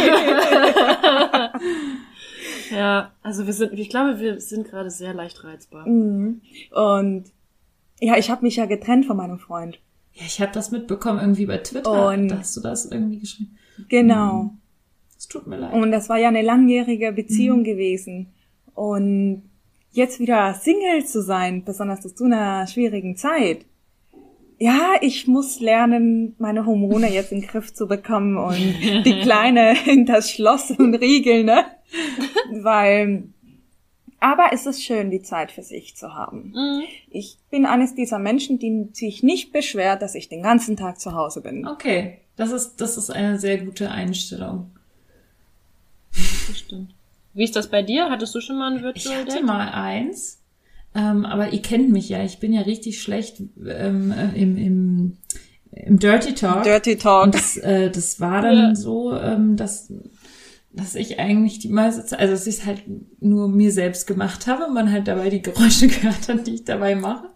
Ja, 2.74 3.12
also 3.22 3.46
wir 3.46 3.52
sind, 3.52 3.72
ich 3.72 3.88
glaube, 3.88 4.18
wir 4.20 4.40
sind 4.40 4.66
gerade 4.68 4.90
sehr 4.90 5.14
leicht 5.14 5.42
reizbar. 5.44 5.86
Mhm. 5.88 6.40
Und 6.70 7.24
ja, 8.00 8.16
ich 8.16 8.30
habe 8.30 8.42
mich 8.44 8.56
ja 8.56 8.66
getrennt 8.66 9.06
von 9.06 9.16
meinem 9.16 9.38
Freund. 9.38 9.78
Ja, 10.12 10.22
ich 10.26 10.40
habe 10.40 10.52
das 10.52 10.70
mitbekommen 10.70 11.18
irgendwie 11.20 11.46
bei 11.46 11.58
Twitter. 11.58 12.08
Und- 12.08 12.28
da 12.28 12.38
hast 12.38 12.56
du 12.56 12.60
das 12.60 12.86
irgendwie 12.86 13.18
geschrieben. 13.20 13.56
Genau. 13.88 14.50
Das 15.14 15.28
Tut 15.28 15.46
mir 15.46 15.56
leid. 15.56 15.72
Und 15.72 15.90
das 15.90 16.08
war 16.08 16.18
ja 16.18 16.28
eine 16.28 16.42
langjährige 16.42 17.12
Beziehung 17.12 17.60
Mhm. 17.60 17.64
gewesen. 17.64 18.26
Und 18.74 19.42
jetzt 19.92 20.18
wieder 20.20 20.54
Single 20.54 21.04
zu 21.04 21.22
sein, 21.22 21.64
besonders 21.64 22.00
zu 22.14 22.24
einer 22.24 22.66
schwierigen 22.66 23.16
Zeit. 23.16 23.64
Ja, 24.58 24.92
ich 25.00 25.26
muss 25.26 25.60
lernen, 25.60 26.34
meine 26.38 26.64
Hormone 26.66 27.12
jetzt 27.12 27.32
in 27.32 27.40
den 27.40 27.48
Griff 27.48 27.72
zu 27.74 27.86
bekommen 27.88 28.36
und 28.36 28.56
die 29.04 29.20
Kleine 29.22 29.74
in 29.86 30.06
das 30.06 30.30
Schloss 30.30 30.70
und 30.70 30.94
riegeln, 30.94 31.46
ne? 31.46 31.64
Weil, 32.62 33.24
aber 34.20 34.50
es 34.52 34.66
ist 34.66 34.82
schön, 34.82 35.10
die 35.10 35.22
Zeit 35.22 35.52
für 35.52 35.62
sich 35.62 35.96
zu 35.96 36.14
haben. 36.14 36.52
Mhm. 36.54 36.82
Ich 37.10 37.38
bin 37.50 37.66
eines 37.66 37.94
dieser 37.94 38.18
Menschen, 38.18 38.58
die 38.58 38.88
sich 38.92 39.22
nicht 39.22 39.52
beschwert, 39.52 40.02
dass 40.02 40.14
ich 40.14 40.28
den 40.28 40.42
ganzen 40.42 40.76
Tag 40.76 41.00
zu 41.00 41.12
Hause 41.14 41.40
bin. 41.40 41.66
Okay, 41.66 42.18
das 42.36 42.50
ist, 42.52 42.76
das 42.80 42.96
ist 42.96 43.10
eine 43.10 43.38
sehr 43.38 43.58
gute 43.58 43.90
Einstellung. 43.90 44.70
Das 46.48 46.58
stimmt. 46.58 46.94
Wie 47.32 47.44
ist 47.44 47.56
das 47.56 47.68
bei 47.68 47.82
dir? 47.82 48.10
Hattest 48.10 48.34
du 48.34 48.40
schon 48.40 48.58
mal 48.58 48.70
ein 48.72 48.76
Ich 48.76 48.82
Virtual 48.82 49.16
hatte 49.22 49.32
Date? 49.36 49.44
mal 49.44 49.68
eins, 49.68 50.40
ähm, 50.94 51.24
aber 51.26 51.52
ihr 51.52 51.62
kennt 51.62 51.90
mich 51.90 52.08
ja. 52.08 52.22
Ich 52.24 52.38
bin 52.38 52.52
ja 52.52 52.60
richtig 52.62 53.02
schlecht 53.02 53.40
ähm, 53.66 54.12
äh, 54.12 54.40
im, 54.40 54.56
im, 54.56 55.16
im 55.72 55.98
Dirty 55.98 56.34
Talk. 56.34 56.62
Dirty 56.62 56.96
Talk. 56.96 57.24
Und 57.24 57.34
das, 57.34 57.56
äh, 57.56 57.90
das 57.90 58.20
war 58.20 58.42
dann 58.42 58.56
Ja. 58.56 58.74
so, 58.76 59.12
ähm, 59.18 59.56
dass, 59.56 59.92
dass 60.74 60.96
ich 60.96 61.20
eigentlich 61.20 61.60
die 61.60 61.68
meiste 61.68 62.04
Zeit, 62.04 62.18
also 62.18 62.32
dass 62.34 62.46
ich 62.46 62.56
es 62.56 62.66
halt 62.66 62.82
nur 63.20 63.48
mir 63.48 63.70
selbst 63.70 64.06
gemacht 64.06 64.46
habe, 64.46 64.72
man 64.72 64.90
halt 64.90 65.06
dabei 65.06 65.30
die 65.30 65.42
Geräusche 65.42 65.86
gehört 65.88 66.28
hat, 66.28 66.46
die 66.46 66.54
ich 66.54 66.64
dabei 66.64 66.96
mache, 66.96 67.28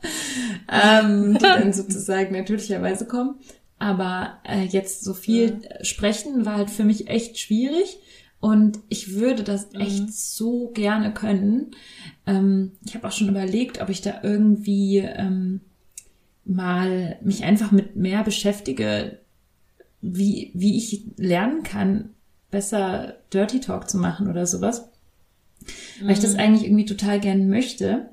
ähm, 0.71 1.35
die 1.35 1.39
dann 1.43 1.73
sozusagen 1.73 2.33
natürlicherweise 2.33 3.07
kommen. 3.07 3.37
Aber 3.79 4.39
äh, 4.45 4.65
jetzt 4.65 5.05
so 5.05 5.15
viel 5.15 5.61
sprechen 5.83 6.45
war 6.45 6.57
halt 6.57 6.71
für 6.71 6.85
mich 6.85 7.09
echt 7.09 7.39
schwierig. 7.39 7.99
Und 8.41 8.79
ich 8.89 9.15
würde 9.15 9.43
das 9.43 9.75
echt 9.75 10.13
so 10.13 10.71
gerne 10.73 11.13
können. 11.13 11.73
Ähm, 12.27 12.73
ich 12.85 12.95
habe 12.95 13.07
auch 13.07 13.13
schon 13.13 13.29
überlegt, 13.29 13.81
ob 13.81 13.89
ich 13.89 14.01
da 14.01 14.21
irgendwie 14.23 14.99
ähm, 14.99 15.61
mal 16.45 17.19
mich 17.23 17.45
einfach 17.45 17.73
mit 17.73 17.97
mehr 17.97 18.23
beschäftige, 18.23 19.19
wie, 20.01 20.53
wie 20.55 20.77
ich 20.77 21.03
lernen 21.17 21.65
kann, 21.65 22.11
besser 22.51 23.17
Dirty 23.33 23.61
Talk 23.61 23.89
zu 23.89 23.99
machen 23.99 24.29
oder 24.29 24.47
sowas. 24.47 24.89
Weil 26.01 26.13
ich 26.13 26.21
das 26.21 26.37
eigentlich 26.37 26.65
irgendwie 26.65 26.87
total 26.87 27.21
gern 27.21 27.49
möchte. 27.49 28.09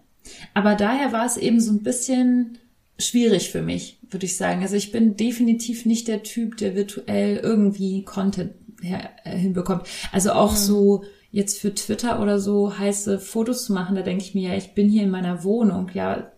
Aber 0.54 0.76
daher 0.76 1.14
war 1.14 1.26
es 1.26 1.38
eben 1.38 1.60
so 1.60 1.72
ein 1.72 1.84
bisschen 1.84 2.58
schwierig 2.98 3.52
für 3.52 3.62
mich, 3.62 4.00
würde 4.10 4.26
ich 4.26 4.38
sagen. 4.38 4.62
Also 4.62 4.76
ich 4.76 4.92
bin 4.92 5.16
definitiv 5.16 5.86
nicht 5.86 6.08
der 6.08 6.24
Typ, 6.24 6.58
der 6.58 6.76
virtuell 6.76 7.38
irgendwie 7.38 8.04
Content 8.04 8.54
her, 8.82 9.10
äh, 9.24 9.38
hinbekommt. 9.38 9.84
Also 10.12 10.32
auch 10.32 10.56
so 10.56 11.04
jetzt 11.32 11.60
für 11.60 11.74
Twitter 11.76 12.22
oder 12.22 12.40
so 12.40 12.78
heiße 12.78 13.20
Fotos 13.20 13.66
zu 13.66 13.74
machen, 13.74 13.96
da 13.96 14.02
denke 14.02 14.24
ich 14.24 14.36
mir 14.36 14.52
ja, 14.52 14.56
ich 14.56 14.74
bin 14.74 14.90
hier 14.90 15.04
in 15.04 15.10
meiner 15.10 15.44
Wohnung, 15.44 15.92
ja, 15.94 16.32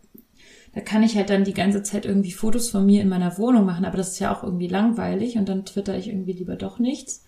da 0.74 0.82
kann 0.82 1.04
ich 1.04 1.16
halt 1.16 1.30
dann 1.30 1.44
die 1.44 1.54
ganze 1.54 1.84
Zeit 1.84 2.06
irgendwie 2.06 2.32
Fotos 2.32 2.72
von 2.72 2.86
mir 2.86 3.02
in 3.02 3.10
meiner 3.10 3.38
Wohnung 3.38 3.66
machen, 3.66 3.86
aber 3.86 3.98
das 3.98 4.14
ist 4.14 4.20
ja 4.20 4.36
auch 4.36 4.44
irgendwie 4.44 4.68
langweilig 4.68 5.38
und 5.38 5.50
dann 5.50 5.66
twitter 5.66 5.98
ich 5.98 6.08
irgendwie 6.08 6.34
lieber 6.34 6.56
doch 6.56 6.80
nichts. 6.80 7.26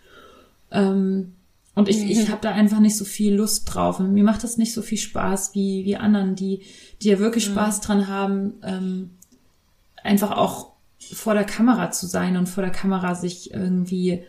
Ähm, 0.72 1.34
und 1.76 1.88
ich, 1.88 2.10
ich 2.10 2.30
habe 2.30 2.42
da 2.42 2.52
einfach 2.52 2.80
nicht 2.80 2.98
so 2.98 3.06
viel 3.06 3.36
Lust 3.36 3.74
drauf. 3.74 4.00
Und 4.00 4.14
mir 4.14 4.24
macht 4.24 4.44
das 4.44 4.58
nicht 4.58 4.74
so 4.74 4.82
viel 4.82 4.98
Spaß 4.98 5.56
wie, 5.56 5.86
wie 5.86 5.96
anderen, 5.96 6.36
die, 6.36 6.64
die 7.02 7.10
ja 7.10 7.20
wirklich 7.20 7.46
Spaß 7.46 7.82
dran 7.82 8.08
haben, 8.08 8.56
ähm, 8.64 9.12
einfach 10.04 10.32
auch 10.32 10.74
vor 11.00 11.34
der 11.34 11.46
Kamera 11.46 11.92
zu 11.92 12.06
sein 12.06 12.36
und 12.38 12.48
vor 12.48 12.64
der 12.64 12.74
Kamera 12.74 13.16
sich 13.16 13.54
irgendwie 13.54 14.24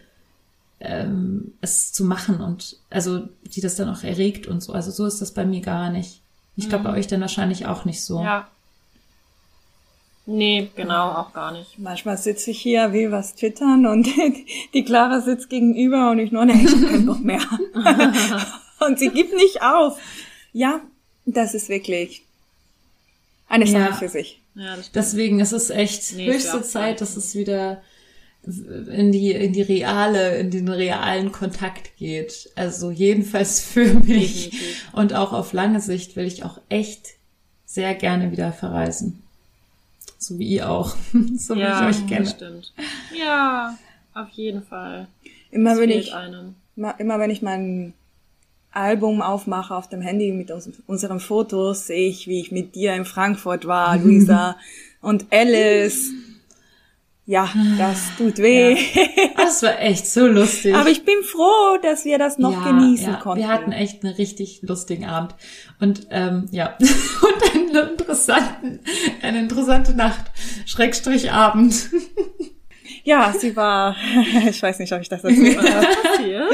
ähm, 0.78 1.54
es 1.60 1.92
zu 1.92 2.04
machen 2.04 2.40
und 2.40 2.78
also 2.88 3.28
die 3.44 3.60
das 3.60 3.76
dann 3.76 3.88
auch 3.88 4.02
erregt 4.02 4.46
und 4.46 4.62
so. 4.62 4.72
Also 4.72 4.90
so 4.90 5.06
ist 5.06 5.20
das 5.20 5.34
bei 5.34 5.44
mir 5.44 5.60
gar 5.60 5.90
nicht. 5.90 6.22
Ich 6.56 6.68
glaube 6.68 6.84
bei 6.84 6.92
euch 6.92 7.06
dann 7.06 7.20
wahrscheinlich 7.20 7.66
auch 7.66 7.84
nicht 7.84 8.02
so. 8.02 8.22
Ja. 8.22 8.48
Nee, 10.32 10.70
genau, 10.76 11.10
auch 11.12 11.32
gar 11.32 11.50
nicht. 11.52 11.78
Manchmal 11.78 12.16
sitze 12.16 12.52
ich 12.52 12.60
hier, 12.60 12.92
will 12.92 13.10
was 13.10 13.34
twittern 13.34 13.84
und 13.86 14.06
die 14.74 14.84
Clara 14.84 15.20
sitzt 15.20 15.50
gegenüber 15.50 16.10
und 16.12 16.20
ich 16.20 16.30
nur, 16.30 16.44
nee, 16.44 16.64
ich 16.64 16.70
keinen 16.88 17.06
Bock 17.06 17.20
mehr. 17.24 17.40
und 18.86 18.98
sie 18.98 19.08
gibt 19.08 19.34
nicht 19.34 19.60
auf. 19.62 19.98
Ja, 20.52 20.80
das 21.26 21.54
ist 21.54 21.68
wirklich 21.68 22.22
eine 23.48 23.66
Sache 23.66 23.90
Ja. 23.90 23.92
für 23.92 24.08
sich. 24.08 24.40
Ja, 24.54 24.76
das. 24.76 24.92
Deswegen 24.92 25.40
ist 25.40 25.52
es 25.52 25.70
echt 25.70 26.14
Nee, 26.14 26.32
höchste 26.32 26.62
Zeit, 26.62 27.00
dass 27.00 27.16
es 27.16 27.34
wieder 27.34 27.82
in 28.44 29.10
die, 29.12 29.32
in 29.32 29.52
die 29.52 29.62
reale, 29.62 30.38
in 30.38 30.50
den 30.50 30.68
realen 30.68 31.32
Kontakt 31.32 31.96
geht. 31.96 32.50
Also 32.54 32.90
jedenfalls 32.92 33.60
für 33.64 33.94
mich. 33.94 34.50
Definitiv. 34.50 34.88
Und 34.92 35.14
auch 35.14 35.32
auf 35.32 35.52
lange 35.52 35.80
Sicht 35.80 36.14
will 36.14 36.26
ich 36.26 36.44
auch 36.44 36.60
echt 36.68 37.08
sehr 37.66 37.94
gerne 37.94 38.30
wieder 38.30 38.52
verreisen. 38.52 39.22
So 40.22 40.38
wie 40.38 40.48
ihr 40.48 40.70
auch. 40.70 40.94
so 41.36 41.56
wie 41.56 41.60
ja, 41.60 41.88
ich 41.88 41.96
euch 41.96 42.06
kenne. 42.06 42.26
stimmt. 42.26 42.72
Ja, 43.18 43.76
auf 44.14 44.28
jeden 44.30 44.62
Fall. 44.62 45.08
Immer 45.50 45.70
Das 45.70 45.80
wenn 45.80 45.90
ich, 45.90 46.14
einem. 46.14 46.54
immer, 46.76 47.00
immer 47.00 47.18
wenn 47.18 47.30
ich 47.30 47.40
mein 47.40 47.94
Album 48.70 49.22
aufmache 49.22 49.74
auf 49.74 49.88
dem 49.88 50.02
Handy 50.02 50.30
mit 50.32 50.50
uns, 50.50 50.68
unseren 50.86 51.20
Fotos, 51.20 51.86
sehe 51.86 52.08
ich, 52.08 52.28
wie 52.28 52.38
ich 52.40 52.52
mit 52.52 52.74
dir 52.74 52.94
in 52.94 53.06
Frankfurt 53.06 53.66
war, 53.66 53.96
Luisa 53.98 54.56
und 55.00 55.26
Alice. 55.32 56.10
Ja, 57.30 57.48
das 57.78 58.10
tut 58.18 58.38
weh. 58.38 58.76
Das 59.36 59.62
war 59.62 59.80
echt 59.80 60.04
so 60.04 60.26
lustig. 60.26 60.74
Aber 60.74 60.88
ich 60.88 61.04
bin 61.04 61.22
froh, 61.22 61.78
dass 61.80 62.04
wir 62.04 62.18
das 62.18 62.38
noch 62.38 62.50
Ja, 62.50 62.72
genießen 62.72 63.12
ja, 63.12 63.20
konnten. 63.20 63.38
Wir 63.38 63.48
hatten 63.48 63.70
echt 63.70 64.02
einen 64.02 64.14
richtig 64.14 64.62
lustigen 64.62 65.04
Abend. 65.04 65.36
Und 65.78 66.08
ähm, 66.10 66.48
ja, 66.50 66.76
und 66.80 67.54
einen 67.54 67.90
interessanten, 67.90 68.80
eine 69.22 69.38
interessante 69.38 69.94
Nacht. 69.94 70.32
Schrägstrich 70.66 71.30
Abend. 71.30 71.90
Ja, 73.04 73.32
sie 73.38 73.54
war, 73.54 73.94
ich 74.48 74.60
weiß 74.60 74.80
nicht, 74.80 74.92
ob 74.92 75.00
ich 75.00 75.08
das. 75.08 75.22
Passiert? 75.22 75.46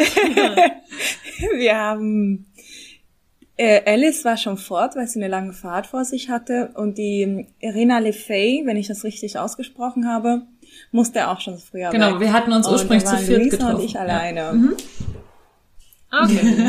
Wir 1.56 1.74
haben, 1.74 2.52
äh, 3.56 3.80
Alice 3.90 4.26
war 4.26 4.36
schon 4.36 4.58
fort, 4.58 4.94
weil 4.94 5.06
sie 5.06 5.20
eine 5.20 5.28
lange 5.28 5.54
Fahrt 5.54 5.86
vor 5.86 6.04
sich 6.04 6.28
hatte 6.28 6.72
und 6.74 6.98
die 6.98 7.46
Irina 7.60 7.98
Lefey, 7.98 8.60
wenn 8.66 8.76
ich 8.76 8.88
das 8.88 9.04
richtig 9.04 9.38
ausgesprochen 9.38 10.06
habe, 10.06 10.42
musste 10.96 11.28
auch 11.28 11.40
schon 11.40 11.58
früher 11.58 11.90
Genau, 11.90 12.14
weg. 12.14 12.20
wir 12.20 12.32
hatten 12.32 12.52
uns 12.52 12.66
ursprünglich 12.68 13.04
zu 13.04 13.16
viert 13.18 13.38
Luisa 13.42 13.56
getroffen. 13.56 13.76
und 13.76 13.84
ich 13.84 13.92
Ja. 13.92 14.00
alleine. 14.00 14.72
Okay. 16.10 16.68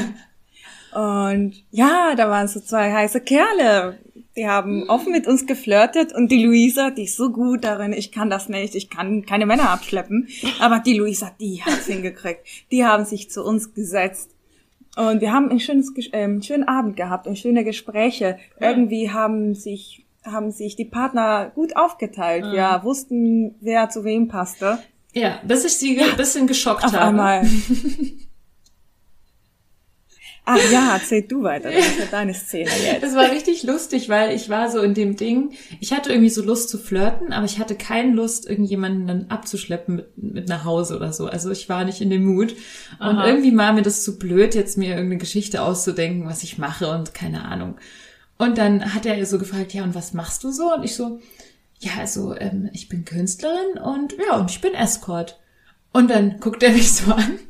Und 0.93 1.63
ja, 1.69 2.15
da 2.15 2.29
waren 2.29 2.47
so 2.47 2.59
zwei 2.59 2.91
heiße 2.91 3.21
Kerle. 3.21 3.99
Die 4.35 4.47
haben 4.47 4.89
offen 4.89 5.11
mit 5.11 5.27
uns 5.27 5.45
geflirtet 5.45 6.13
und 6.13 6.31
die 6.31 6.43
Luisa, 6.43 6.89
die 6.91 7.03
ist 7.03 7.17
so 7.17 7.29
gut 7.31 7.63
darin, 7.63 7.91
ich 7.93 8.11
kann 8.11 8.29
das 8.31 8.49
nicht, 8.49 8.73
ich 8.73 8.89
kann 8.89 9.23
keine 9.25 9.45
Männer 9.45 9.69
abschleppen. 9.69 10.27
Aber 10.59 10.79
die 10.79 10.97
Luisa, 10.97 11.31
die 11.39 11.61
hat's 11.63 11.85
hingekriegt. 11.87 12.41
Die 12.71 12.83
haben 12.85 13.05
sich 13.05 13.29
zu 13.29 13.43
uns 13.43 13.73
gesetzt. 13.75 14.31
Und 14.95 15.21
wir 15.21 15.31
haben 15.33 15.49
ein 15.51 15.59
schönes, 15.59 15.91
äh, 16.11 16.23
einen 16.23 16.41
schönen 16.41 16.67
Abend 16.67 16.95
gehabt 16.97 17.27
und 17.27 17.37
schöne 17.37 17.63
Gespräche. 17.63 18.39
Irgendwie 18.59 19.11
haben 19.11 19.53
sich, 19.53 20.05
haben 20.23 20.51
sich 20.51 20.75
die 20.75 20.85
Partner 20.85 21.51
gut 21.55 21.75
aufgeteilt. 21.75 22.45
Wir 22.51 22.81
wussten, 22.83 23.55
wer 23.61 23.89
zu 23.89 24.03
wem 24.03 24.27
passte. 24.27 24.79
Ja, 25.13 25.39
bis 25.43 25.65
ich 25.65 25.73
sie 25.77 25.99
ein 25.99 26.17
bisschen 26.17 26.47
geschockt 26.47 26.83
Auf 26.83 26.93
habe. 26.93 27.05
einmal. 27.05 27.47
Ach 30.45 30.59
ja, 30.71 30.93
erzähl 30.93 31.23
du 31.23 31.41
weiter, 31.43 31.71
das 31.71 31.87
ist 31.87 31.99
ja 31.99 32.05
deine 32.11 32.33
Szene 32.33 32.69
jetzt. 32.85 33.03
Das 33.03 33.15
war 33.15 33.31
richtig 33.31 33.63
lustig, 33.63 34.09
weil 34.09 34.35
ich 34.35 34.49
war 34.49 34.69
so 34.69 34.79
in 34.81 34.93
dem 34.93 35.15
Ding, 35.15 35.53
ich 35.79 35.91
hatte 35.91 36.11
irgendwie 36.11 36.29
so 36.29 36.43
Lust 36.43 36.69
zu 36.69 36.77
flirten, 36.77 37.33
aber 37.33 37.45
ich 37.45 37.57
hatte 37.57 37.75
keine 37.75 38.13
Lust, 38.13 38.47
irgendjemanden 38.47 39.07
dann 39.07 39.25
abzuschleppen 39.29 39.95
mit, 39.95 40.17
mit 40.17 40.49
nach 40.49 40.65
Hause 40.65 40.95
oder 40.97 41.13
so. 41.13 41.25
Also 41.25 41.49
ich 41.49 41.67
war 41.67 41.83
nicht 41.83 42.01
in 42.01 42.09
dem 42.09 42.25
Mut. 42.25 42.51
Und 42.99 43.17
Aha. 43.17 43.27
irgendwie 43.27 43.55
war 43.57 43.73
mir 43.73 43.81
das 43.81 44.03
zu 44.03 44.19
blöd, 44.19 44.53
jetzt 44.53 44.77
mir 44.77 44.89
irgendeine 44.89 45.17
Geschichte 45.17 45.63
auszudenken, 45.63 46.27
was 46.27 46.43
ich 46.43 46.57
mache 46.57 46.91
und 46.91 47.13
keine 47.13 47.45
Ahnung. 47.45 47.77
Und 48.37 48.57
dann 48.57 48.93
hat 48.93 49.05
er 49.05 49.25
so 49.25 49.39
gefragt, 49.39 49.73
ja, 49.73 49.83
und 49.83 49.95
was 49.95 50.13
machst 50.13 50.43
du 50.43 50.51
so? 50.51 50.73
Und 50.73 50.83
ich 50.83 50.95
so, 50.95 51.19
ja, 51.79 51.91
also 51.99 52.35
ähm, 52.35 52.69
ich 52.73 52.89
bin 52.89 53.05
Künstlerin 53.05 53.79
und 53.83 54.13
ja, 54.13 54.35
und 54.37 54.51
ich 54.51 54.61
bin 54.61 54.73
Escort. 54.73 55.39
Und 55.91 56.09
dann 56.09 56.39
guckt 56.39 56.61
er 56.63 56.71
mich 56.71 56.91
so 56.91 57.11
an. 57.11 57.39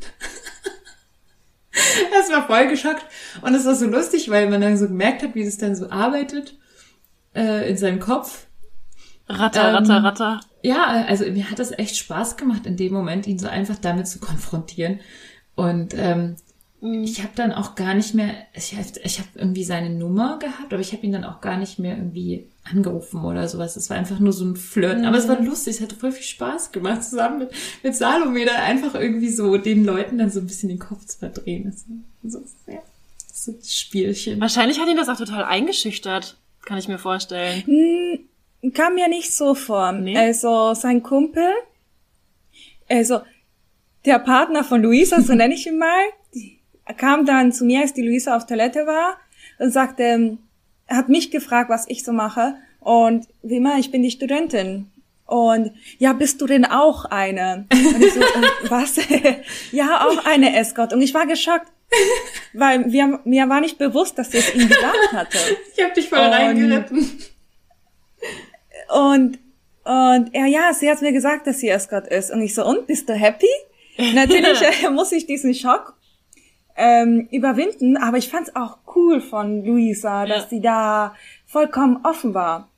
Das 2.12 2.32
war 2.32 2.48
voll 2.48 2.68
geschockt. 2.70 3.06
Und 3.42 3.54
es 3.54 3.66
war 3.66 3.76
so 3.76 3.86
lustig, 3.86 4.32
weil 4.32 4.50
man 4.50 4.62
dann 4.62 4.78
so 4.78 4.88
gemerkt 4.88 5.22
hat, 5.22 5.36
wie 5.36 5.44
es 5.44 5.58
dann 5.60 5.76
so 5.76 5.92
arbeitet 5.92 6.56
äh, 7.36 7.70
in 7.70 7.78
seinem 7.78 8.00
Kopf. 8.00 8.48
Ratter, 9.30 9.70
Ähm, 9.70 9.76
ratter, 9.76 10.04
ratter. 10.04 10.42
Ja, 10.64 11.06
also 11.08 11.26
mir 11.26 11.52
hat 11.52 11.60
das 11.60 11.78
echt 11.78 11.98
Spaß 11.98 12.36
gemacht, 12.38 12.66
in 12.66 12.78
dem 12.78 12.94
Moment 12.94 13.28
ihn 13.28 13.38
so 13.38 13.48
einfach 13.48 13.78
damit 13.78 14.08
zu 14.08 14.20
konfrontieren. 14.20 15.02
Und 15.56 15.94
ähm, 15.96 16.38
ich 16.80 17.24
habe 17.24 17.32
dann 17.36 17.52
auch 17.52 17.74
gar 17.76 17.96
nicht 17.96 18.14
mehr, 18.14 18.36
ich 18.54 18.74
habe 18.76 18.86
ich 19.04 19.20
hab 19.20 19.26
irgendwie 19.36 19.64
seine 19.64 19.90
Nummer 19.90 20.38
gehabt, 20.38 20.72
aber 20.72 20.82
ich 20.82 20.94
habe 20.94 21.06
ihn 21.06 21.12
dann 21.12 21.24
auch 21.24 21.42
gar 21.42 21.58
nicht 21.58 21.80
mehr 21.80 21.98
irgendwie 21.98 22.46
angerufen 22.64 23.24
oder 23.26 23.48
sowas. 23.48 23.76
Es 23.78 23.90
war 23.90 23.98
einfach 23.98 24.20
nur 24.20 24.34
so 24.34 24.46
ein 24.46 24.56
Flirten. 24.56 25.06
Aber 25.06 25.18
es 25.18 25.28
war 25.28 25.42
lustig, 25.42 25.76
es 25.76 25.82
hat 25.82 25.94
voll 25.94 26.12
viel 26.12 26.24
Spaß 26.24 26.72
gemacht, 26.72 27.04
zusammen 27.04 27.40
mit, 27.40 27.52
mit 27.82 27.96
Salome 27.96 28.46
da 28.46 28.56
einfach 28.56 28.94
irgendwie 28.94 29.30
so 29.30 29.58
den 29.58 29.86
Leuten 29.86 30.20
dann 30.20 30.30
so 30.30 30.40
ein 30.40 30.48
bisschen 30.48 30.70
den 30.70 30.80
Kopf 30.80 31.06
zu 31.06 31.18
verdrehen. 31.18 31.76
So, 32.24 32.44
ja, 32.68 32.82
so 33.34 33.54
ein 33.54 33.60
Spielchen. 33.64 34.40
Wahrscheinlich 34.40 34.80
hat 34.80 34.88
ihn 34.88 34.98
das 34.98 35.10
auch 35.10 35.18
total 35.18 35.46
eingeschüchtert, 35.46 36.38
kann 36.64 36.78
ich 36.78 36.88
mir 36.88 37.00
vorstellen. 37.00 37.64
Hm, 37.66 38.74
kam 38.74 38.96
mir 38.96 39.08
nicht 39.08 39.34
so 39.34 39.56
vor. 39.56 39.92
Nee? 39.94 40.18
Also 40.18 40.74
sein 40.74 41.02
Kumpel, 41.02 41.50
also 42.88 43.22
der 44.06 44.20
Partner 44.20 44.64
von 44.64 44.82
Luisa, 44.82 45.22
so 45.22 45.34
nenne 45.36 45.56
ich 45.56 45.66
ihn 45.66 45.78
mal, 45.78 46.04
die, 46.34 46.57
kam 46.98 47.26
dann 47.26 47.52
zu 47.52 47.66
mir, 47.66 47.82
als 47.82 47.94
die 47.94 48.02
Luisa 48.02 48.36
auf 48.36 48.46
Toilette 48.46 48.86
war 48.86 49.18
und 49.60 49.72
sagte, 49.72 50.38
er 50.88 50.98
hat 50.98 51.10
mich 51.10 51.32
gefragt, 51.32 51.70
was 51.70 51.88
ich 51.88 52.04
so 52.04 52.12
mache. 52.14 52.56
Und 52.80 53.28
wie 53.44 53.58
immer, 53.58 53.78
ich 53.78 53.92
bin 53.92 54.04
die 54.04 54.12
Studentin. 54.12 54.90
Und 55.26 55.74
ja, 55.98 56.14
bist 56.14 56.40
du 56.40 56.46
denn 56.48 56.64
auch 56.64 57.04
eine? 57.06 57.66
Und 57.72 58.02
ich 58.02 58.14
so, 58.14 58.22
äh, 58.22 58.24
was? 58.70 58.96
ja, 59.72 60.08
auch 60.08 60.26
eine 60.26 60.58
Escort. 60.58 60.94
Und 60.94 61.02
ich 61.02 61.14
war 61.14 61.26
geschockt, 61.26 61.68
weil 62.54 62.92
wir, 62.92 63.20
mir 63.26 63.50
war 63.50 63.60
nicht 63.60 63.78
bewusst, 63.78 64.18
dass 64.18 64.32
sie 64.32 64.38
es 64.38 64.56
ihm 64.56 64.70
gesagt 64.70 65.12
hatte. 65.12 65.38
Ich 65.76 65.84
habe 65.84 65.94
dich 65.94 66.08
voll 66.08 66.20
Und- 66.20 66.26
reingeritten. 66.34 67.12
Und, 68.90 69.40
und 69.84 70.34
er, 70.34 70.46
ja, 70.46 70.74
sie 70.74 70.90
hat 70.90 71.02
mir 71.02 71.12
gesagt, 71.12 71.46
dass 71.46 71.60
sie 71.60 71.70
Escort 71.70 72.08
ist. 72.08 72.32
Und 72.32 72.42
ich 72.42 72.56
so, 72.56 72.66
und, 72.66 72.88
bist 72.88 73.10
du 73.10 73.14
happy? 73.14 73.48
Natürlich 74.14 74.62
äh, 74.62 74.90
muss 74.90 75.12
ich 75.12 75.26
diesen 75.26 75.54
Schock 75.54 75.97
ähm, 76.78 77.28
überwinden, 77.32 77.98
aber 77.98 78.18
ich 78.18 78.30
fand's 78.30 78.56
auch 78.56 78.78
cool 78.96 79.20
von 79.20 79.66
Luisa, 79.66 80.26
dass 80.26 80.44
Ja. 80.44 80.50
sie 80.50 80.62
da 80.62 81.16
vollkommen 81.46 82.00
offen 82.04 82.34
war. 82.34 82.70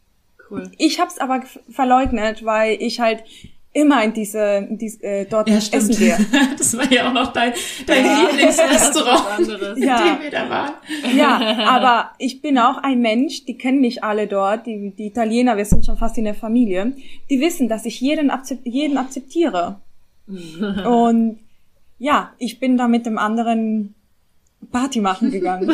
Cool. 0.49 0.71
Ich 0.77 0.99
hab's 0.99 1.19
aber 1.19 1.41
verleugnet, 1.69 2.43
weil 2.43 2.77
ich 2.81 2.99
halt 2.99 3.23
immer 3.71 4.03
in 4.03 4.13
diese, 4.13 4.65
in 4.67 4.77
diese 4.79 5.03
äh, 5.03 5.25
dort 5.25 5.47
Ja, 5.47 5.57
essen 5.57 5.93
stimmt. 5.93 5.99
gehe. 5.99 6.17
Das 6.57 6.75
war 6.75 6.91
ja 6.91 7.07
auch 7.07 7.13
noch 7.13 7.31
dein, 7.33 7.53
dein 7.85 8.03
Ja. 8.05 8.21
Lieblingsrestaurant, 8.31 9.47
in 9.77 9.83
Ja. 9.83 9.97
dem 10.15 10.23
wir 10.23 10.31
da 10.31 10.49
waren. 10.49 10.73
Ja, 11.15 11.57
aber 11.67 12.11
ich 12.17 12.41
bin 12.41 12.57
auch 12.57 12.77
ein 12.77 12.99
Mensch, 12.99 13.45
die 13.45 13.57
kennen 13.59 13.79
mich 13.79 14.03
alle 14.03 14.25
dort, 14.27 14.65
die, 14.65 14.91
die 14.97 15.05
Italiener, 15.07 15.55
wir 15.55 15.65
sind 15.65 15.85
schon 15.85 15.97
fast 15.97 16.17
in 16.17 16.23
der 16.23 16.33
Familie, 16.33 16.93
die 17.29 17.39
wissen, 17.41 17.67
dass 17.69 17.85
ich 17.85 18.01
jeden, 18.01 18.31
akzept, 18.31 18.65
jeden 18.65 18.97
akzeptiere. 18.97 19.79
Und 20.85 21.39
ja, 21.99 22.33
ich 22.39 22.59
bin 22.59 22.77
da 22.77 22.87
mit 22.87 23.05
dem 23.05 23.17
anderen 23.17 23.93
Party 24.71 24.99
machen 24.99 25.31
gegangen. 25.31 25.71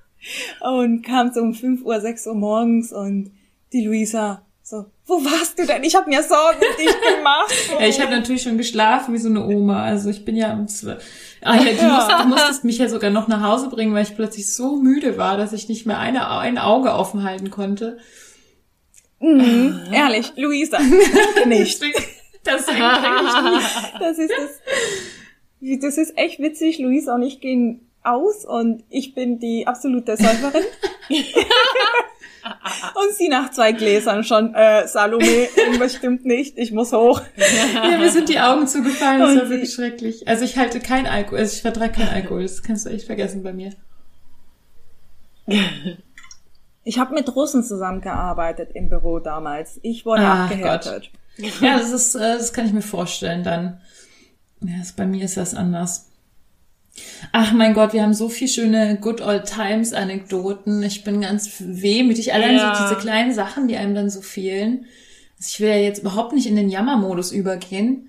und 0.60 1.02
kam 1.02 1.32
so 1.32 1.40
um 1.40 1.54
5 1.54 1.84
Uhr, 1.84 2.00
6 2.00 2.26
Uhr 2.28 2.34
morgens 2.34 2.92
und 2.92 3.32
die 3.72 3.84
Luisa 3.84 4.42
so, 4.70 4.86
wo 5.04 5.14
warst 5.24 5.58
du 5.58 5.66
denn? 5.66 5.82
Ich 5.82 5.96
habe 5.96 6.08
mir 6.08 6.22
Sorgen 6.22 6.60
um 6.60 6.76
dich 6.76 7.16
gemacht. 7.16 7.52
Ja, 7.80 7.86
ich 7.88 8.00
habe 8.00 8.12
natürlich 8.12 8.42
schon 8.42 8.56
geschlafen 8.56 9.12
wie 9.12 9.18
so 9.18 9.28
eine 9.28 9.44
Oma. 9.44 9.82
Also 9.82 10.10
ich 10.10 10.24
bin 10.24 10.36
ja 10.36 10.52
um 10.52 10.68
zwei. 10.68 10.96
Ah 11.40 11.56
ja, 11.56 11.72
du, 11.72 11.84
musst, 11.92 12.08
du 12.08 12.28
musstest 12.28 12.64
mich 12.64 12.78
ja 12.78 12.88
sogar 12.88 13.10
noch 13.10 13.26
nach 13.26 13.42
Hause 13.42 13.68
bringen, 13.68 13.92
weil 13.94 14.04
ich 14.04 14.14
plötzlich 14.14 14.54
so 14.54 14.76
müde 14.76 15.18
war, 15.18 15.36
dass 15.36 15.52
ich 15.52 15.68
nicht 15.68 15.86
mehr 15.86 15.98
eine, 15.98 16.30
ein 16.30 16.56
Auge 16.56 16.92
offen 16.92 17.24
halten 17.24 17.50
konnte. 17.50 17.98
Mhm, 19.18 19.88
ehrlich, 19.92 20.32
Luisa, 20.36 20.78
nicht. 21.46 21.82
Deswegen, 21.82 22.04
deswegen 22.46 22.78
ich 22.78 23.42
nie. 23.42 23.98
Das 23.98 24.18
ist 24.18 24.30
das. 24.30 24.50
Das 25.60 25.98
ist 25.98 26.16
echt 26.16 26.40
witzig. 26.40 26.78
Luisa 26.78 27.14
und 27.14 27.22
ich 27.22 27.40
gehen 27.40 27.86
aus 28.02 28.44
und 28.44 28.82
ich 28.88 29.14
bin 29.14 29.38
die 29.38 29.66
absolute 29.66 30.16
Säuferin. 30.16 30.64
und 32.94 33.14
sie 33.14 33.28
nach 33.28 33.50
zwei 33.50 33.72
Gläsern 33.72 34.24
schon, 34.24 34.54
äh, 34.54 34.88
Salome, 34.88 35.48
irgendwas 35.56 35.96
stimmt 35.96 36.24
nicht, 36.24 36.58
ich 36.58 36.72
muss 36.72 36.92
hoch. 36.92 37.20
Ja, 37.74 37.98
mir 37.98 38.10
sind 38.10 38.28
die 38.28 38.40
Augen 38.40 38.66
zugefallen. 38.66 39.20
Das 39.20 39.30
Und 39.30 39.38
war 39.38 39.50
wirklich 39.50 39.72
schrecklich. 39.72 40.26
Also 40.28 40.44
ich 40.44 40.56
halte 40.56 40.80
kein 40.80 41.06
Alkohol, 41.06 41.40
also 41.40 41.54
ich 41.54 41.62
vertrage 41.62 41.92
kein 41.92 42.08
Alkohol. 42.08 42.42
Das 42.42 42.62
kannst 42.62 42.86
du 42.86 42.90
echt 42.90 43.06
vergessen 43.06 43.42
bei 43.42 43.52
mir. 43.52 43.72
Ich 46.84 46.98
habe 46.98 47.14
mit 47.14 47.34
Russen 47.34 47.64
zusammengearbeitet 47.64 48.70
im 48.74 48.88
Büro 48.88 49.18
damals. 49.18 49.78
Ich 49.82 50.06
wurde 50.06 50.22
Ach 50.22 50.44
abgehärtet. 50.44 51.10
Ja, 51.60 51.78
das 51.78 51.90
ist, 51.92 52.14
äh, 52.14 52.36
das 52.36 52.52
kann 52.52 52.66
ich 52.66 52.72
mir 52.72 52.82
vorstellen 52.82 53.42
dann. 53.44 53.80
Ja, 54.62 54.78
das, 54.78 54.92
bei 54.92 55.06
mir 55.06 55.24
ist 55.24 55.36
das 55.36 55.54
anders. 55.54 56.06
Ach 57.32 57.52
mein 57.52 57.72
Gott, 57.72 57.92
wir 57.92 58.02
haben 58.02 58.14
so 58.14 58.28
viel 58.28 58.48
schöne 58.48 58.98
Good 59.00 59.20
Old 59.20 59.46
Times 59.46 59.92
Anekdoten. 59.92 60.82
Ich 60.82 61.04
bin 61.04 61.20
ganz 61.20 61.56
wehmütig. 61.60 62.34
Allein 62.34 62.56
Ja. 62.56 62.74
so 62.74 62.82
diese 62.82 63.00
kleinen 63.00 63.32
Sachen, 63.32 63.68
die 63.68 63.76
einem 63.76 63.94
dann 63.94 64.10
so 64.10 64.20
fehlen. 64.20 64.86
Also 65.38 65.48
ich 65.48 65.60
will 65.60 65.68
ja 65.68 65.76
jetzt 65.76 66.00
überhaupt 66.00 66.32
nicht 66.32 66.46
in 66.46 66.56
den 66.56 66.68
Jammermodus 66.68 67.32
übergehen. 67.32 68.08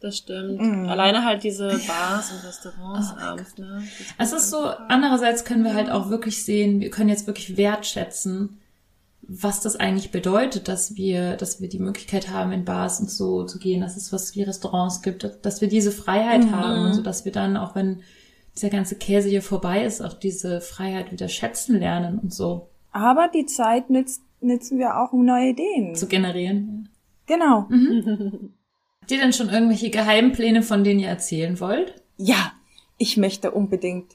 Das 0.00 0.18
stimmt. 0.18 0.60
Mhm. 0.60 0.86
Alleine 0.86 1.24
halt 1.24 1.42
diese 1.44 1.68
Bars 1.88 2.30
und 2.30 2.46
Restaurants 2.46 3.16
abends, 3.16 3.56
ne? 3.56 3.82
Es 4.18 4.32
ist 4.32 4.50
so, 4.50 4.66
andererseits 4.66 5.46
können 5.46 5.64
wir 5.64 5.72
halt 5.72 5.90
auch 5.90 6.10
wirklich 6.10 6.44
sehen, 6.44 6.80
wir 6.80 6.90
können 6.90 7.08
jetzt 7.08 7.26
wirklich 7.26 7.56
wertschätzen, 7.56 8.60
was 9.28 9.60
das 9.60 9.76
eigentlich 9.76 10.10
bedeutet, 10.10 10.68
dass 10.68 10.96
wir, 10.96 11.36
dass 11.36 11.60
wir 11.60 11.68
die 11.68 11.78
Möglichkeit 11.78 12.28
haben, 12.30 12.52
in 12.52 12.64
Bars 12.64 13.00
und 13.00 13.10
so 13.10 13.44
zu 13.44 13.58
gehen, 13.58 13.80
dass 13.80 13.96
es 13.96 14.12
was 14.12 14.34
wie 14.34 14.42
Restaurants 14.42 15.02
gibt, 15.02 15.24
dass- 15.42 15.60
wir 15.60 15.68
diese 15.68 15.92
Freiheit 15.92 16.50
haben, 16.50 16.92
so 16.94 17.02
dass 17.02 17.24
wir 17.24 17.32
dann, 17.32 17.56
auch 17.56 17.74
wenn 17.74 18.02
dieser 18.56 18.70
ganze 18.70 18.96
Käse 18.96 19.28
hier 19.28 19.42
vorbei 19.42 19.84
ist, 19.84 20.00
auch 20.00 20.14
diese 20.14 20.60
Freiheit 20.60 21.10
wieder 21.12 21.28
schätzen 21.28 21.78
lernen 21.80 22.18
und 22.18 22.32
so 22.32 22.68
Aber 22.92 23.28
die 23.28 23.46
Zeit 23.46 23.90
nützt, 23.90 24.22
nützen 24.40 24.78
wir 24.78 24.96
auch, 25.00 25.12
um 25.12 25.24
neue 25.24 25.50
Ideen. 25.50 25.94
zu 25.94 26.06
generieren. 26.06 26.88
Genau. 27.26 27.66
Habt 27.70 29.10
ihr 29.10 29.18
denn 29.18 29.32
schon 29.32 29.48
irgendwelche 29.48 29.90
Geheimpläne, 29.90 30.62
von 30.62 30.84
denen 30.84 31.00
ihr 31.00 31.08
erzählen 31.08 31.58
wollt? 31.60 31.94
Ja, 32.16 32.52
ich 32.98 33.16
möchte 33.16 33.50
unbedingt 33.50 34.12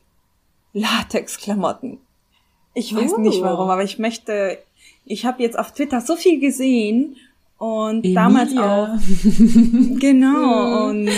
Latexklamotten. 0.73 1.99
Ich 2.73 2.95
weiß 2.95 3.17
nicht 3.17 3.39
Oh. 3.41 3.43
warum, 3.45 3.69
aber 3.69 3.83
ich 3.83 3.99
möchte. 3.99 4.59
Ich 5.11 5.25
habe 5.25 5.41
jetzt 5.43 5.57
auf 5.57 5.71
Twitter 5.73 6.01
so 6.01 6.15
viel 6.15 6.39
gesehen 6.39 7.15
und 7.57 8.05
Emilia. 8.05 8.21
damals 8.23 8.55
auch. 8.57 8.89
Genau. 9.99 10.87
und 10.87 11.09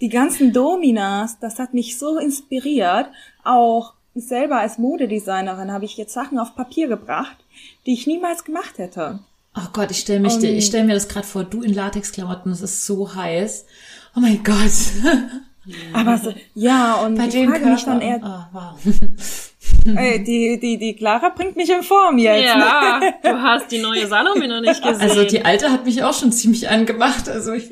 die 0.00 0.08
ganzen 0.08 0.52
Dominas, 0.52 1.38
das 1.40 1.58
hat 1.58 1.74
mich 1.74 1.98
so 1.98 2.18
inspiriert. 2.18 3.06
Auch 3.44 3.94
selber 4.14 4.60
als 4.60 4.78
Modedesignerin 4.78 5.72
habe 5.72 5.84
ich 5.84 5.96
jetzt 5.96 6.14
Sachen 6.14 6.38
auf 6.38 6.54
Papier 6.54 6.88
gebracht, 6.88 7.36
die 7.86 7.92
ich 7.94 8.06
niemals 8.06 8.44
gemacht 8.44 8.78
hätte. 8.78 9.18
Oh 9.56 9.68
Gott, 9.72 9.90
ich 9.90 9.98
stelle 9.98 10.20
mich, 10.20 10.34
Und- 10.34 10.44
ich 10.44 10.66
stell 10.66 10.84
mir 10.84 10.94
das 10.94 11.08
gerade 11.08 11.26
vor, 11.26 11.42
du 11.44 11.62
in 11.62 11.74
Latexklamotten, 11.74 12.52
es 12.52 12.62
ist 12.62 12.86
so 12.86 13.14
heiß. 13.14 13.66
Oh 14.16 14.20
mein 14.20 14.42
Gott. 14.44 14.70
Aber 15.92 16.18
so, 16.18 16.32
ja, 16.54 16.94
und 17.04 17.16
Bei 17.16 17.26
ich 17.26 17.34
frage 17.46 17.66
mich 17.66 17.84
dann 17.84 18.00
eher, 18.00 18.20
Oh, 18.22 18.56
wow. 18.56 18.78
ey, 19.86 20.22
die, 20.22 20.58
die, 20.60 20.78
die 20.78 20.94
Clara 20.96 21.30
bringt 21.30 21.56
mich 21.56 21.70
in 21.70 21.82
Form 21.82 22.18
jetzt. 22.18 22.36
ne? 22.56 22.60
Ja, 22.62 23.00
du 23.22 23.42
hast 23.42 23.70
die 23.70 23.78
neue 23.80 24.06
Salome 24.06 24.46
noch 24.48 24.60
nicht 24.60 24.82
gesehen. 24.82 25.00
Also 25.08 25.24
die 25.24 25.44
alte 25.44 25.70
hat 25.70 25.84
mich 25.84 26.02
auch 26.02 26.14
schon 26.14 26.32
ziemlich 26.32 26.68
angemacht. 26.68 27.28
Also 27.28 27.52
ich, 27.52 27.70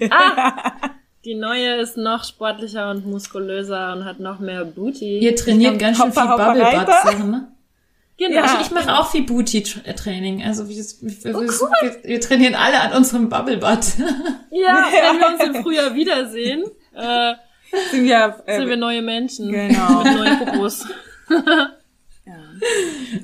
Die 1.25 1.35
neue 1.35 1.77
ist 1.77 1.97
noch 1.97 2.25
sportlicher 2.25 2.91
und 2.91 3.07
muskulöser 3.07 3.93
und 3.93 4.05
hat 4.05 4.21
noch 4.21 4.39
mehr 4.39 4.65
Booty. 4.65 5.19
ihr 5.19 5.37
trainiert 5.37 5.79
ganz 5.79 5.99
schön 5.99 6.13
viel 6.13 6.23
Hopper, 6.23 6.33
Hopper, 6.33 6.47
Bubble 6.55 6.65
Butt 6.65 6.75
Reiter. 6.89 7.01
Sachen, 7.05 7.31
ne? 7.31 7.49
genau. 8.17 8.35
Ja. 8.37 8.59
Ich, 8.63 8.71
mache 8.71 8.97
auch 8.99 9.11
viel 9.11 9.23
Booty 9.25 9.59
Tra- 9.59 9.93
Training. 9.95 10.43
Also 10.45 10.69
wir, 10.69 10.77
wir, 10.77 11.37
Oh, 11.37 11.41
wir, 11.43 11.49
wir, 11.49 12.05
wir 12.05 12.21
trainieren 12.21 12.55
alle 12.55 12.81
an 12.81 12.93
unserem 12.97 13.29
Bubble 13.29 13.59
Butt. 13.59 13.81
Ja, 14.51 14.87
wenn 15.13 15.21
wir 15.21 15.27
uns 15.29 15.57
im 15.57 15.63
Frühjahr 15.63 15.95
wiedersehen, 15.95 16.65
äh, 16.95 17.35
Sind 17.91 18.05
wir, 18.05 18.37
äh, 18.47 18.59
sind 18.59 18.69
wir 18.69 18.77
neue 18.79 19.03
Menschen. 19.03 19.53
Genau. 19.53 20.03
Mit 20.03 20.17
neuen 20.17 20.39
Popos. 20.39 20.87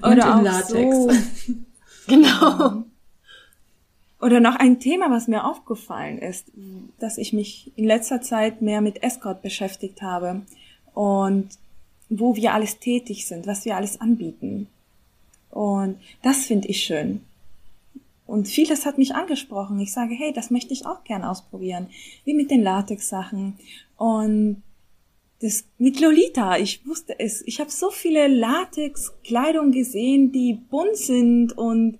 Und 0.03 0.12
Oder 0.12 0.37
auch 0.37 0.43
Latex. 0.43 0.97
so. 0.97 1.11
Genau. 2.07 2.85
Oder 4.20 4.41
noch 4.41 4.57
ein 4.57 4.78
Thema, 4.78 5.11
was 5.11 5.26
mir 5.26 5.45
aufgefallen 5.45 6.18
ist, 6.18 6.51
dass 6.99 7.16
ich 7.18 7.32
mich 7.32 7.72
in 7.76 7.87
letzter 7.87 8.20
Zeit 8.20 8.61
mehr 8.61 8.82
mit 8.82 9.03
Escort 9.03 9.41
beschäftigt 9.41 10.03
habe 10.03 10.43
und 10.93 11.49
wo 12.11 12.37
wir 12.37 12.53
alles 12.53 12.78
tätig 12.78 13.26
sind, 13.26 13.47
was 13.47 13.64
wir 13.64 13.76
alles 13.76 14.01
anbieten. 14.01 14.68
Und 15.51 15.99
das 16.22 16.47
finde 16.47 16.68
ich 16.68 16.85
schön. 16.85 17.20
Und 18.26 18.49
vieles 18.49 18.87
hat 18.87 18.99
mich 18.99 19.14
angesprochen. 19.14 19.78
Ich 19.78 19.93
sage, 19.93 20.14
hey, 20.14 20.32
das 20.32 20.51
möchte 20.51 20.72
ich 20.72 20.87
auch 20.87 21.05
gern 21.05 21.24
ausprobieren. 21.24 21.89
Wie 22.24 22.35
mit 22.35 22.51
den 22.51 22.62
Latex-Sachen. 22.62 23.55
Und 23.97 24.62
das 25.45 25.64
mit 25.76 26.01
Lolita, 26.01 26.57
ich 26.57 26.86
wusste 26.86 27.18
es. 27.18 27.42
Ich 27.47 27.61
habe 27.61 27.70
so 27.70 27.90
viele 27.90 28.28
Latex-Kleidung 28.28 29.72
gesehen, 29.72 30.32
die 30.32 30.55
bunt 30.55 30.97
sind 30.97 31.57
und 31.57 31.99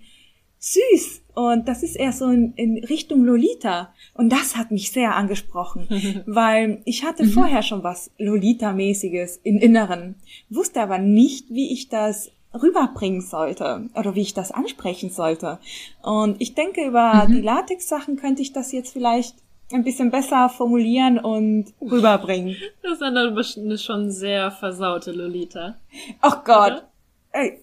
süß. 0.59 1.23
Und 1.35 1.69
das 1.69 1.83
ist 1.83 1.97
eher 1.97 2.13
so 2.13 2.27
in, 2.31 2.55
in 2.55 2.83
Richtung 2.85 3.23
Lolita. 3.25 3.93
Und 4.15 4.33
das 4.33 4.57
hat 4.57 4.71
mich 4.71 4.93
sehr 4.93 5.15
angesprochen, 5.15 6.23
weil 6.27 6.81
ich 6.87 7.05
hatte 7.05 7.27
vorher 7.27 7.63
schon 7.63 7.85
was 7.85 8.11
Lolita-mäßiges 8.19 9.41
im 9.43 9.59
Inneren, 9.59 10.15
wusste 10.49 10.81
aber 10.81 10.99
nicht, 10.99 11.51
wie 11.51 11.71
ich 11.73 11.91
das 11.91 12.31
rüberbringen 12.55 13.21
sollte 13.21 13.91
oder 13.95 14.15
wie 14.15 14.23
ich 14.23 14.33
das 14.33 14.53
ansprechen 14.53 15.11
sollte. 15.11 15.59
Und 16.03 16.41
ich 16.41 16.55
denke, 16.55 16.87
über 16.87 17.27
die 17.29 17.43
Latex-Sachen 17.43 18.17
könnte 18.17 18.41
ich 18.41 18.53
das 18.53 18.73
jetzt 18.73 18.93
vielleicht 18.93 19.35
ein 19.75 19.85
bisschen 19.85 20.11
besser 20.11 20.49
formulieren 20.49 21.19
und 21.19 21.67
rüberbringen. 21.81 22.57
Das 22.83 22.93
ist 22.93 23.01
dann 23.01 23.17
eine 23.17 23.79
schon 23.79 24.11
sehr 24.11 24.51
versaute 24.51 25.13
Lolita. 25.13 25.77
Ach 26.21 26.45
Gott. 26.45 26.85
Ey, 27.33 27.61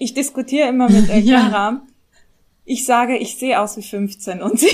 ich 0.00 0.14
diskutiere 0.14 0.68
immer 0.68 0.90
mit 0.90 1.08
äh, 1.10 1.18
Ja. 1.18 1.48
Clara. 1.48 1.82
Ich 2.64 2.86
sage, 2.86 3.16
ich 3.16 3.36
sehe 3.38 3.60
aus 3.60 3.76
wie 3.76 3.82
15 3.82 4.40
und 4.42 4.58
sie 4.60 4.68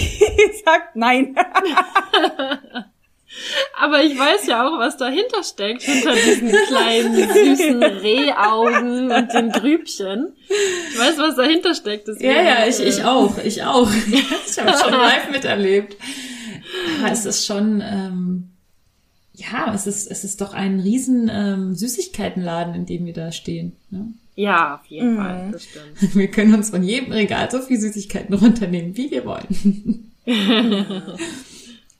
sagt 0.64 0.94
nein. 0.96 1.34
Aber 3.78 4.02
ich 4.02 4.18
weiß 4.18 4.46
ja 4.46 4.66
auch, 4.66 4.78
was 4.78 4.96
dahinter 4.96 5.42
steckt, 5.42 5.82
hinter 5.82 6.14
diesen 6.14 6.50
kleinen, 6.50 7.14
süßen 7.14 7.82
Rehaugen 7.82 9.12
und 9.12 9.32
den 9.34 9.52
Grübchen. 9.52 10.34
Ich 10.90 10.98
weiß, 10.98 11.18
was 11.18 11.36
dahinter 11.36 11.74
steckt. 11.74 12.08
Ja, 12.20 12.42
ja, 12.42 12.66
ich, 12.66 12.80
ich 12.80 13.04
auch, 13.04 13.36
ich 13.44 13.62
auch. 13.64 13.90
Ich 14.10 14.58
habe 14.58 14.78
schon 14.78 14.92
live 14.92 15.30
miterlebt. 15.30 15.96
Aber 17.00 17.12
es 17.12 17.24
ist 17.26 17.44
schon, 17.46 17.82
ähm, 17.84 18.48
ja, 19.34 19.72
es 19.74 19.86
ist, 19.86 20.10
es 20.10 20.24
ist 20.24 20.40
doch 20.40 20.52
ein 20.54 20.80
riesen 20.80 21.30
ähm, 21.32 21.74
Süßigkeitenladen, 21.74 22.74
in 22.74 22.86
dem 22.86 23.06
wir 23.06 23.12
da 23.12 23.30
stehen. 23.32 23.72
Ne? 23.90 24.08
Ja, 24.34 24.76
auf 24.76 24.86
jeden 24.86 25.14
Mhm. 25.14 25.16
Fall, 25.16 25.48
das 25.52 25.64
stimmt. 25.64 26.14
Wir 26.14 26.28
können 26.30 26.54
uns 26.54 26.70
von 26.70 26.82
jedem 26.84 27.12
Regal 27.12 27.50
so 27.50 27.60
viel 27.60 27.80
Süßigkeiten 27.80 28.34
runternehmen, 28.34 28.96
wie 28.96 29.10
wir 29.10 29.24
wollen. 29.24 30.12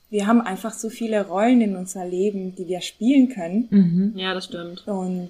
Wir 0.09 0.25
haben 0.25 0.41
einfach 0.41 0.73
so 0.73 0.89
viele 0.89 1.27
Rollen 1.27 1.61
in 1.61 1.75
unser 1.75 2.05
Leben, 2.05 2.55
die 2.55 2.67
wir 2.67 2.81
spielen 2.81 3.29
können. 3.29 3.67
Mhm. 3.69 4.13
Ja, 4.17 4.33
das 4.33 4.45
stimmt. 4.45 4.87
Und 4.87 5.29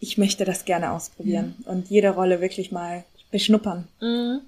ich 0.00 0.16
möchte 0.18 0.44
das 0.44 0.64
gerne 0.64 0.90
ausprobieren 0.92 1.54
und 1.66 1.88
jede 1.90 2.10
Rolle 2.10 2.40
wirklich 2.40 2.72
mal 2.72 3.04
beschnuppern. 3.30 3.88
Mhm. 4.00 4.40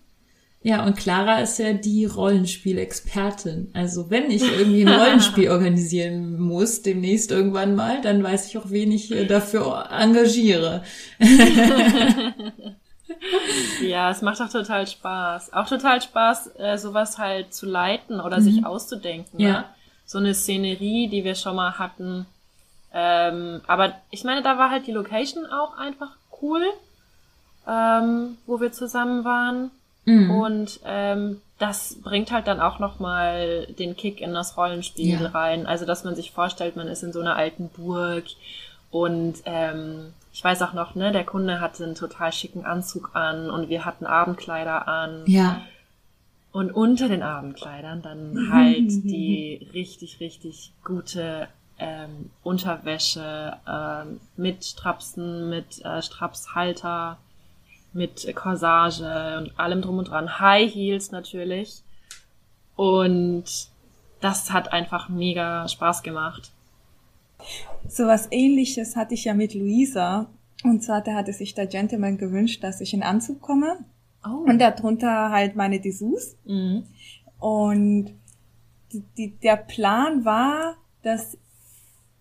Ja, 0.62 0.84
und 0.84 0.96
Clara 0.96 1.38
ist 1.38 1.58
ja 1.58 1.72
die 1.72 2.04
Rollenspielexpertin. 2.04 3.70
Also 3.74 4.10
wenn 4.10 4.30
ich 4.30 4.42
irgendwie 4.42 4.84
ein 4.84 4.92
Rollenspiel 4.92 5.50
organisieren 5.50 6.38
muss, 6.40 6.82
demnächst 6.82 7.30
irgendwann 7.30 7.76
mal, 7.76 8.00
dann 8.02 8.22
weiß 8.22 8.48
ich 8.48 8.58
auch, 8.58 8.70
wen 8.70 8.90
ich 8.90 9.10
äh, 9.12 9.24
dafür 9.24 9.88
engagiere. 9.90 10.82
Ja, 13.82 14.10
es 14.10 14.22
macht 14.22 14.40
auch 14.40 14.50
total 14.50 14.86
Spaß. 14.86 15.52
Auch 15.52 15.66
total 15.66 16.00
Spaß, 16.02 16.58
äh, 16.58 16.76
sowas 16.76 17.18
halt 17.18 17.54
zu 17.54 17.66
leiten 17.66 18.20
oder 18.20 18.40
sich 18.40 18.64
auszudenken. 18.64 19.40
Ja. 19.40 19.48
Ne? 19.48 19.64
So 20.04 20.18
eine 20.18 20.34
Szenerie, 20.34 21.08
die 21.08 21.24
wir 21.24 21.34
schon 21.34 21.56
mal 21.56 21.78
hatten. 21.78 22.26
Ähm, 22.92 23.60
aber 23.66 23.94
ich 24.10 24.24
meine, 24.24 24.42
da 24.42 24.58
war 24.58 24.70
halt 24.70 24.86
die 24.86 24.92
Location 24.92 25.46
auch 25.46 25.76
einfach 25.76 26.16
cool, 26.40 26.62
ähm, 27.66 28.38
wo 28.46 28.60
wir 28.60 28.72
zusammen 28.72 29.24
waren. 29.24 29.70
Mhm. 30.08 30.30
Und 30.30 30.80
ähm, 30.86 31.40
das 31.58 31.96
bringt 32.02 32.32
halt 32.32 32.46
dann 32.46 32.60
auch 32.60 32.78
nochmal 32.78 33.66
den 33.78 33.96
Kick 33.96 34.20
in 34.20 34.32
das 34.32 34.56
Rollenspiel 34.56 35.20
Ja. 35.20 35.28
rein. 35.28 35.66
Also, 35.66 35.84
dass 35.84 36.04
man 36.04 36.14
sich 36.16 36.30
vorstellt, 36.30 36.76
man 36.76 36.88
ist 36.88 37.02
in 37.02 37.12
so 37.12 37.20
einer 37.20 37.36
alten 37.36 37.68
Burg 37.68 38.24
und 38.90 39.34
ähm, 39.44 40.14
ich 40.32 40.42
weiß 40.42 40.62
auch 40.62 40.72
noch, 40.72 40.94
ne, 40.94 41.12
der 41.12 41.24
Kunde 41.24 41.60
hatte 41.60 41.84
einen 41.84 41.94
total 41.94 42.32
schicken 42.32 42.64
Anzug 42.64 43.10
an 43.14 43.50
und 43.50 43.68
wir 43.68 43.84
hatten 43.84 44.06
Abendkleider 44.06 44.88
an. 44.88 45.24
Ja, 45.26 45.62
Und 46.52 46.70
unter 46.70 47.08
den 47.08 47.22
Abendkleidern 47.22 48.00
dann 48.02 48.48
halt 48.50 48.88
die 49.04 49.68
richtig, 49.74 50.20
richtig 50.20 50.72
gute 50.84 51.48
ähm, 51.78 52.30
Unterwäsche 52.42 53.56
ähm, 53.68 54.20
mit 54.36 54.64
Strapsen, 54.64 55.50
mit 55.50 55.84
äh, 55.84 56.00
Strapshalter, 56.02 57.18
mit 57.92 58.34
Corsage 58.34 59.38
und 59.38 59.58
allem 59.58 59.82
drum 59.82 59.98
und 59.98 60.08
dran. 60.08 60.38
High 60.40 60.72
Heels 60.72 61.10
natürlich. 61.10 61.82
Und 62.76 63.44
das 64.20 64.50
hat 64.52 64.72
einfach 64.72 65.08
mega 65.08 65.66
Spaß 65.68 66.02
gemacht. 66.02 66.52
So 67.88 68.06
was 68.06 68.28
ähnliches 68.30 68.96
hatte 68.96 69.14
ich 69.14 69.24
ja 69.24 69.34
mit 69.34 69.54
Luisa. 69.54 70.26
Und 70.64 70.82
zwar, 70.82 71.02
da 71.02 71.14
hatte 71.14 71.32
sich 71.32 71.54
der 71.54 71.66
Gentleman 71.66 72.18
gewünscht, 72.18 72.62
dass 72.64 72.80
ich 72.80 72.92
in 72.92 73.02
Anzug 73.02 73.40
komme. 73.40 73.78
Oh. 74.24 74.48
Und 74.48 74.58
darunter 74.58 75.30
halt 75.30 75.56
meine 75.56 75.80
Dessous. 75.80 76.36
Mhm. 76.44 76.84
Und 77.38 78.14
die, 78.92 79.02
die, 79.16 79.30
der 79.38 79.56
Plan 79.56 80.24
war, 80.24 80.76
dass 81.02 81.38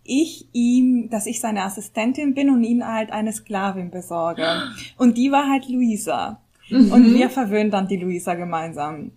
ich 0.08 0.48
ihm, 0.54 1.10
dass 1.10 1.26
ich 1.28 1.40
seine 1.40 1.64
Assistentin 1.64 2.34
bin 2.34 2.50
und 2.50 2.64
ihm 2.64 2.86
halt 2.86 3.12
eine 3.12 3.32
Sklavin 3.34 3.92
besorge. 3.92 4.46
Und 4.98 5.18
die 5.18 5.32
war 5.32 5.50
halt 5.50 5.70
Luisa. 5.70 6.42
Und 6.70 7.14
wir 7.14 7.30
verwöhnen 7.30 7.72
dann 7.72 7.88
die 7.88 7.98
Luisa 7.98 8.34
gemeinsam. 8.34 9.12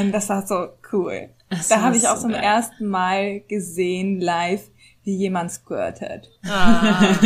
Und 0.00 0.12
das 0.12 0.28
war 0.28 0.46
so 0.46 0.68
cool. 0.92 1.28
Das 1.48 1.68
da 1.68 1.82
habe 1.82 1.96
ich 1.96 2.08
auch 2.08 2.16
so 2.16 2.22
zum 2.22 2.32
geil. 2.32 2.42
ersten 2.42 2.86
Mal 2.86 3.40
gesehen 3.40 4.20
live, 4.20 4.70
wie 5.04 5.16
jemand 5.16 5.50
squirtet. 5.50 6.30
Ah, 6.44 7.16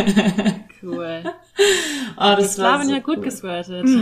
cool. 0.82 1.22
oh, 2.16 2.34
Die 2.36 2.42
das 2.42 2.58
war 2.58 2.80
Sklavin 2.80 2.88
so 2.88 2.94
ja 2.94 3.00
gut 3.00 3.18
cool. 3.18 3.24
gesquirtet. 3.24 3.84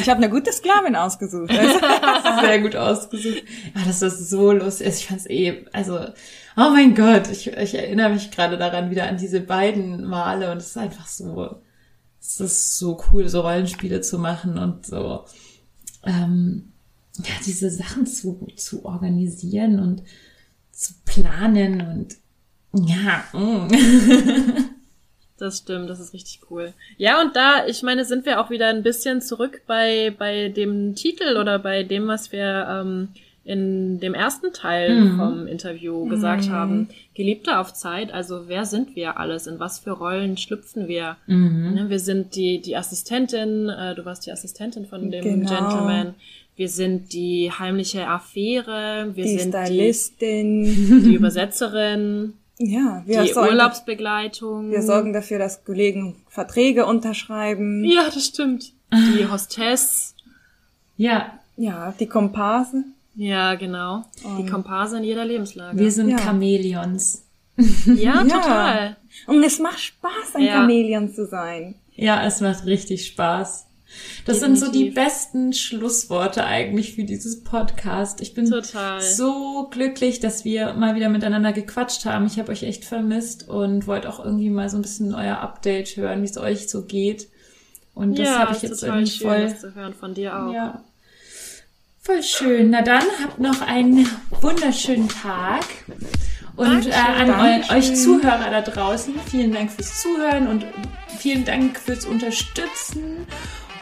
Ich 0.00 0.08
habe 0.08 0.18
eine 0.18 0.30
gute 0.30 0.52
Sklavin 0.52 0.96
ausgesucht. 0.96 1.50
Sehr 2.40 2.60
gut 2.60 2.76
ausgesucht. 2.76 3.42
Ah, 3.74 3.80
das 3.86 4.02
ist 4.02 4.28
so 4.28 4.52
lustig. 4.52 4.88
Ich 4.88 5.06
fand's 5.06 5.26
eh, 5.28 5.64
also, 5.72 5.98
oh 5.98 6.70
mein 6.70 6.94
Gott, 6.94 7.28
ich, 7.30 7.46
ich 7.48 7.74
erinnere 7.74 8.10
mich 8.10 8.30
gerade 8.30 8.58
daran 8.58 8.90
wieder 8.90 9.08
an 9.08 9.16
diese 9.16 9.40
beiden 9.40 10.04
Male 10.04 10.50
und 10.52 10.58
es 10.58 10.68
ist 10.68 10.78
einfach 10.78 11.06
so, 11.06 11.56
es 12.20 12.40
ist 12.40 12.78
so 12.78 13.00
cool, 13.10 13.28
so 13.28 13.40
Rollenspiele 13.40 14.02
zu 14.02 14.18
machen 14.18 14.58
und 14.58 14.84
so, 14.86 15.24
ähm, 16.04 16.72
ja, 17.16 17.34
diese 17.46 17.70
Sachen 17.70 18.06
zu, 18.06 18.46
zu 18.56 18.84
organisieren 18.84 19.80
und 19.80 20.02
zu 20.80 20.94
planen 21.04 21.80
und 22.72 22.88
ja, 22.88 23.24
mm. 23.38 23.68
Das 25.38 25.58
stimmt, 25.58 25.88
das 25.88 26.00
ist 26.00 26.12
richtig 26.12 26.40
cool. 26.50 26.74
Ja, 26.98 27.20
und 27.22 27.34
da, 27.34 27.66
ich 27.66 27.82
meine, 27.82 28.04
sind 28.04 28.26
wir 28.26 28.40
auch 28.40 28.50
wieder 28.50 28.68
ein 28.68 28.82
bisschen 28.82 29.22
zurück 29.22 29.62
bei, 29.66 30.14
bei 30.18 30.48
dem 30.50 30.94
Titel 30.94 31.38
oder 31.38 31.58
bei 31.58 31.82
dem, 31.82 32.06
was 32.08 32.30
wir 32.30 32.66
ähm, 32.68 33.08
in 33.42 33.98
dem 34.00 34.12
ersten 34.12 34.52
Teil 34.52 35.00
Mhm. 35.00 35.16
vom 35.16 35.46
Interview 35.46 36.04
gesagt 36.08 36.50
haben. 36.50 36.88
Geliebte 37.14 37.58
auf 37.58 37.72
Zeit, 37.72 38.12
also 38.12 38.48
wer 38.48 38.66
sind 38.66 38.94
wir 38.96 39.18
alles? 39.18 39.46
In 39.46 39.58
was 39.58 39.78
für 39.78 39.92
Rollen 39.92 40.36
schlüpfen 40.36 40.88
wir? 40.88 41.16
Mhm. 41.26 41.72
Ne, 41.74 41.86
wir 41.88 42.00
sind 42.00 42.36
die, 42.36 42.60
die 42.60 42.76
Assistentin, 42.76 43.70
äh, 43.70 43.94
du 43.94 44.04
warst 44.04 44.26
die 44.26 44.32
Assistentin 44.32 44.84
von 44.84 45.10
dem 45.10 45.24
Genau. 45.24 45.48
Gentleman. 45.48 46.14
Wir 46.60 46.68
sind 46.68 47.14
die 47.14 47.50
heimliche 47.50 48.06
Affäre, 48.06 49.12
wir 49.14 49.24
die 49.24 49.38
sind 49.38 49.54
Stylistin. 49.54 50.64
die, 50.64 51.00
die 51.04 51.14
Übersetzerin, 51.14 52.34
Ja, 52.58 53.02
wir 53.06 53.22
die 53.22 53.32
sorgen, 53.32 53.48
Urlaubsbegleitung. 53.48 54.70
wir 54.70 54.82
sorgen 54.82 55.14
dafür, 55.14 55.38
dass 55.38 55.64
Kollegen 55.64 56.16
Verträge 56.28 56.84
unterschreiben. 56.84 57.82
Ja, 57.86 58.10
das 58.12 58.26
stimmt. 58.26 58.74
Die 58.92 59.26
Hostess. 59.30 60.14
ja, 60.98 61.38
Ja, 61.56 61.94
die 61.98 62.06
Komparse. 62.06 62.84
Ja, 63.14 63.54
genau. 63.54 64.04
Die 64.38 64.44
Komparse 64.44 64.98
in 64.98 65.04
jeder 65.04 65.24
Lebenslage. 65.24 65.78
wir 65.78 65.90
sind 65.90 66.10
Ja. 66.10 66.18
Chamäleons. 66.18 67.22
ja, 67.86 68.22
Ja. 68.22 68.24
total. 68.24 68.96
Und 69.28 69.42
es 69.42 69.58
macht 69.60 69.80
Spaß, 69.80 70.34
ein 70.34 70.42
Ja. 70.42 70.52
Chamäleon 70.60 71.08
zu 71.10 71.24
sein. 71.26 71.74
Ja, 71.96 72.22
es 72.26 72.42
macht 72.42 72.66
richtig 72.66 73.06
Spaß. 73.06 73.64
Das 74.24 74.40
sind 74.40 74.56
so 74.56 74.70
die 74.70 74.90
besten 74.90 75.52
Schlussworte 75.52 76.44
eigentlich 76.44 76.94
für 76.94 77.04
dieses 77.04 77.42
Podcast. 77.42 78.20
Ich 78.20 78.34
bin 78.34 78.48
Total. 78.48 79.00
so 79.00 79.68
glücklich, 79.70 80.20
dass 80.20 80.44
wir 80.44 80.74
mal 80.74 80.94
wieder 80.94 81.08
miteinander 81.08 81.52
gequatscht 81.52 82.04
haben. 82.04 82.26
Ich 82.26 82.38
habe 82.38 82.52
euch 82.52 82.62
echt 82.62 82.84
vermisst 82.84 83.48
und 83.48 83.86
wollte 83.86 84.08
auch 84.08 84.24
irgendwie 84.24 84.50
mal 84.50 84.68
so 84.68 84.76
ein 84.76 84.82
bisschen 84.82 85.14
euer 85.14 85.38
Update 85.38 85.96
hören, 85.96 86.22
wie 86.22 86.26
es 86.26 86.38
euch 86.38 86.68
so 86.68 86.82
geht. 86.82 87.28
Und 87.94 88.18
das 88.18 88.28
ja, 88.28 88.38
habe 88.38 88.56
ich 88.56 88.62
jetzt 88.62 88.82
irgendwie 88.82 89.10
schön, 89.10 89.28
voll. 89.28 89.42
das 89.42 89.60
zu 89.60 89.74
hören 89.74 89.94
von 89.94 90.14
dir 90.14 90.36
auch. 90.36 90.52
Ja. 90.52 90.84
Voll 92.02 92.22
schön. 92.22 92.70
Na 92.70 92.82
dann, 92.82 93.04
habt 93.22 93.38
noch 93.38 93.60
einen 93.60 94.08
wunderschönen 94.40 95.08
Tag. 95.08 95.64
Und 96.56 96.86
äh, 96.86 96.92
an 96.92 97.28
Dankeschön. 97.28 97.76
euch 97.76 97.94
Zuhörer 97.96 98.50
da 98.50 98.60
draußen, 98.60 99.14
vielen 99.30 99.52
Dank 99.52 99.70
fürs 99.70 100.02
Zuhören 100.02 100.46
und 100.46 100.66
vielen 101.18 101.44
Dank 101.44 101.78
fürs 101.78 102.04
Unterstützen. 102.04 103.26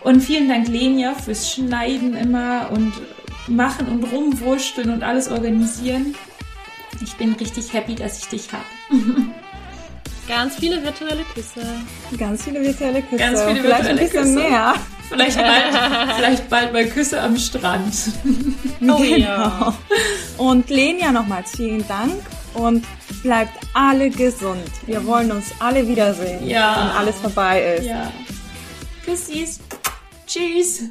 Und 0.03 0.21
vielen 0.23 0.49
Dank, 0.49 0.69
Lenia, 0.69 1.15
fürs 1.15 1.51
Schneiden 1.53 2.17
immer 2.17 2.71
und 2.71 2.93
machen 3.49 3.87
und 3.89 4.05
rumwurschteln 4.05 4.91
und 4.91 5.03
alles 5.03 5.29
organisieren. 5.29 6.15
Ich 7.03 7.15
bin 7.15 7.33
richtig 7.35 7.73
happy, 7.73 7.95
dass 7.95 8.19
ich 8.19 8.29
dich 8.29 8.49
habe. 8.53 8.65
Ganz 10.29 10.57
viele 10.57 10.83
virtuelle 10.85 11.23
Küsse. 11.35 11.67
Ganz 12.19 12.45
viele 12.45 12.61
virtuelle 12.63 13.01
Küsse. 13.03 13.17
Ganz 13.17 13.41
viele 13.43 13.61
Vielleicht 13.61 13.81
ein 13.89 13.99
virtuelle 13.99 14.01
bisschen 14.03 14.35
Küsse. 14.35 14.49
mehr. 14.51 14.75
Vielleicht 15.09 15.39
bald, 15.39 16.13
vielleicht 16.17 16.49
bald 16.51 16.73
mal 16.75 16.85
Küsse 16.87 17.21
am 17.23 17.37
Strand. 17.39 17.95
Oh 18.83 19.03
ja. 19.03 19.75
Und 20.37 20.69
Lenia 20.69 21.13
nochmals 21.13 21.53
vielen 21.57 21.87
Dank 21.89 22.13
und 22.53 22.85
bleibt 23.23 23.53
alle 23.73 24.11
gesund. 24.11 24.61
Wir 24.85 25.05
wollen 25.07 25.33
uns 25.33 25.47
alle 25.61 25.89
wiedersehen, 25.89 26.47
Ja. 26.47 26.77
wenn 26.91 26.97
alles 26.99 27.17
vorbei 27.17 27.77
ist. 27.79 27.87
Ja. 27.87 28.13
Küssis. 29.07 29.61
Tschüss. 30.29 30.83